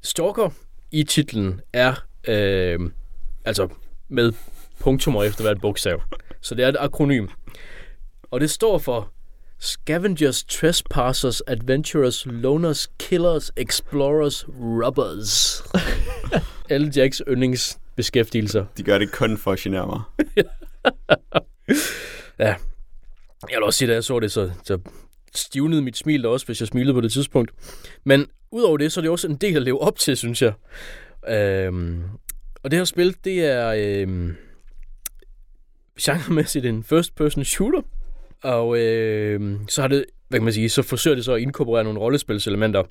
[0.01, 0.49] Stalker
[0.91, 2.79] i titlen er øh,
[3.45, 3.67] altså
[4.09, 4.33] med
[4.79, 6.01] punktummer efter hvert bogstav.
[6.41, 7.27] Så det er et akronym.
[8.31, 9.11] Og det står for
[9.59, 15.63] Scavengers, Trespassers, Adventurers, Loners, Killers, Explorers, Robbers.
[16.69, 18.65] Alle Jacks yndlingsbeskæftigelser.
[18.77, 20.01] De gør det kun for at genere mig.
[23.49, 24.79] Jeg vil også sige, da jeg så det, så, så
[25.35, 27.51] stivnede mit smil da også, hvis jeg smilede på det tidspunkt.
[28.03, 30.53] Men udover det, så er det også en del at leve op til, synes jeg.
[31.29, 32.03] Øhm,
[32.63, 34.35] og det her spil, det er øhm,
[36.01, 37.81] genremæssigt en first-person shooter.
[38.43, 41.83] Og øhm, så har det, hvad kan man sige, så forsøger det så at inkorporere
[41.83, 42.83] nogle rollespilselementer.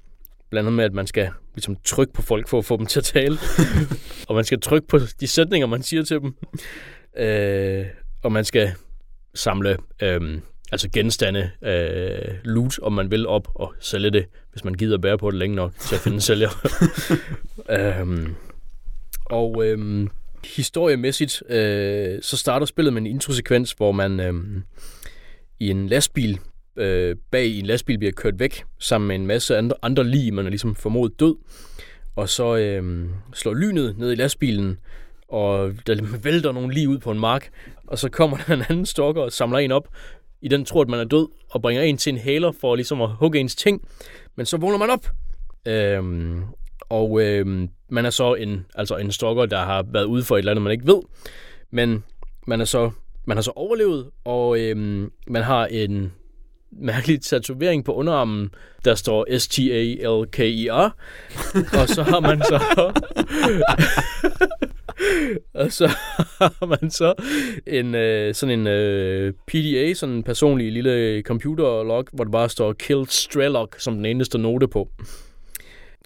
[0.50, 3.00] Blandt andet med, at man skal ligesom trykke på folk for at få dem til
[3.00, 3.38] at tale.
[4.28, 6.34] og man skal trykke på de sætninger, man siger til dem.
[7.18, 7.86] Øh,
[8.22, 8.72] og man skal
[9.34, 10.42] samle øhm,
[10.72, 15.18] altså genstande, øh, loot, om man vil, op og sælge det, hvis man gider bære
[15.18, 16.50] på det længe nok til at finde en sælger.
[18.00, 18.34] øhm,
[19.24, 20.10] og øhm,
[20.56, 24.62] historiemæssigt, øh, så starter spillet med en introsekvens, hvor man øhm,
[25.60, 26.38] i en lastbil,
[26.76, 30.34] øh, bag i en lastbil bliver kørt væk, sammen med en masse andre, andre lig,
[30.34, 31.36] man er ligesom formodet død.
[32.16, 34.78] Og så øh, slår lynet ned i lastbilen,
[35.28, 37.50] og der vælter nogle lige ud på en mark,
[37.86, 39.88] og så kommer der en anden stalker og samler en op,
[40.42, 43.02] i den tror, at man er død, og bringer en til en hæler for ligesom
[43.02, 43.88] at hugge ens ting.
[44.36, 45.10] Men så vågner man op.
[45.66, 46.42] Øhm,
[46.88, 50.38] og øhm, man er så en, altså en stalker, der har været ude for et
[50.38, 51.02] eller andet, man ikke ved.
[51.70, 52.04] Men
[52.46, 52.90] man er så,
[53.26, 56.12] man har så overlevet, og øhm, man har en
[56.72, 58.50] mærkelig tatovering på underarmen,
[58.84, 60.90] der står S-T-A-L-K-I-R.
[61.80, 62.60] og så har man så...
[65.54, 65.86] og så
[66.38, 67.14] har man så
[67.66, 72.72] en øh, sådan en øh, PDA, sådan en personlig lille computerlog, hvor der bare står
[72.72, 74.88] Killed Strelok som den eneste note på.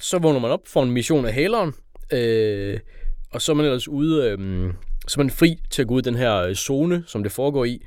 [0.01, 1.73] Så vågner man op for en mission af haleren,
[2.13, 2.79] øh,
[3.33, 4.73] og så er man ellers ude, øh,
[5.11, 7.33] så er man fri til at gå ud i den her øh, zone, som det
[7.33, 7.83] foregår i,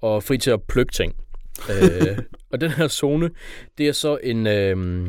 [0.00, 1.16] og fri til at plukke ting.
[1.70, 2.18] øh,
[2.52, 3.30] og den her zone,
[3.78, 5.06] det er så en, øh,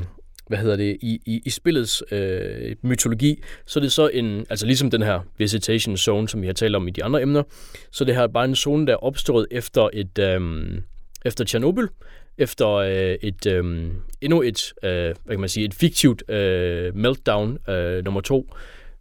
[0.47, 4.65] hvad hedder det, i, i, i spillets øh, mytologi, så er det så en, altså
[4.65, 7.43] ligesom den her visitation zone, som vi har talt om i de andre emner,
[7.91, 10.41] så det her er bare en zone, der er opstået efter et, øh,
[11.25, 11.87] efter Tjernobyl,
[12.37, 13.91] efter øh, et, øh,
[14.21, 18.53] endnu et, øh, hvad kan man sige, et fiktivt øh, meltdown øh, nummer to,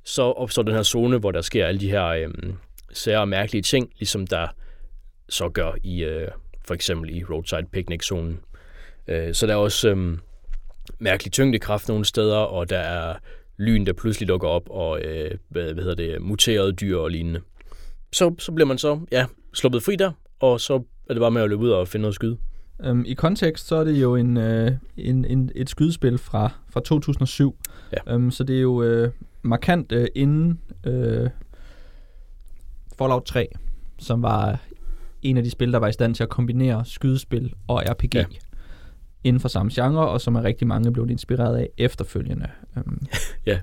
[0.06, 2.28] så opstår den her zone, hvor der sker alle de her øh,
[2.92, 4.48] sære og mærkelige ting, ligesom der
[5.28, 6.28] så gør i øh,
[6.66, 8.40] for eksempel i roadside picnic-zonen.
[9.08, 10.18] Øh, så der er også øh,
[10.98, 13.14] mærkelig tyngdekraft nogle steder, og der er
[13.56, 17.40] lyn, der pludselig dukker op, og øh, hvad, hvad hedder det, muterede dyr og lignende.
[18.12, 20.74] Så, så bliver man så, ja, sluppet fri der, og så
[21.08, 22.38] er det bare med at løbe ud og finde noget skyde.
[22.90, 26.80] Um, I kontekst, så er det jo en, øh, en, en, et skydespil fra, fra
[26.80, 27.56] 2007.
[27.92, 28.14] Ja.
[28.14, 29.10] Um, så det er jo øh,
[29.42, 31.30] markant øh, inden øh,
[32.98, 33.48] Fallout 3,
[33.98, 34.60] som var
[35.22, 38.24] en af de spil, der var i stand til at kombinere skydespil og RPG Ja.
[39.24, 42.48] inden for samme genre, og som er rigtig mange blevet inspireret af efterfølgende.
[42.76, 43.06] Øhm,
[43.46, 43.58] Ja.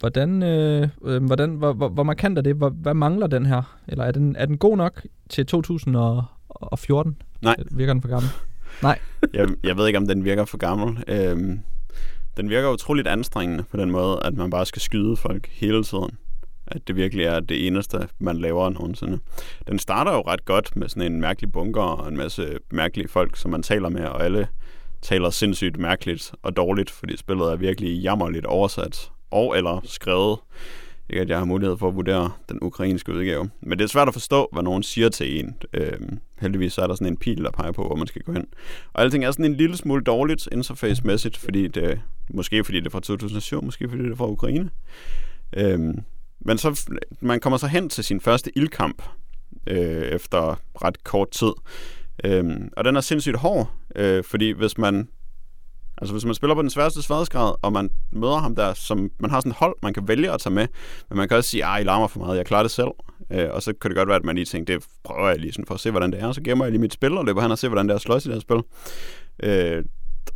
[0.00, 2.56] Hvordan, øh, øh, hvordan hvor, hvor, hvor markant er det?
[2.56, 3.78] Hvor, hvad mangler den her?
[3.88, 7.16] Eller er den, er den god nok til 2014?
[7.42, 7.56] Nej.
[7.70, 8.30] Virker den for gammel?
[8.82, 8.98] Nej.
[9.34, 11.04] jeg, jeg ved ikke, om den virker for gammel.
[11.08, 11.60] Øhm,
[12.36, 16.18] den virker utroligt anstrengende på den måde, at man bare skal skyde folk hele tiden.
[16.66, 19.18] At det virkelig er det eneste, man laver nogensinde.
[19.68, 23.36] Den starter jo ret godt med sådan en mærkelig bunker og en masse mærkelige folk,
[23.36, 24.48] som man taler med, og alle
[25.02, 30.38] taler sindssygt mærkeligt og dårligt, fordi spillet er virkelig jammerligt oversat og eller skrevet.
[31.10, 33.50] Ikke at jeg har mulighed for at vurdere den ukrainske udgave.
[33.60, 35.56] Men det er svært at forstå, hvad nogen siger til en.
[35.72, 38.32] Øhm, heldigvis så er der sådan en pil, der peger på, hvor man skal gå
[38.32, 38.46] hen.
[38.92, 42.90] Og alting er sådan en lille smule dårligt interface-mæssigt, fordi det, måske fordi det er
[42.90, 44.70] fra 2007, måske fordi det er fra Ukraine.
[45.56, 45.98] Øhm,
[46.40, 49.02] men så, man kommer så hen til sin første ildkamp
[49.66, 51.52] øh, efter ret kort tid.
[52.24, 55.08] Øhm, og den er sindssygt hård, øh, fordi hvis man
[56.00, 59.30] Altså hvis man spiller på den sværeste sværhedsgrad, og man møder ham der, som man
[59.30, 60.66] har sådan et hold, man kan vælge at tage med,
[61.08, 62.90] men man kan også sige, at I larmer for meget, jeg klarer det selv.
[63.30, 65.52] Øh, og så kan det godt være, at man lige tænker, det prøver jeg lige
[65.52, 67.24] sådan for at se, hvordan det er, og så gemmer jeg lige mit spil, og
[67.24, 68.62] løber hen og ser, hvordan det er at slås i det her spil.
[69.42, 69.84] Øh,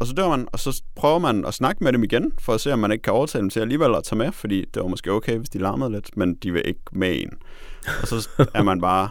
[0.01, 2.61] og så dør man, og så prøver man at snakke med dem igen, for at
[2.61, 4.89] se, om man ikke kan overtale dem til alligevel at tage med, fordi det var
[4.89, 7.31] måske okay, hvis de larmede lidt, men de vil ikke med en.
[8.03, 9.09] Og så er man bare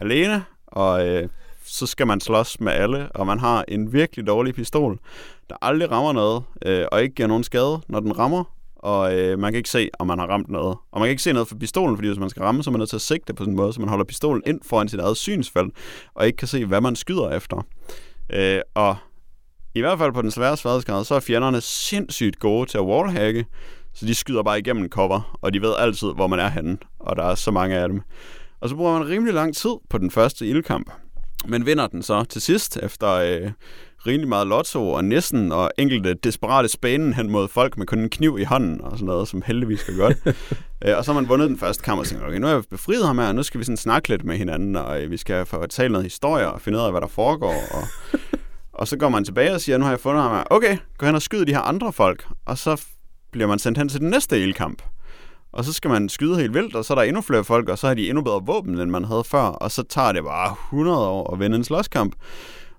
[0.00, 1.28] alene, og øh,
[1.64, 4.98] så skal man slås med alle, og man har en virkelig dårlig pistol,
[5.50, 8.44] der aldrig rammer noget, øh, og ikke giver nogen skade, når den rammer,
[8.76, 10.76] og øh, man kan ikke se, om man har ramt noget.
[10.92, 12.72] Og man kan ikke se noget for pistolen, fordi hvis man skal ramme, så er
[12.72, 14.88] man nødt til at sigte på sådan en måde, så man holder pistolen ind foran
[14.88, 15.74] sit eget synsfelt,
[16.14, 17.66] og ikke kan se, hvad man skyder efter.
[18.32, 18.96] Øh, og
[19.74, 23.46] i hvert fald på den svære sværhedsgrad, så er fjenderne sindssygt gode til at wallhacke,
[23.94, 27.16] så de skyder bare igennem cover, og de ved altid, hvor man er henne, og
[27.16, 28.02] der er så mange af dem.
[28.60, 30.90] Og så bruger man rimelig lang tid på den første ildkamp,
[31.48, 33.50] men vinder den så til sidst efter øh,
[34.06, 38.10] rimelig meget lotto og næsten og enkelte desperate spænden hen mod folk med kun en
[38.10, 40.16] kniv i hånden og sådan noget, som heldigvis skal godt.
[40.84, 42.62] øh, og så har man vundet den første kamp og tænker, okay, nu har jeg
[42.70, 45.16] befriet ham her, og nu skal vi sådan snakke lidt med hinanden, og øh, vi
[45.16, 47.54] skal få tale noget historie og finde ud af, hvad der foregår.
[47.70, 47.82] Og,
[48.80, 50.44] og så går man tilbage og siger, nu har jeg fundet ham her.
[50.50, 52.26] Okay, gå hen og skyd de her andre folk.
[52.46, 52.82] Og så
[53.32, 54.82] bliver man sendt hen til den næste ildkamp.
[55.52, 57.78] Og så skal man skyde helt vildt, og så er der endnu flere folk, og
[57.78, 59.38] så har de endnu bedre våben, end man havde før.
[59.38, 62.14] Og så tager det bare 100 år at vinde en slåskamp.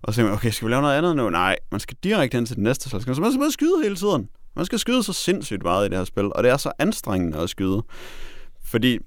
[0.07, 1.29] Og så tænker man, okay, skal vi lave noget andet nu?
[1.29, 3.15] Nej, man skal direkte hen til den næste slåskamp.
[3.15, 4.29] Så man skal bare skyde hele tiden.
[4.55, 7.37] Man skal skyde så sindssygt meget i det her spil, og det er så anstrengende
[7.37, 7.83] at skyde.
[8.65, 8.99] Fordi,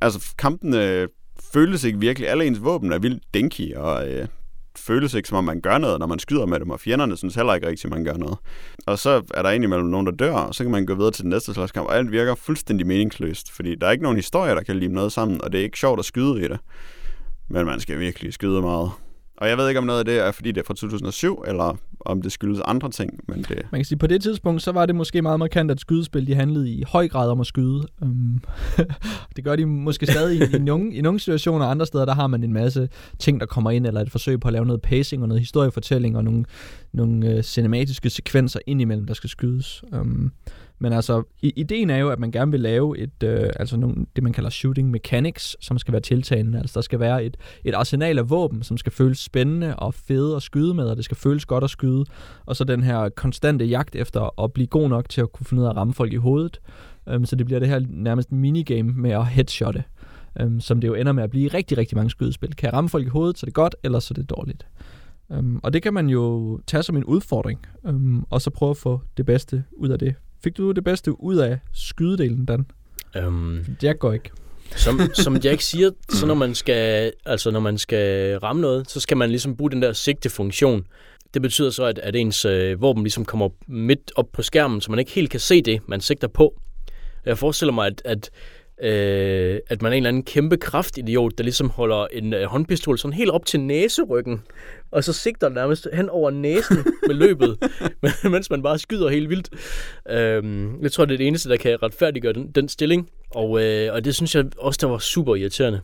[0.00, 1.08] altså, kampene
[1.52, 2.28] føles ikke virkelig.
[2.28, 4.28] Alle ens våben er vildt dinky, og øh,
[4.76, 7.34] føles ikke, som om man gør noget, når man skyder med dem, og fjenderne synes
[7.34, 8.38] heller ikke rigtigt, at man gør noget.
[8.86, 11.22] Og så er der indimellem nogen, der dør, og så kan man gå videre til
[11.22, 14.62] den næste slåskamp, og alt virker fuldstændig meningsløst, fordi der er ikke nogen historie, der
[14.62, 16.58] kan lime noget sammen, og det er ikke sjovt at skyde i det.
[17.48, 18.90] Men man skal virkelig skyde meget.
[19.36, 21.76] Og jeg ved ikke, om noget af det er, fordi det er fra 2007, eller
[22.00, 23.62] om det skyldes andre ting, men det...
[23.72, 26.34] Man kan sige, på det tidspunkt, så var det måske meget markant, at skydespil, de
[26.34, 27.86] handlede i høj grad om at skyde.
[28.00, 28.42] Um,
[29.36, 32.26] det gør de måske stadig i, i, nogle, i nogle situationer, andre steder, der har
[32.26, 32.88] man en masse
[33.18, 36.16] ting, der kommer ind, eller et forsøg på at lave noget pacing og noget historiefortælling,
[36.16, 36.44] og nogle,
[36.92, 39.84] nogle øh, cinematiske sekvenser indimellem, der skal skydes.
[39.92, 40.32] Um,
[40.78, 44.06] men altså, i, ideen er jo, at man gerne vil lave et, øh, altså nogle,
[44.16, 46.58] det, man kalder shooting mechanics, som skal være tiltalende.
[46.58, 50.36] Altså, der skal være et, et arsenal af våben, som skal føles spændende og fede
[50.36, 52.04] at skyde med, og det skal føles godt at skyde.
[52.46, 55.60] Og så den her konstante jagt efter at blive god nok til at kunne finde
[55.60, 56.60] ud af at ramme folk i hovedet.
[57.08, 59.84] Øhm, så det bliver det her nærmest minigame med at headshotte,
[60.40, 62.56] øhm, som det jo ender med at blive rigtig, rigtig mange skydespil.
[62.56, 64.66] Kan jeg ramme folk i hovedet, så er det godt, eller så er det dårligt.
[65.28, 68.76] Um, og det kan man jo tage som en udfordring, um, og så prøve at
[68.76, 70.14] få det bedste ud af det.
[70.44, 72.66] Fik du det bedste ud af skydedelen, Dan?
[73.16, 74.30] Øhm, Jack går ikke.
[74.76, 79.00] som, som Jack siger, så når man skal, altså når man skal ramme noget, så
[79.00, 80.86] skal man ligesom bruge den der sigtefunktion.
[81.34, 84.90] Det betyder så, at, at ens øh, våben ligesom kommer midt op på skærmen, så
[84.90, 86.60] man ikke helt kan se det, man sigter på.
[87.24, 88.30] Jeg forestiller mig, at, at,
[88.82, 92.98] øh, at man er en eller anden kæmpe kraftidiot, der ligesom holder en øh, håndpistol
[92.98, 94.42] sådan helt op til næseryggen,
[94.90, 96.76] og så sigter nærmest hen over næsen
[97.08, 97.56] med løbet,
[98.32, 99.48] mens man bare skyder helt vildt.
[100.10, 103.92] Øhm, jeg tror, det er det eneste, der kan retfærdiggøre den, den stilling, og, øh,
[103.94, 105.80] og det synes jeg også, der var super irriterende.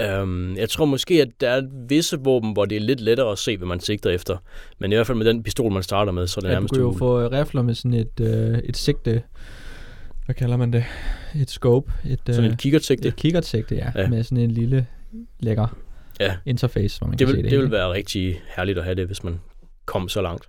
[0.00, 3.38] Øhm, jeg tror måske, at der er visse våben, hvor det er lidt lettere at
[3.38, 4.36] se, hvad man sigter efter.
[4.78, 6.54] Men i hvert fald med den pistol, man starter med, så er det Ja, du
[6.56, 6.98] nærmest kunne jo umuligt.
[6.98, 9.22] få øh, rifler med sådan et, øh, et sigte,
[10.30, 10.84] hvad kalder man det?
[11.40, 11.92] Et scope.
[12.06, 13.08] Et, Sådan øh, et kikkertsigte.
[13.08, 14.08] et kikkertsigte, ja, Ja.
[14.08, 14.86] Med sådan en lille,
[15.40, 15.66] lækker
[16.20, 16.36] Ja.
[16.46, 18.94] interface, hvor man Det kan se vil, det det vil være rigtig herligt at have
[18.94, 19.40] det, hvis man
[19.86, 20.48] kom så langt.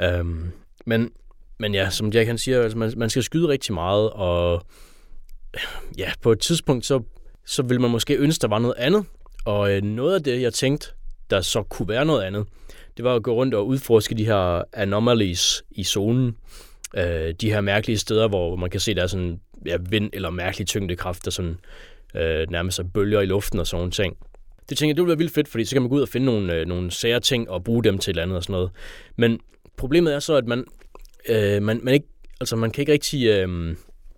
[0.00, 0.50] Øhm,
[0.86, 1.10] men,
[1.58, 4.62] men ja, som Jack han siger, altså man, man skal skyde rigtig meget, og
[5.98, 7.02] ja, på et tidspunkt, så,
[7.46, 9.04] så vil man måske ønske, der var noget andet.
[9.44, 10.88] Og øh, noget af det, jeg tænkte,
[11.30, 12.46] der så kunne være noget andet,
[12.96, 16.36] det var at gå rundt og udforske de her anomalies i zonen.
[16.96, 20.30] Øh, de her mærkelige steder, hvor man kan se, der er sådan ja, vind eller
[20.30, 21.56] mærkelig tyngdekraft, der sådan
[22.14, 24.16] øh, nærmest er bølger i luften og sådan nogle ting.
[24.68, 26.08] Det tænker jeg, det ville være vildt fedt, fordi så kan man gå ud og
[26.08, 28.52] finde nogle, øh, nogle sære ting og bruge dem til et eller andet og sådan
[28.52, 28.70] noget.
[29.16, 29.40] Men
[29.76, 30.64] problemet er så, at man,
[31.28, 32.06] øh, man, man, ikke,
[32.40, 33.26] altså man kan ikke rigtig...
[33.26, 33.48] Øh,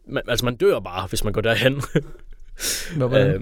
[0.08, 1.82] man, altså man dør bare, hvis man går derhen.
[2.96, 3.34] Hvordan?
[3.34, 3.40] øh,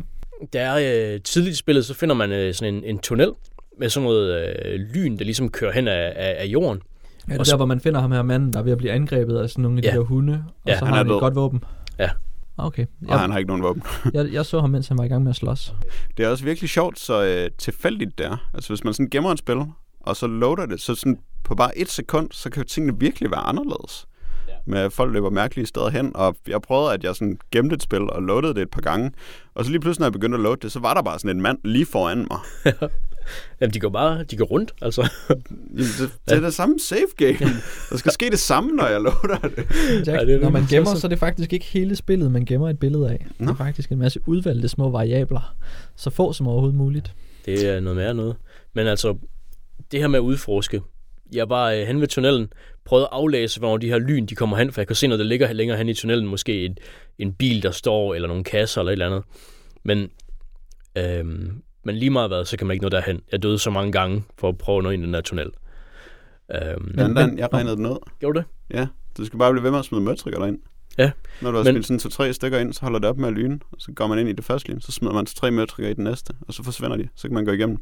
[0.53, 3.33] der er øh, tidligt i spillet, så finder man øh, sådan en, en tunnel
[3.79, 6.83] med sådan noget øh, lyn, der ligesom kører hen af, af, af jorden.
[7.29, 8.79] Ja, det og er der, hvor man finder ham her manden, der er ved at
[8.79, 9.95] blive angrebet af sådan nogle af de Ja.
[9.95, 11.65] der hunde, og Ja, så han har er han et godt våben.
[11.99, 12.11] Ja.
[12.57, 12.83] Okay.
[13.03, 13.83] Og Jeg, han har ikke nogen våben.
[14.15, 15.75] jeg, jeg så ham, mens han var i gang med at slås.
[16.17, 18.37] Det er også virkelig sjovt, så øh, tilfældigt det er.
[18.55, 19.57] Altså hvis man sådan gemmer et spil,
[20.01, 23.41] og så loader det, så sådan på bare et sekund, så kan tingene virkelig være
[23.41, 24.07] anderledes.
[24.49, 24.53] Ja.
[24.67, 27.83] Med at folk løber mærkelige steder hen, og jeg prøvede, at jeg sådan gemte et
[27.83, 29.11] spil og loadede det et par gange.
[29.55, 31.37] Og så lige pludselig, når jeg begyndte at loade det, så var der bare sådan
[31.37, 32.39] en mand lige foran mig.
[33.61, 35.09] Jamen, de går bare de går rundt, altså.
[35.31, 35.45] Jamen,
[35.77, 37.53] det, det er det samme save game.
[37.91, 39.59] Der skal ske det samme, når jeg loader det.
[40.07, 42.45] Jack, Ja, det det når man gemmer, så er det faktisk ikke hele spillet, man
[42.45, 43.27] gemmer et billede af.
[43.39, 43.51] Det Nå.
[43.51, 45.55] er faktisk en masse udvalgte små variabler.
[45.97, 47.13] Så få som overhovedet muligt.
[47.47, 48.37] Det er noget mere noget.
[48.75, 49.17] Men altså,
[49.93, 50.83] det her med at udforske.
[51.33, 52.53] Jeg var øh, hen ved tunnelen,
[52.85, 55.17] prøvede at aflæse, hvor de her lyn de kommer hen, for jeg kan se, når
[55.17, 56.77] det ligger længere hen i tunnelen, måske en,
[57.19, 59.23] en bil, der står, eller nogle kasser, eller et eller andet.
[59.85, 60.11] Men,
[60.99, 63.21] øhm, men lige meget hvad, så kan man ikke nå derhen.
[63.33, 65.51] Jeg døde så mange gange for at prøve at nå ind i den der tunnel.
[66.55, 67.97] Øhm, Men, men- jeg regnede den ud.
[68.21, 68.39] gjorde du
[68.71, 68.77] det?
[68.79, 68.87] Ja,
[69.19, 70.59] du skal bare blive ved med at smide møtrikker derind.
[70.99, 71.11] Ja,
[71.43, 73.35] Når du har men- smidt sådan to-tre stykker ind, så holder det op med at
[73.35, 75.91] lyne, og så går man ind i det første lyn, så smider man tre møtrikker
[75.91, 77.09] i den næste, og så forsvinder de.
[77.17, 77.79] Så kan man gå igennem.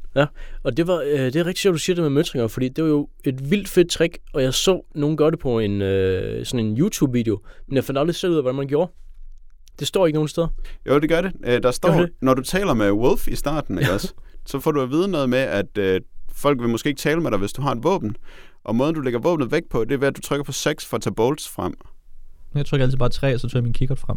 [0.62, 2.84] Og det, var, øh, det er rigtig sjovt, du siger det med møtringer, fordi det
[2.84, 6.46] var jo et vildt fedt trick, og jeg så nogen gøre det på en, øh,
[6.46, 8.92] sådan en YouTube-video, men jeg fandt aldrig selv ud af, hvordan man gjorde.
[9.80, 10.48] Det står ikke nogen steder.
[10.86, 11.32] Jo, det gør det.
[11.44, 12.10] Øh, Der står, det?
[12.22, 14.12] når du taler med Wolf i starten, ikke også,
[14.46, 16.00] så får du at vide noget med, at øh,
[16.32, 18.16] folk vil måske ikke tale med dig, hvis du har et våben.
[18.64, 20.86] Og måden, du lægger våbnet væk på, det er ved, at du trykker på 6
[20.86, 21.74] for at tage bolts frem.
[22.54, 24.16] Jeg trykker altid bare 3, og så tager jeg min kikkert frem.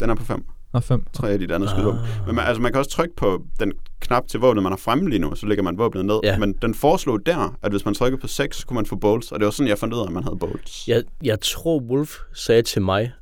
[0.00, 0.44] Den er på 5.
[0.72, 1.04] Og 5.
[1.12, 2.00] 3 af dit andet skydevåben.
[2.26, 5.08] Men man, altså, man kan også trykke på den knap til våbnet, man har fremme
[5.10, 6.20] lige nu, så lægger man våbnet ned.
[6.24, 6.38] Ja.
[6.38, 9.32] Men den foreslog der, at hvis man trykker på 6, så kunne man få bolts.
[9.32, 10.88] Og det var sådan, jeg fandt ud af, at man havde bolts.
[10.88, 13.12] Jeg, jeg tror, Wolf sagde til mig,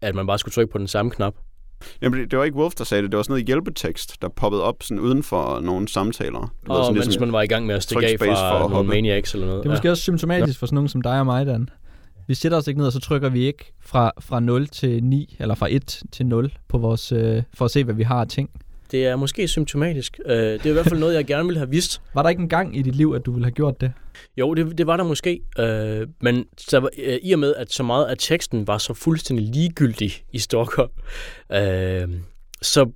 [0.00, 1.34] at man bare skulle trykke på den samme knap.
[2.02, 3.10] Jamen, det, det var ikke Wolf, der sagde det.
[3.12, 6.40] Det var sådan noget hjælpetekst, der poppede op sådan uden for nogle samtaler.
[6.40, 8.58] Det var Og sådan, mens ligesom- man var i gang med at stikke af fra
[8.58, 8.88] nogle hoppe.
[8.90, 9.62] maniacs eller noget.
[9.62, 11.68] Det er måske også symptomatisk for sådan nogen som dig og mig, Dan.
[12.26, 15.36] Vi sætter os ikke ned, og så trykker vi ikke fra, fra 0 til 9,
[15.38, 18.28] eller fra 1 til 0, på vores, øh, for at se, hvad vi har af
[18.28, 18.50] ting.
[18.94, 20.20] Det er måske symptomatisk.
[20.24, 22.02] Uh, det er i hvert fald noget, jeg gerne ville have vidst.
[22.14, 23.92] Var der ikke en gang i dit liv, at du ville have gjort det?
[24.36, 25.40] Jo, det, det var der måske.
[25.58, 26.88] Uh, men så, uh,
[27.22, 32.14] i og med, at så meget af teksten var så fuldstændig ligegyldig i Stalker, uh,
[32.62, 32.90] så,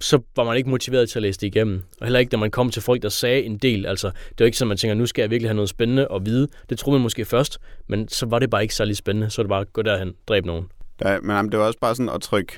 [0.00, 1.82] så var man ikke motiveret til at læse det igennem.
[2.00, 3.86] Og heller ikke, når man kom til folk, der sagde en del.
[3.86, 6.26] Altså, det var ikke sådan, man tænker, nu skal jeg virkelig have noget spændende at
[6.26, 6.48] vide.
[6.70, 7.58] Det troede man måske først,
[7.88, 9.30] men så var det bare ikke særlig spændende.
[9.30, 10.66] Så var det bare, gå derhen, dræb nogen.
[11.04, 12.52] Ja, men jamen, det var også bare sådan at trykke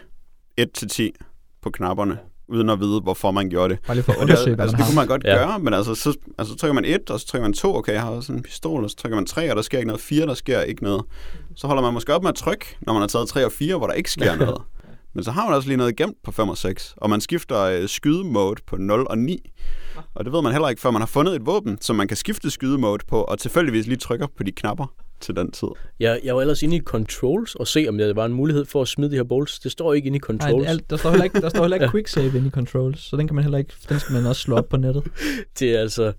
[0.60, 1.08] 1-10
[1.62, 2.18] på knapperne,
[2.48, 3.82] uden at vide, hvorfor man gjorde det.
[3.86, 5.36] Bare lige for at Og det, undersøge, hvad altså, man det kunne man godt Ja.
[5.36, 7.92] gøre, men altså så, altså, så trykker man 1, og så trykker man 2, okay,
[7.92, 10.00] jeg har også en pistol, og så trykker man 3, og der sker ikke noget,
[10.00, 11.02] 4, der sker ikke noget.
[11.56, 13.76] Så holder man måske op med at trykke, når man har taget 3 og 4,
[13.76, 14.62] hvor der ikke sker noget.
[15.14, 17.60] Men så har man også lige noget gemt på 5 og 6, og man skifter
[17.62, 19.50] øh, skydemode på 0 og 9.
[20.14, 22.16] Og det ved man heller ikke, før man har fundet et våben, som man kan
[22.16, 24.86] skifte skydemode på, og tilfældigvis lige trykker på de knapper
[25.20, 25.68] til den tid.
[26.00, 28.82] Jeg, jeg var ellers inde i Controls og se, om der var en mulighed for
[28.82, 29.58] at smide de her bolts.
[29.58, 30.68] Det står ikke inde i Nej, Controls.
[30.68, 33.16] alt, der står heller ikke, der står heller ikke quick save inde i controls, så
[33.16, 35.04] den kan man heller ikke, den skal man også slå op på nettet.
[35.58, 36.12] Det er altså...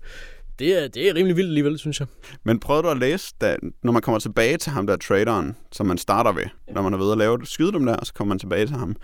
[0.58, 2.08] Det er, det er rimelig vildt alligevel, synes jeg.
[2.44, 5.86] Men prøvede du at læse, da, når man kommer tilbage til ham der traderen, som
[5.86, 6.44] man starter ved,
[6.74, 8.66] når man er ved at lave det, skyde dem der, og så kommer man tilbage
[8.66, 8.96] til ham,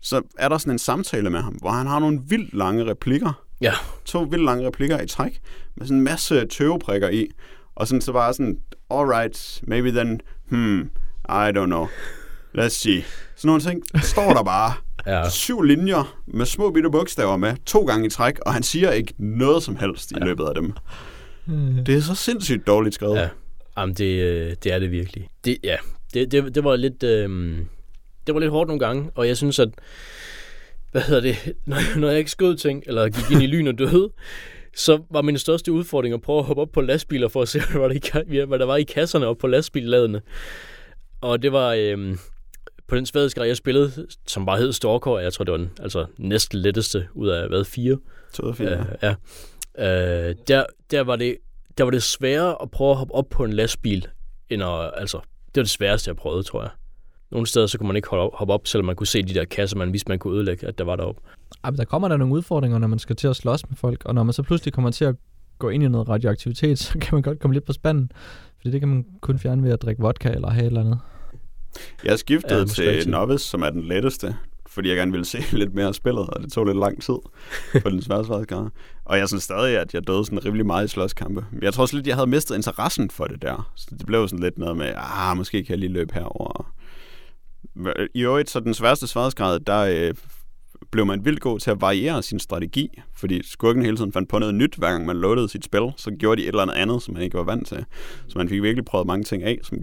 [0.00, 3.44] så er der sådan en samtale med ham, hvor han har nogle vildt lange replikker.
[3.60, 3.72] Ja.
[4.04, 5.40] To vildt lange replikker i træk,
[5.74, 7.30] med sådan en masse tøveprikker i.
[7.74, 8.58] Og sådan så bare sådan,
[8.90, 10.80] alright, maybe then, hmm,
[11.28, 11.86] I don't know.
[12.58, 13.02] Let's see.
[13.36, 14.72] Sådan nogle ting står der bare.
[15.06, 15.30] Ja.
[15.30, 19.14] Syv linjer med små bitte bogstaver med, to gange i træk, og han siger ikke
[19.18, 20.24] noget som helst i Ja.
[20.24, 20.72] løbet af dem.
[21.48, 23.16] Øh, Det er så sindssygt dårligt skrevet.
[23.16, 23.28] Ja.
[23.78, 25.28] Jamen, det, øh, det er det virkelig.
[25.44, 25.76] Det, ja,
[26.14, 27.02] det, det, det var lidt...
[27.02, 27.58] Øh,
[28.26, 29.68] det var lidt hårdt nogle gange, og jeg synes, at...
[30.92, 31.36] Hvad hedder det?
[31.66, 34.10] Når, når jeg ikke skød ting, eller gik ind i lyn og døde,
[34.76, 37.60] så var min største udfordring at prøve at hoppe op på lastbiler for at se,
[37.78, 40.20] hvad der, i, hvad der var i kasserne og på lastbilladene.
[41.20, 41.74] Og det var...
[41.78, 42.16] Øh,
[42.92, 46.06] på den sværhedsgrad, jeg spillede, som bare hed og jeg tror, det var den altså,
[46.18, 47.98] næst letteste ud af, hvad, fire?
[48.32, 48.86] To og fire.
[49.02, 49.14] Ja,
[49.78, 50.28] ja.
[50.28, 51.36] Øh, der, der, var det,
[51.78, 54.06] der var det sværere at prøve at hoppe op på en lastbil,
[54.50, 55.16] end at, altså,
[55.46, 56.70] det var det sværeste, jeg prøvede, tror jeg.
[57.30, 59.44] nogle steder, så kunne man ikke holde- hoppe op, selvom man kunne se de der
[59.44, 61.22] kasser, man vidste, man kunne ødelægge, at der var deroppe.
[61.64, 64.14] Ej, der kommer der nogle udfordringer, når man skal til at slås med folk, og
[64.14, 65.14] når man så pludselig kommer til at
[65.58, 68.12] gå ind i noget radioaktivitet, så kan man godt komme lidt på spanden.
[68.56, 70.98] Fordi det kan man kun fjerne ved at drikke vodka eller have et eller andet.
[72.04, 73.10] Jeg skiftede Ja, til.
[73.10, 76.42] Novice, som er den letteste, fordi jeg gerne ville se lidt mere af spillet, og
[76.42, 77.14] det tog lidt lang tid
[77.82, 78.68] på den svære sværhedsgrad.
[79.04, 81.44] Og jeg synes stadig, at jeg døde sådan rimelig meget i slåskampe.
[81.52, 83.72] Men jeg tror også lidt, jeg havde mistet interessen for det der.
[83.76, 86.74] Så det blev sådan lidt noget med, ah, måske kan jeg lige løbe herover.
[88.14, 90.14] I øvrigt, så den sværeste sværhedsgrad, der øh,
[90.90, 94.38] blev man vildt god til at variere sin strategi, fordi skurken hele tiden fandt på
[94.38, 97.02] noget nyt, hver gang man loadede sit spil, så gjorde de et eller andet andet,
[97.02, 97.84] som man ikke var vant til.
[98.28, 99.78] Så man fik virkelig prøvet mange ting af, som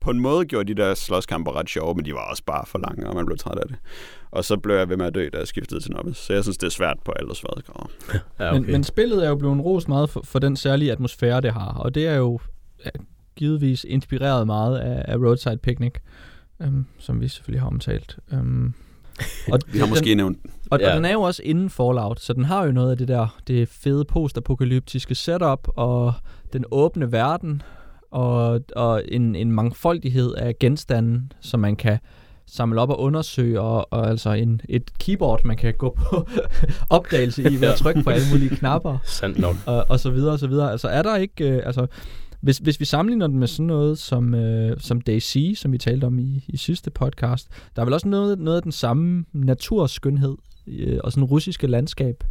[0.00, 2.78] på en måde gjorde de der slåskampe ret sjove, men de var også bare for
[2.78, 3.76] lange, og man blev træt af det.
[4.30, 6.22] Og så blev jeg ved med at dø, da jeg skiftede til Novice.
[6.22, 7.88] Så jeg synes, det er svært på alle sværhedsgrader.
[8.44, 11.52] Ja, Men, men spillet er jo blevet rost meget for, for den særlige atmosfære, det
[11.52, 12.40] har, og det er jo
[12.84, 12.90] ja,
[13.36, 15.94] givetvis inspireret meget af, af Roadside Picnic,
[16.62, 18.18] øhm, som vi selvfølgelig har omtalt.
[18.32, 18.74] Øhm,
[19.52, 20.38] og Vi har den- måske nævnt
[20.70, 20.80] Og.
[20.80, 20.90] Ja.
[20.90, 23.36] og den er jo også inden Fallout, så den har jo noget af det der
[23.48, 26.12] det fede postapokalyptiske setup og
[26.52, 27.62] den åbne verden
[28.10, 31.98] og, og en, en mangfoldighed af genstande, som man kan
[32.46, 36.26] samle op og undersøge, og, og altså en, et keyboard, man kan gå på
[36.90, 39.54] opdagelse i ved at trykke på alle mulige knapper Sandt nok.
[39.66, 40.70] og, og så videre og så videre.
[40.72, 41.86] Altså er der ikke, øh, altså
[42.40, 46.04] hvis, hvis vi sammenligner den med sådan noget som, øh, som DayZ, som vi talte
[46.04, 50.36] om i, i sidste podcast, der er vel også noget, noget af den samme naturskønhed
[50.66, 52.24] øh, og sådan russiske landskab,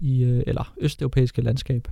[0.00, 1.88] i, øh, eller østeuropæiske landskab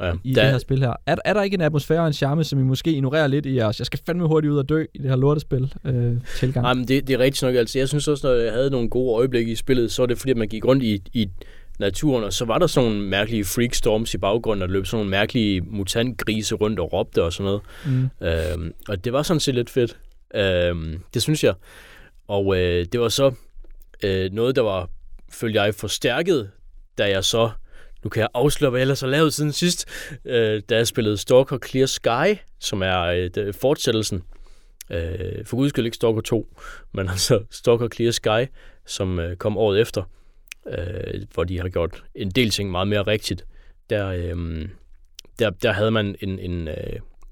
[0.00, 0.94] Ja, i der, det her spil her.
[1.06, 3.56] Er, er der ikke en atmosfære og en charme, som I måske ignorerer lidt i
[3.56, 6.62] jeres, jeg skal fandme hurtigt ud og dø i det her lortespil øh, tilgang?
[6.62, 7.54] Nej, men det, det er rigtigt nok.
[7.54, 10.18] Altså, jeg synes også, når jeg havde nogle gode øjeblikke i spillet, så var det
[10.18, 11.28] fordi, at man gik rundt i, i
[11.78, 14.96] naturen, og så var der sådan nogle mærkelige freakstorms i baggrunden, og der løb sådan
[14.96, 17.62] nogle mærkelige mutantgrise rundt og råbte og sådan noget.
[17.86, 18.26] Mm.
[18.26, 19.96] Øhm, og det var sådan set lidt fedt.
[20.34, 21.54] Øhm, det synes jeg.
[22.28, 23.32] Og øh, det var så
[24.02, 24.90] øh, noget, der var,
[25.32, 26.50] følte jeg, forstærket,
[26.98, 27.50] da jeg så,
[28.04, 29.86] nu kan jeg afsløre, hvad jeg ellers har lavet siden sidst,
[30.24, 34.22] øh, da jeg spillede Stalker Clear Sky, som er øh, fortsættelsen.
[34.90, 36.48] Øh, for guds skyld ikke Stalker 2,
[36.94, 38.50] men altså Stalker Clear Sky,
[38.86, 40.02] som øh, kom året efter,
[40.78, 43.44] øh, hvor de har gjort en del ting meget mere rigtigt.
[43.90, 44.68] Der, øh,
[45.38, 46.74] der, der havde man en, en øh,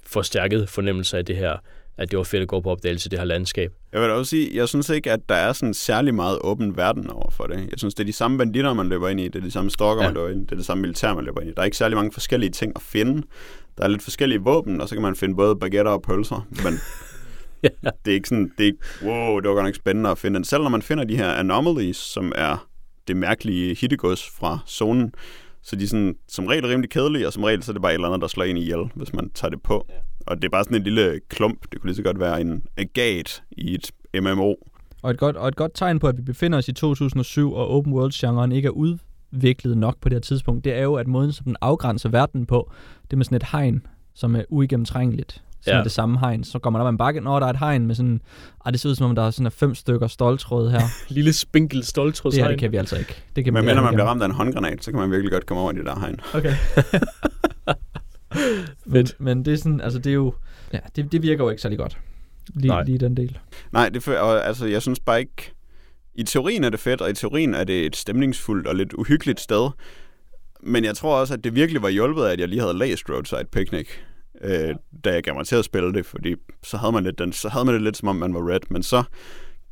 [0.06, 1.56] forstærket fornemmelse af det her,
[1.98, 3.72] at det var fedt at gå på opdagelse i det her landskab.
[3.92, 6.76] Jeg vil da også sige, jeg synes ikke, at der er sådan særlig meget åben
[6.76, 7.56] verden over for det.
[7.56, 9.24] Jeg synes, det er de samme banditter, man løber ind i.
[9.28, 10.08] Det er de samme stalker, Ja.
[10.08, 10.44] man løber ind i.
[10.44, 11.52] Det er det samme militær, man løber ind i.
[11.54, 13.22] Der er ikke særlig mange forskellige ting at finde.
[13.78, 16.46] Der er lidt forskellige våben, og så kan man finde både baguetter og pølser.
[16.64, 16.74] Men
[17.62, 17.68] Ja.
[18.04, 20.44] det er ikke sådan, det er ikke, wow, det var godt nok spændende at finde.
[20.44, 22.68] Selv når man finder de her anomalies, som er
[23.08, 25.12] det mærkelige hittegods fra zonen,
[25.62, 27.92] så de er sådan, som regel rimelig kedelige, og som regel så er det bare
[27.92, 29.86] et eller andet, der slår en ihjel, hvis man tager det på.
[29.88, 29.94] Ja.
[30.26, 31.72] Og det er bare sådan en lille klump.
[31.72, 33.90] Det kunne lige så godt være en agat i et
[34.22, 34.54] MMO.
[35.02, 37.68] Og et, godt, og et godt tegn på, at vi befinder os i 2007, og
[37.68, 41.32] open world-genren ikke er udviklet nok på det her tidspunkt, det er jo, at måden,
[41.32, 42.72] som den afgrænser verden på,
[43.10, 45.43] det med sådan et hegn, som er uigennemtrængeligt.
[45.64, 45.82] Som Ja.
[45.82, 46.44] det samme hegn.
[46.44, 48.20] Så går man op ad en bakke, når der er et hegn med sådan...
[48.64, 50.80] Ej, det ser ud som om, der er sådan fem stykker stoltråd her.
[51.14, 52.44] Lille spinkel det stoltrådshegn.
[52.44, 53.22] her, det kan vi altså ikke.
[53.36, 55.32] Det kan Men vi når man bliver ramt af en håndgranat, så kan man virkelig
[55.32, 56.20] godt komme over i det der hegn.
[56.34, 56.54] Okay.
[58.86, 60.34] men, men det er sådan, altså det er jo...
[60.72, 61.98] Ja, det, det virker jo ikke særlig godt.
[62.54, 62.84] Lige, Nej.
[62.84, 63.38] lige den del.
[63.72, 65.52] Nej, det, og, altså, jeg synes bare ikke...
[66.14, 69.40] I teorien er det fedt, og i teorien er det et stemningsfuldt og lidt uhyggeligt
[69.40, 69.70] sted.
[70.62, 73.10] Men jeg tror også, at det virkelig var hjulpet af, at jeg lige havde læst
[73.10, 73.86] Roadside Picnic,
[74.40, 74.74] øh,
[75.04, 77.48] da jeg gav mig til at spille det, fordi så havde, man lidt den, så
[77.48, 79.02] havde man det lidt, som om man var red, men så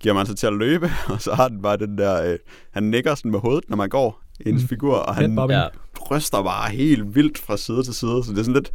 [0.01, 2.33] giver man sig til at løbe, og så har den bare den der...
[2.33, 2.39] Øh,
[2.71, 4.69] han nikker sådan med hovedet, når man går, ens Mm.
[4.69, 5.37] figur, og han.
[5.55, 5.69] Ja,
[6.11, 8.73] ryster bare helt vildt fra side til side, så det er sådan lidt...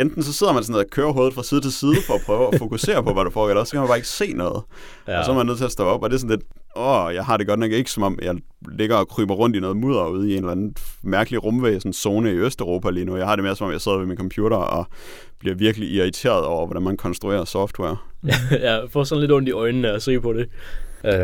[0.00, 2.54] Enten så sidder man sådan og kører hovedet fra side til side for at prøve
[2.54, 4.62] at fokusere på, hvad der foregår, eller så kan man bare ikke se noget.
[5.06, 5.12] Ja.
[5.12, 5.18] ja.
[5.18, 6.42] Og så er man nødt til at stå op, og det er sådan lidt,
[6.76, 8.34] åh, jeg har det godt nok ikke, som om jeg
[8.72, 12.30] ligger og kryber rundt i noget mudder ude i en eller anden mærkelig rumvæsen zone
[12.32, 13.16] i Østeuropa lige nu.
[13.16, 14.86] Jeg har det mere som om, jeg sidder ved min computer og
[15.38, 17.96] bliver virkelig irriteret over, hvordan man konstruerer software.
[18.50, 20.48] jeg får sådan lidt ondt i øjnene at se på det.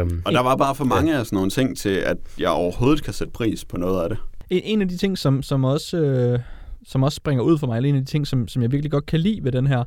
[0.02, 3.04] Um, Og der var bare for mange af sådan nogle ting til, at jeg overhovedet
[3.04, 4.18] kan sætte pris på noget af det.
[4.50, 6.38] En, en af de ting, som, som, også, øh,
[6.86, 8.90] som også springer ud for mig, eller en af de ting, som, som jeg virkelig
[8.90, 9.84] godt kan lide ved den her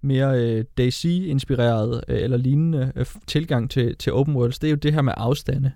[0.00, 4.76] mere øh, DayZ-inspirerede øh, eller lignende øh, tilgang til, til open worlds, det er jo
[4.76, 5.72] det her med afstande.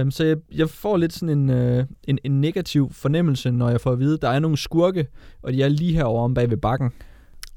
[0.00, 3.80] Um, så jeg, jeg får lidt sådan en, øh, en, en negativ fornemmelse, når jeg
[3.80, 5.06] får at vide, at der er nogle skurke,
[5.42, 6.90] og de er lige herovre om bag ved bakken.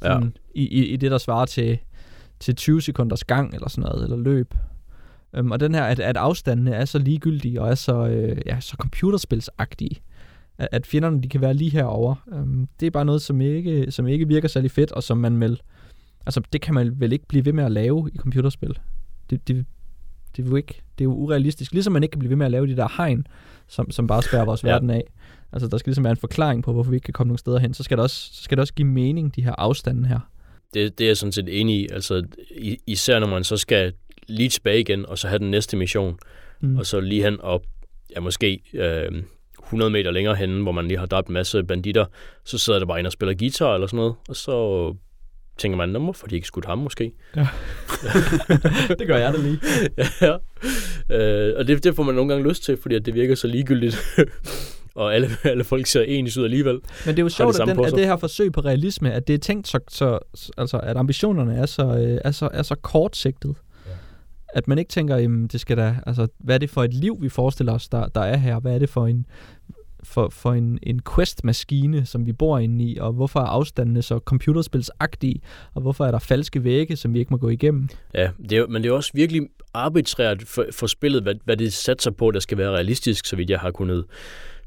[0.02, 1.78] Sådan, i, i, I det, der svarer til,
[2.40, 4.54] til 20 sekunders gang, eller sådan noget, eller løb.
[5.40, 8.60] Um, og den her, at, at afstandene er så ligegyldige, og er så, øh, ja,
[8.60, 10.02] så computerspilsagtige,
[10.58, 12.16] at, at fjenderne de kan være lige herover.
[12.28, 15.40] Um, det er bare noget, som ikke, som ikke virker særlig fedt, og som man
[15.40, 15.62] vel,
[16.26, 18.80] altså det kan man vel ikke blive ved med at lave i computerspil.
[19.30, 19.66] det, det,
[20.38, 21.72] det, er jo ikke, det er jo urealistisk.
[21.74, 23.28] Ligesom man ikke kan blive ved med at lave de der hegn,
[23.68, 24.70] som, som bare spærrer vores Ja.
[24.70, 25.04] verden af.
[25.52, 27.60] Altså, der skal ligesom være en forklaring på, hvorfor vi ikke kan komme nogen steder
[27.60, 27.74] hen.
[27.74, 30.20] Så skal det også, så skal det også give mening, de her afstande her.
[30.74, 31.88] Det, det er jeg sådan set enig i.
[31.92, 32.24] Altså,
[32.88, 33.94] især når man så skal
[34.28, 36.18] lige tilbage igen, og så have den næste mission,
[36.62, 36.78] Mm.
[36.78, 37.62] og så lige hen op,
[38.16, 39.24] ja måske øh,
[39.68, 42.06] 100 meter længere henne, hvor man lige har dræbt en masse banditter,
[42.46, 44.96] så sidder der bare en og spiller guitar eller sådan noget, og så
[45.58, 47.12] tænker man, "Nå, hvorfor de ikke skudt ham måske?
[49.00, 49.60] det gør jeg da lige.
[50.22, 50.34] ja,
[51.50, 53.48] øh, og det, det får man nogle gange lyst til, fordi at det virker så
[53.48, 53.98] ligegyldigt.
[54.96, 56.74] og alle, alle folk ser ens ud alligevel.
[57.06, 59.34] Men det er jo sjovt, at, den, at det her forsøg på realisme, at det
[59.34, 60.20] er tænkt så, så
[60.58, 63.56] altså, at ambitionerne er så, øh, er så, er så kortsigtet.
[64.54, 67.18] At man ikke tænker, jamen, det skal da, altså, hvad er det for et liv,
[67.22, 68.60] vi forestiller os, der, der er her?
[68.60, 69.26] Hvad er det for en,
[70.04, 74.20] for, for en, en quest-maskine, som vi bor inde i, og hvorfor er afstandene så
[74.26, 75.42] computerspilsagtige,
[75.74, 77.90] og hvorfor er der falske vægge, som vi ikke må gå igennem?
[78.14, 79.42] Ja, det er, men det er også virkelig
[79.74, 83.50] arbitrært for, for spillet, hvad, hvad det satser på, der skal være realistisk, så vidt
[83.50, 84.06] jeg har kunnet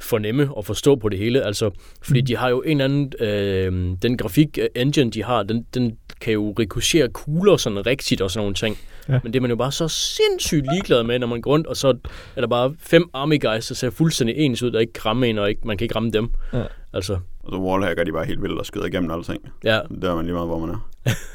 [0.01, 1.43] fornemme og forstå på det hele.
[1.43, 1.71] Altså,
[2.03, 2.27] fordi Mm.
[2.27, 6.33] de har jo en anden, øh, den grafik øh, engine, de har, den, den kan
[6.33, 8.77] jo rikochere kugler sådan rigtigt og sådan nogle ting.
[9.11, 9.21] Ja.
[9.23, 11.77] Men det er man jo bare så sindssygt ligeglad med, når man går rundt, og
[11.77, 11.89] så
[12.37, 15.27] er der bare fem army guys, der ser fuldstændig ens ud, der ikke kan ramme
[15.29, 16.31] en, og ikke, man kan ikke ramme dem.
[16.53, 16.65] Ja.
[16.93, 19.49] Altså, Og så wallhacker de bare helt vildt og skyder igennem alting.
[19.65, 20.89] ja, Der er man lige meget, hvor man er.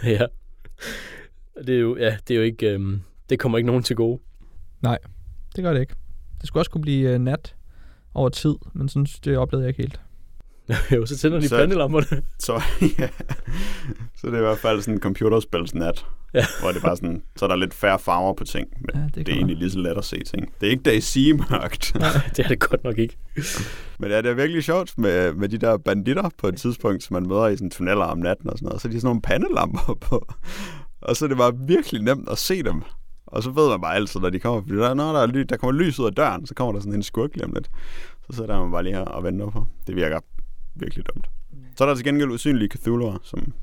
[0.20, 0.26] ja.
[1.68, 2.98] Det er jo, ja, det er jo ikke, øh,
[3.30, 4.20] det kommer ikke nogen til gode.
[5.56, 5.94] Det gør det ikke.
[6.42, 7.56] Det skulle også kunne blive øh, nat
[8.14, 10.00] over tid, men sådan, det oplevede jeg ikke helt.
[11.00, 12.22] jo, så tænder de Så- pandelamperne.
[12.40, 12.54] Så,
[13.00, 13.10] ja.
[14.16, 16.06] så det er i hvert fald sådan en computerspilsnat,
[16.36, 16.46] Ja.
[16.62, 19.16] hvor det bare sådan, så er der lidt færre farver på ting, men Ja, det,
[19.16, 20.54] det, er egentlig lige så let at se ting.
[20.62, 21.18] Det er ikke DayZ
[21.52, 21.92] mørkt,
[22.36, 23.18] det er det godt nok ikke.
[24.00, 27.14] men ja, det er virkelig sjovt med, med de der banditter på et tidspunkt, som
[27.14, 28.82] man møder i sådan tunneller om natten og sådan noget.
[28.82, 30.28] Så er de sådan nogle pandelamper på,
[31.02, 32.82] og så er det bare virkelig nemt at se dem.
[33.28, 35.40] Og så ved man bare altid, når de kommer, fordi der, når der, er ly,
[35.40, 37.70] der kommer lys ud af døren, så kommer der sådan en skurk lige om lidt.
[38.30, 39.66] Så sidder man bare lige her og venter på.
[39.88, 40.20] Det virker
[40.76, 41.30] virkelig dumt.
[41.78, 43.54] Så er der til gengæld usynlige Cthulhu'er, som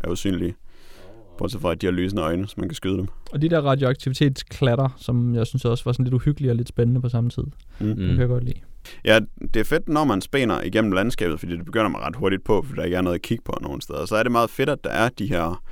[0.00, 0.54] er usynlige.
[1.42, 3.08] Bortset fra, at de har lysende øjne, så man kan skyde dem.
[3.32, 7.00] Og de der radioaktivitetsklatter, som jeg synes også var sådan lidt uhyggelige og lidt spændende
[7.00, 7.42] på samme tid.
[7.80, 7.86] Mm.
[7.86, 8.58] Det kan jeg godt lide.
[9.04, 9.20] Ja,
[9.54, 12.62] det er fedt, når man spænder igennem landskabet, fordi det begynder man ret hurtigt på,
[12.62, 14.06] fordi der ikke er noget at kigge på nogen steder.
[14.06, 15.62] Så er det meget fedt, at der er de her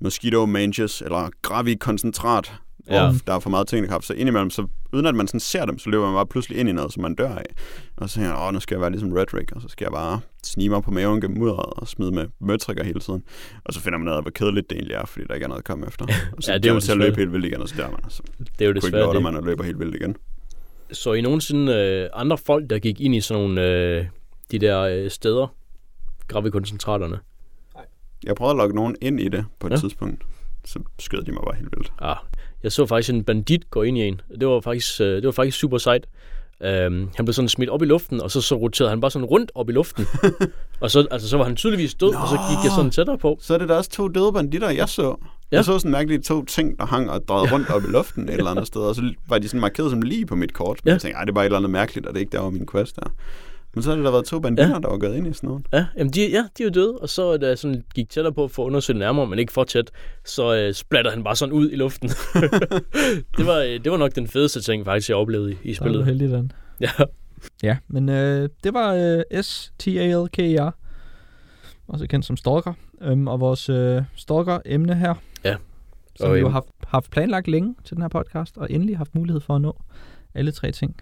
[0.00, 2.52] mosquito manges, eller gravikoncentrat,
[2.90, 3.04] Ja.
[3.04, 3.12] ja.
[3.26, 4.04] der er for meget tyngdekraft.
[4.04, 6.68] Så indimellem, så, uden at man sådan ser dem, så løber man bare pludselig ind
[6.68, 7.44] i noget, som man dør af.
[7.96, 9.92] Og så tænker jeg, åh, nu skal jeg være ligesom Redrick, og så skal jeg
[9.92, 13.22] bare snige mig på maven gennem mudderet og smide med møtrikker hele tiden.
[13.64, 15.48] Og så finder man ud af, hvor kedeligt det egentlig er, fordi der ikke er
[15.48, 16.06] noget at komme efter.
[16.36, 17.90] Og så Ja, det er jo til at løbe helt vildt igen, og så dør
[17.90, 18.00] man.
[18.04, 18.22] Og så
[18.58, 19.22] Det er jo desværre det.
[19.22, 20.16] man og løber helt vildt igen.
[20.92, 24.04] Så I nogensinde øh, andre folk, der gik ind i sådan nogle, øh,
[24.50, 25.54] de der øh, steder,
[26.28, 27.18] gravikoncentraterne?
[28.24, 29.76] Jeg prøvede at logge nogen ind i det på et ja.
[29.76, 30.22] tidspunkt.
[30.64, 31.92] Så skød de mig bare helt vildt.
[32.00, 32.16] Ah,
[32.62, 34.20] jeg så faktisk en bandit gå ind i en.
[34.40, 36.06] Det var faktisk, øh, det var faktisk super sejt.
[36.60, 39.26] Um, han blev sådan smidt op i luften, og så, så roterede han bare sådan
[39.26, 40.06] rundt op i luften.
[40.80, 42.18] og så, altså, så var han tydeligvis død, Nå.
[42.18, 43.38] og så gik jeg sådan tættere på.
[43.40, 45.02] Så er det da også to døde banditter, jeg så.
[45.52, 45.56] Ja.
[45.56, 48.34] Jeg så sådan mærkeligt to ting, der hang og drejede rundt op i luften et
[48.34, 48.80] eller andet sted.
[48.80, 50.80] Og så var de sådan markeret som lige på mit kort.
[50.84, 50.92] Men Ja.
[50.94, 52.50] jeg tænkte, det er bare et eller andet mærkeligt, og det er ikke der var
[52.50, 53.10] min quest der.
[53.74, 54.78] Men så har det der været to banditter, Ja.
[54.80, 55.64] der var gået ind i sådan noget.
[55.72, 58.34] Ja, jamen de, ja, de er jo døde, og så da jeg sådan gik tættere
[58.34, 59.90] på for at undersøge det nærmere, men ikke for tæt,
[60.24, 62.08] så øh, splatter han bare sådan ud i luften.
[63.38, 65.84] det, var, øh, det var nok den fedeste ting, faktisk, jeg oplevede i, i Så
[65.84, 66.04] er du spillet.
[66.06, 66.52] heldig den.
[66.80, 66.90] Ja.
[67.62, 70.70] Ja, men øh, det var øh, S-T-A-L-K-E-R,
[71.88, 72.72] også kendt som Stalker,
[73.02, 75.14] øhm, og vores øh, Stalker-emne her,
[75.44, 75.56] Ja.
[76.16, 78.96] som Og, vi jo har haft, haft planlagt længe til den her podcast, og endelig
[78.96, 79.82] haft mulighed for at nå
[80.34, 80.96] alle tre ting.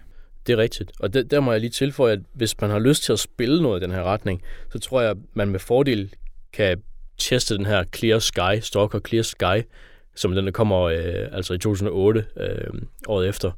[0.46, 0.92] Det er rigtigt.
[1.00, 3.62] Og der, der må jeg lige tilføje, at hvis man har lyst til at spille
[3.62, 4.42] noget i den her retning,
[4.72, 6.14] så tror jeg, at man med fordel
[6.52, 6.82] kan
[7.18, 9.66] teste den her Clear Sky, Stalker Clear Sky,
[10.14, 13.50] som den der kommer øh, altså i 2008, øh, året efter.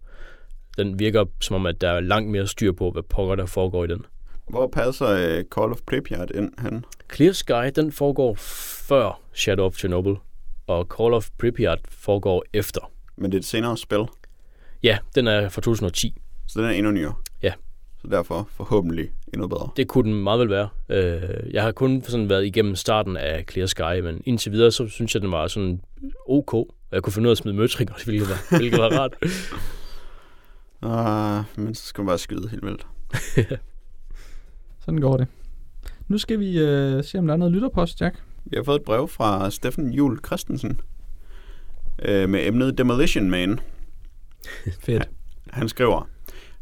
[0.79, 3.85] Den virker som om, at der er langt mere styr på, hvad pokker der foregår
[3.85, 4.05] i den.
[4.49, 6.85] Hvor passer øh, Call of Pripyat ind hen?
[7.15, 8.35] Clear Sky, den foregår
[8.89, 10.15] før Shadow of Chernobyl,
[10.67, 12.91] og Call of Pripyat foregår efter.
[13.17, 14.05] Men det er et senere spil,
[14.83, 16.15] Ja, den er fra 2010.
[16.49, 17.15] så den er endnu nyere.
[17.43, 17.53] Ja.
[18.03, 19.71] Så derfor forhåbentlig endnu bedre.
[19.77, 20.69] Det kunne den meget vel være.
[20.89, 24.89] Øh, jeg har kun sådan været igennem starten af Clear Sky, men indtil videre, så
[24.89, 25.81] synes jeg, den var sådan
[26.27, 26.55] ok.
[26.55, 29.15] Og jeg kunne finde ud af at smide møtrikker, hvilket var, hvilket var rart.
[30.83, 32.87] Uh, men så skal man bare skyde helt vildt.
[34.85, 35.27] Sådan går det.
[36.09, 38.23] Nu skal vi øh, se, om der er noget lytterpost, Jack.
[38.45, 40.81] Vi har fået et brev fra Steffen Jul Christensen
[42.03, 43.61] øh, med emnet Demolition Man.
[44.85, 45.09] Fedt.
[45.51, 46.09] Han skriver,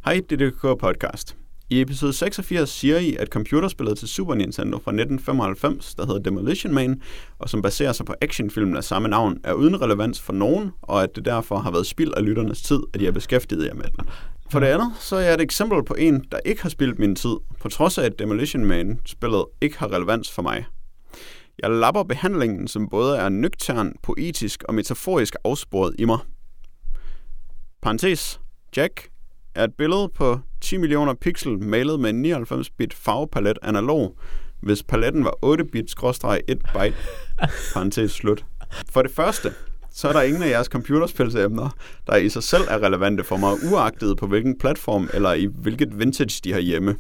[0.06, 1.36] Hej DDK Podcast.
[1.70, 6.74] I episode 86 siger I, at computerspillet til Super Nintendo fra 1995, der hedder Demolition
[6.74, 7.00] Man,
[7.38, 11.02] og som baserer sig på actionfilmen af samme navn, er uden relevans for nogen, og
[11.02, 13.84] at det derfor har været spild af lytternes tid, at de er beskæftiget jer med
[13.84, 14.08] den.
[14.50, 17.16] For det andet, så er jeg et eksempel på en, der ikke har spildt min
[17.16, 20.66] tid, på trods af, at Demolition Man-spillet ikke har relevans for mig.
[21.62, 26.18] Jeg lapper behandlingen, som både er nøgtern, poetisk og metaforisk afsporet i mig.
[27.82, 28.40] Parentes.
[28.76, 29.10] Jack
[29.56, 34.16] er et billede på 10 millioner pixel malet med en 99-bit farvepalet analog,
[34.60, 36.96] hvis paletten var 8-bit-1 byte.
[37.74, 38.44] Parentes slut.
[38.90, 39.52] For det første,
[39.90, 41.68] så er der ingen af jeres computerspilsemner,
[42.06, 45.98] der i sig selv er relevante for mig, uagtet på hvilken platform eller i hvilket
[45.98, 46.96] vintage de har hjemme.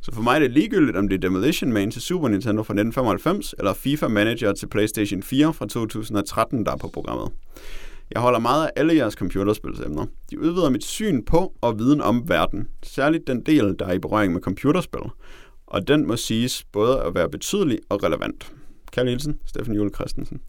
[0.00, 2.74] Så for mig er det ligegyldigt, om det er Demolition Man til Super Nintendo fra
[2.74, 7.28] 1995, eller FIFA Manager til PlayStation 4 fra 2013, der er på programmet.
[8.14, 10.06] Jeg holder meget af alle jeres computerspilsemner.
[10.30, 13.98] De udvider mit syn på og viden om verden, særligt den del, der er i
[13.98, 15.00] berøring med computerspil.
[15.66, 18.52] Og den må siges både at være betydelig og relevant.
[18.92, 20.40] Kjell Hilsen, Steffen Jule Christensen.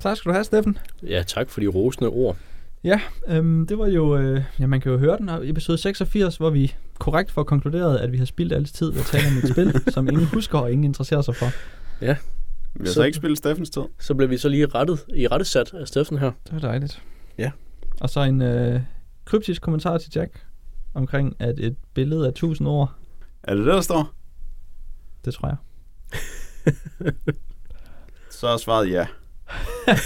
[0.00, 0.78] Tak skal du have, Steffen.
[1.02, 2.36] Ja, tak for de rosende ord.
[2.84, 6.36] Ja, øhm, det var jo, øh, ja, man kan jo høre den her episode 86,
[6.36, 9.36] hvor vi korrekt får konkluderet, at vi har spildt alles tid ved at tale om
[9.36, 11.46] et spil, som ingen husker og ingen interesserer sig for.
[12.00, 12.16] Ja,
[12.76, 13.82] Vi har så, Så- ikke spillet Steffens tid.
[13.98, 16.32] så blev vi så lige rettet, i rettesat af Steffen her.
[16.44, 17.02] Det var dejligt.
[17.38, 17.50] Ja.
[18.00, 18.80] Og så en øh,
[19.24, 20.46] kryptisk kommentar til Jack
[20.94, 22.92] omkring, at et billede af 1000 ord,
[23.42, 24.12] Er det det, der står?
[25.24, 25.56] det tror jeg.
[28.30, 29.06] Så er svaret ja.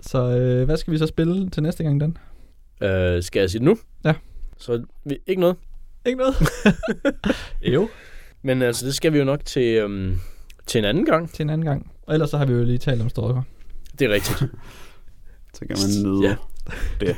[0.00, 2.16] Så øh, hvad skal vi så spille til næste gang, Dan?
[2.80, 3.78] Øh, skal jeg sige det nu?
[4.04, 4.14] Ja.
[4.56, 5.56] Så vi, ikke noget.
[6.06, 6.34] Ikke noget?
[7.74, 7.88] jo.
[8.42, 10.18] Men altså, det skal vi jo nok til, øhm,
[10.66, 11.32] til en anden gang.
[11.32, 11.90] Til en anden gang.
[12.06, 13.42] Og ellers så har vi jo lige talt om Stalker.
[13.98, 14.38] Det er rigtigt.
[15.54, 16.36] Så kan man nyde.
[17.02, 17.14] Ja.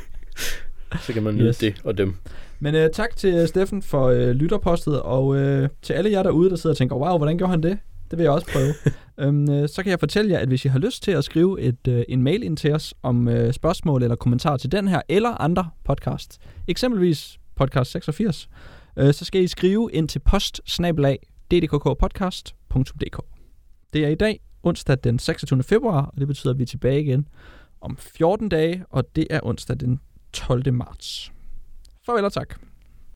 [1.05, 1.57] Så kan man nyde Yes.
[1.57, 2.15] det og dem.
[2.59, 6.49] Men øh, tak til øh, Steffen for øh, lytterpostet, og øh, til alle jer derude,
[6.49, 7.77] der sidder og tænker, wow, hvordan gjorde han det?
[8.11, 8.73] Det vil jeg også prøve.
[9.27, 11.61] øhm, øh, så kan jeg fortælle jer, at hvis I har lyst til at skrive
[11.61, 15.01] et, øh, en mail ind til os om øh, spørgsmål eller kommentarer til den her
[15.09, 18.49] eller andre podcast, eksempelvis podcast 86,
[18.97, 20.61] øh, så skal I skrive ind til post
[21.51, 23.19] ddkkpodcast.dk.
[23.93, 25.63] Det er i dag, onsdag den 26.
[25.63, 27.27] februar, og det betyder, at vi er tilbage igen
[27.81, 29.99] om 14 dage, og det er onsdag den
[30.33, 30.73] 12.
[30.73, 31.31] marts.
[32.05, 32.70] Farvel og tak.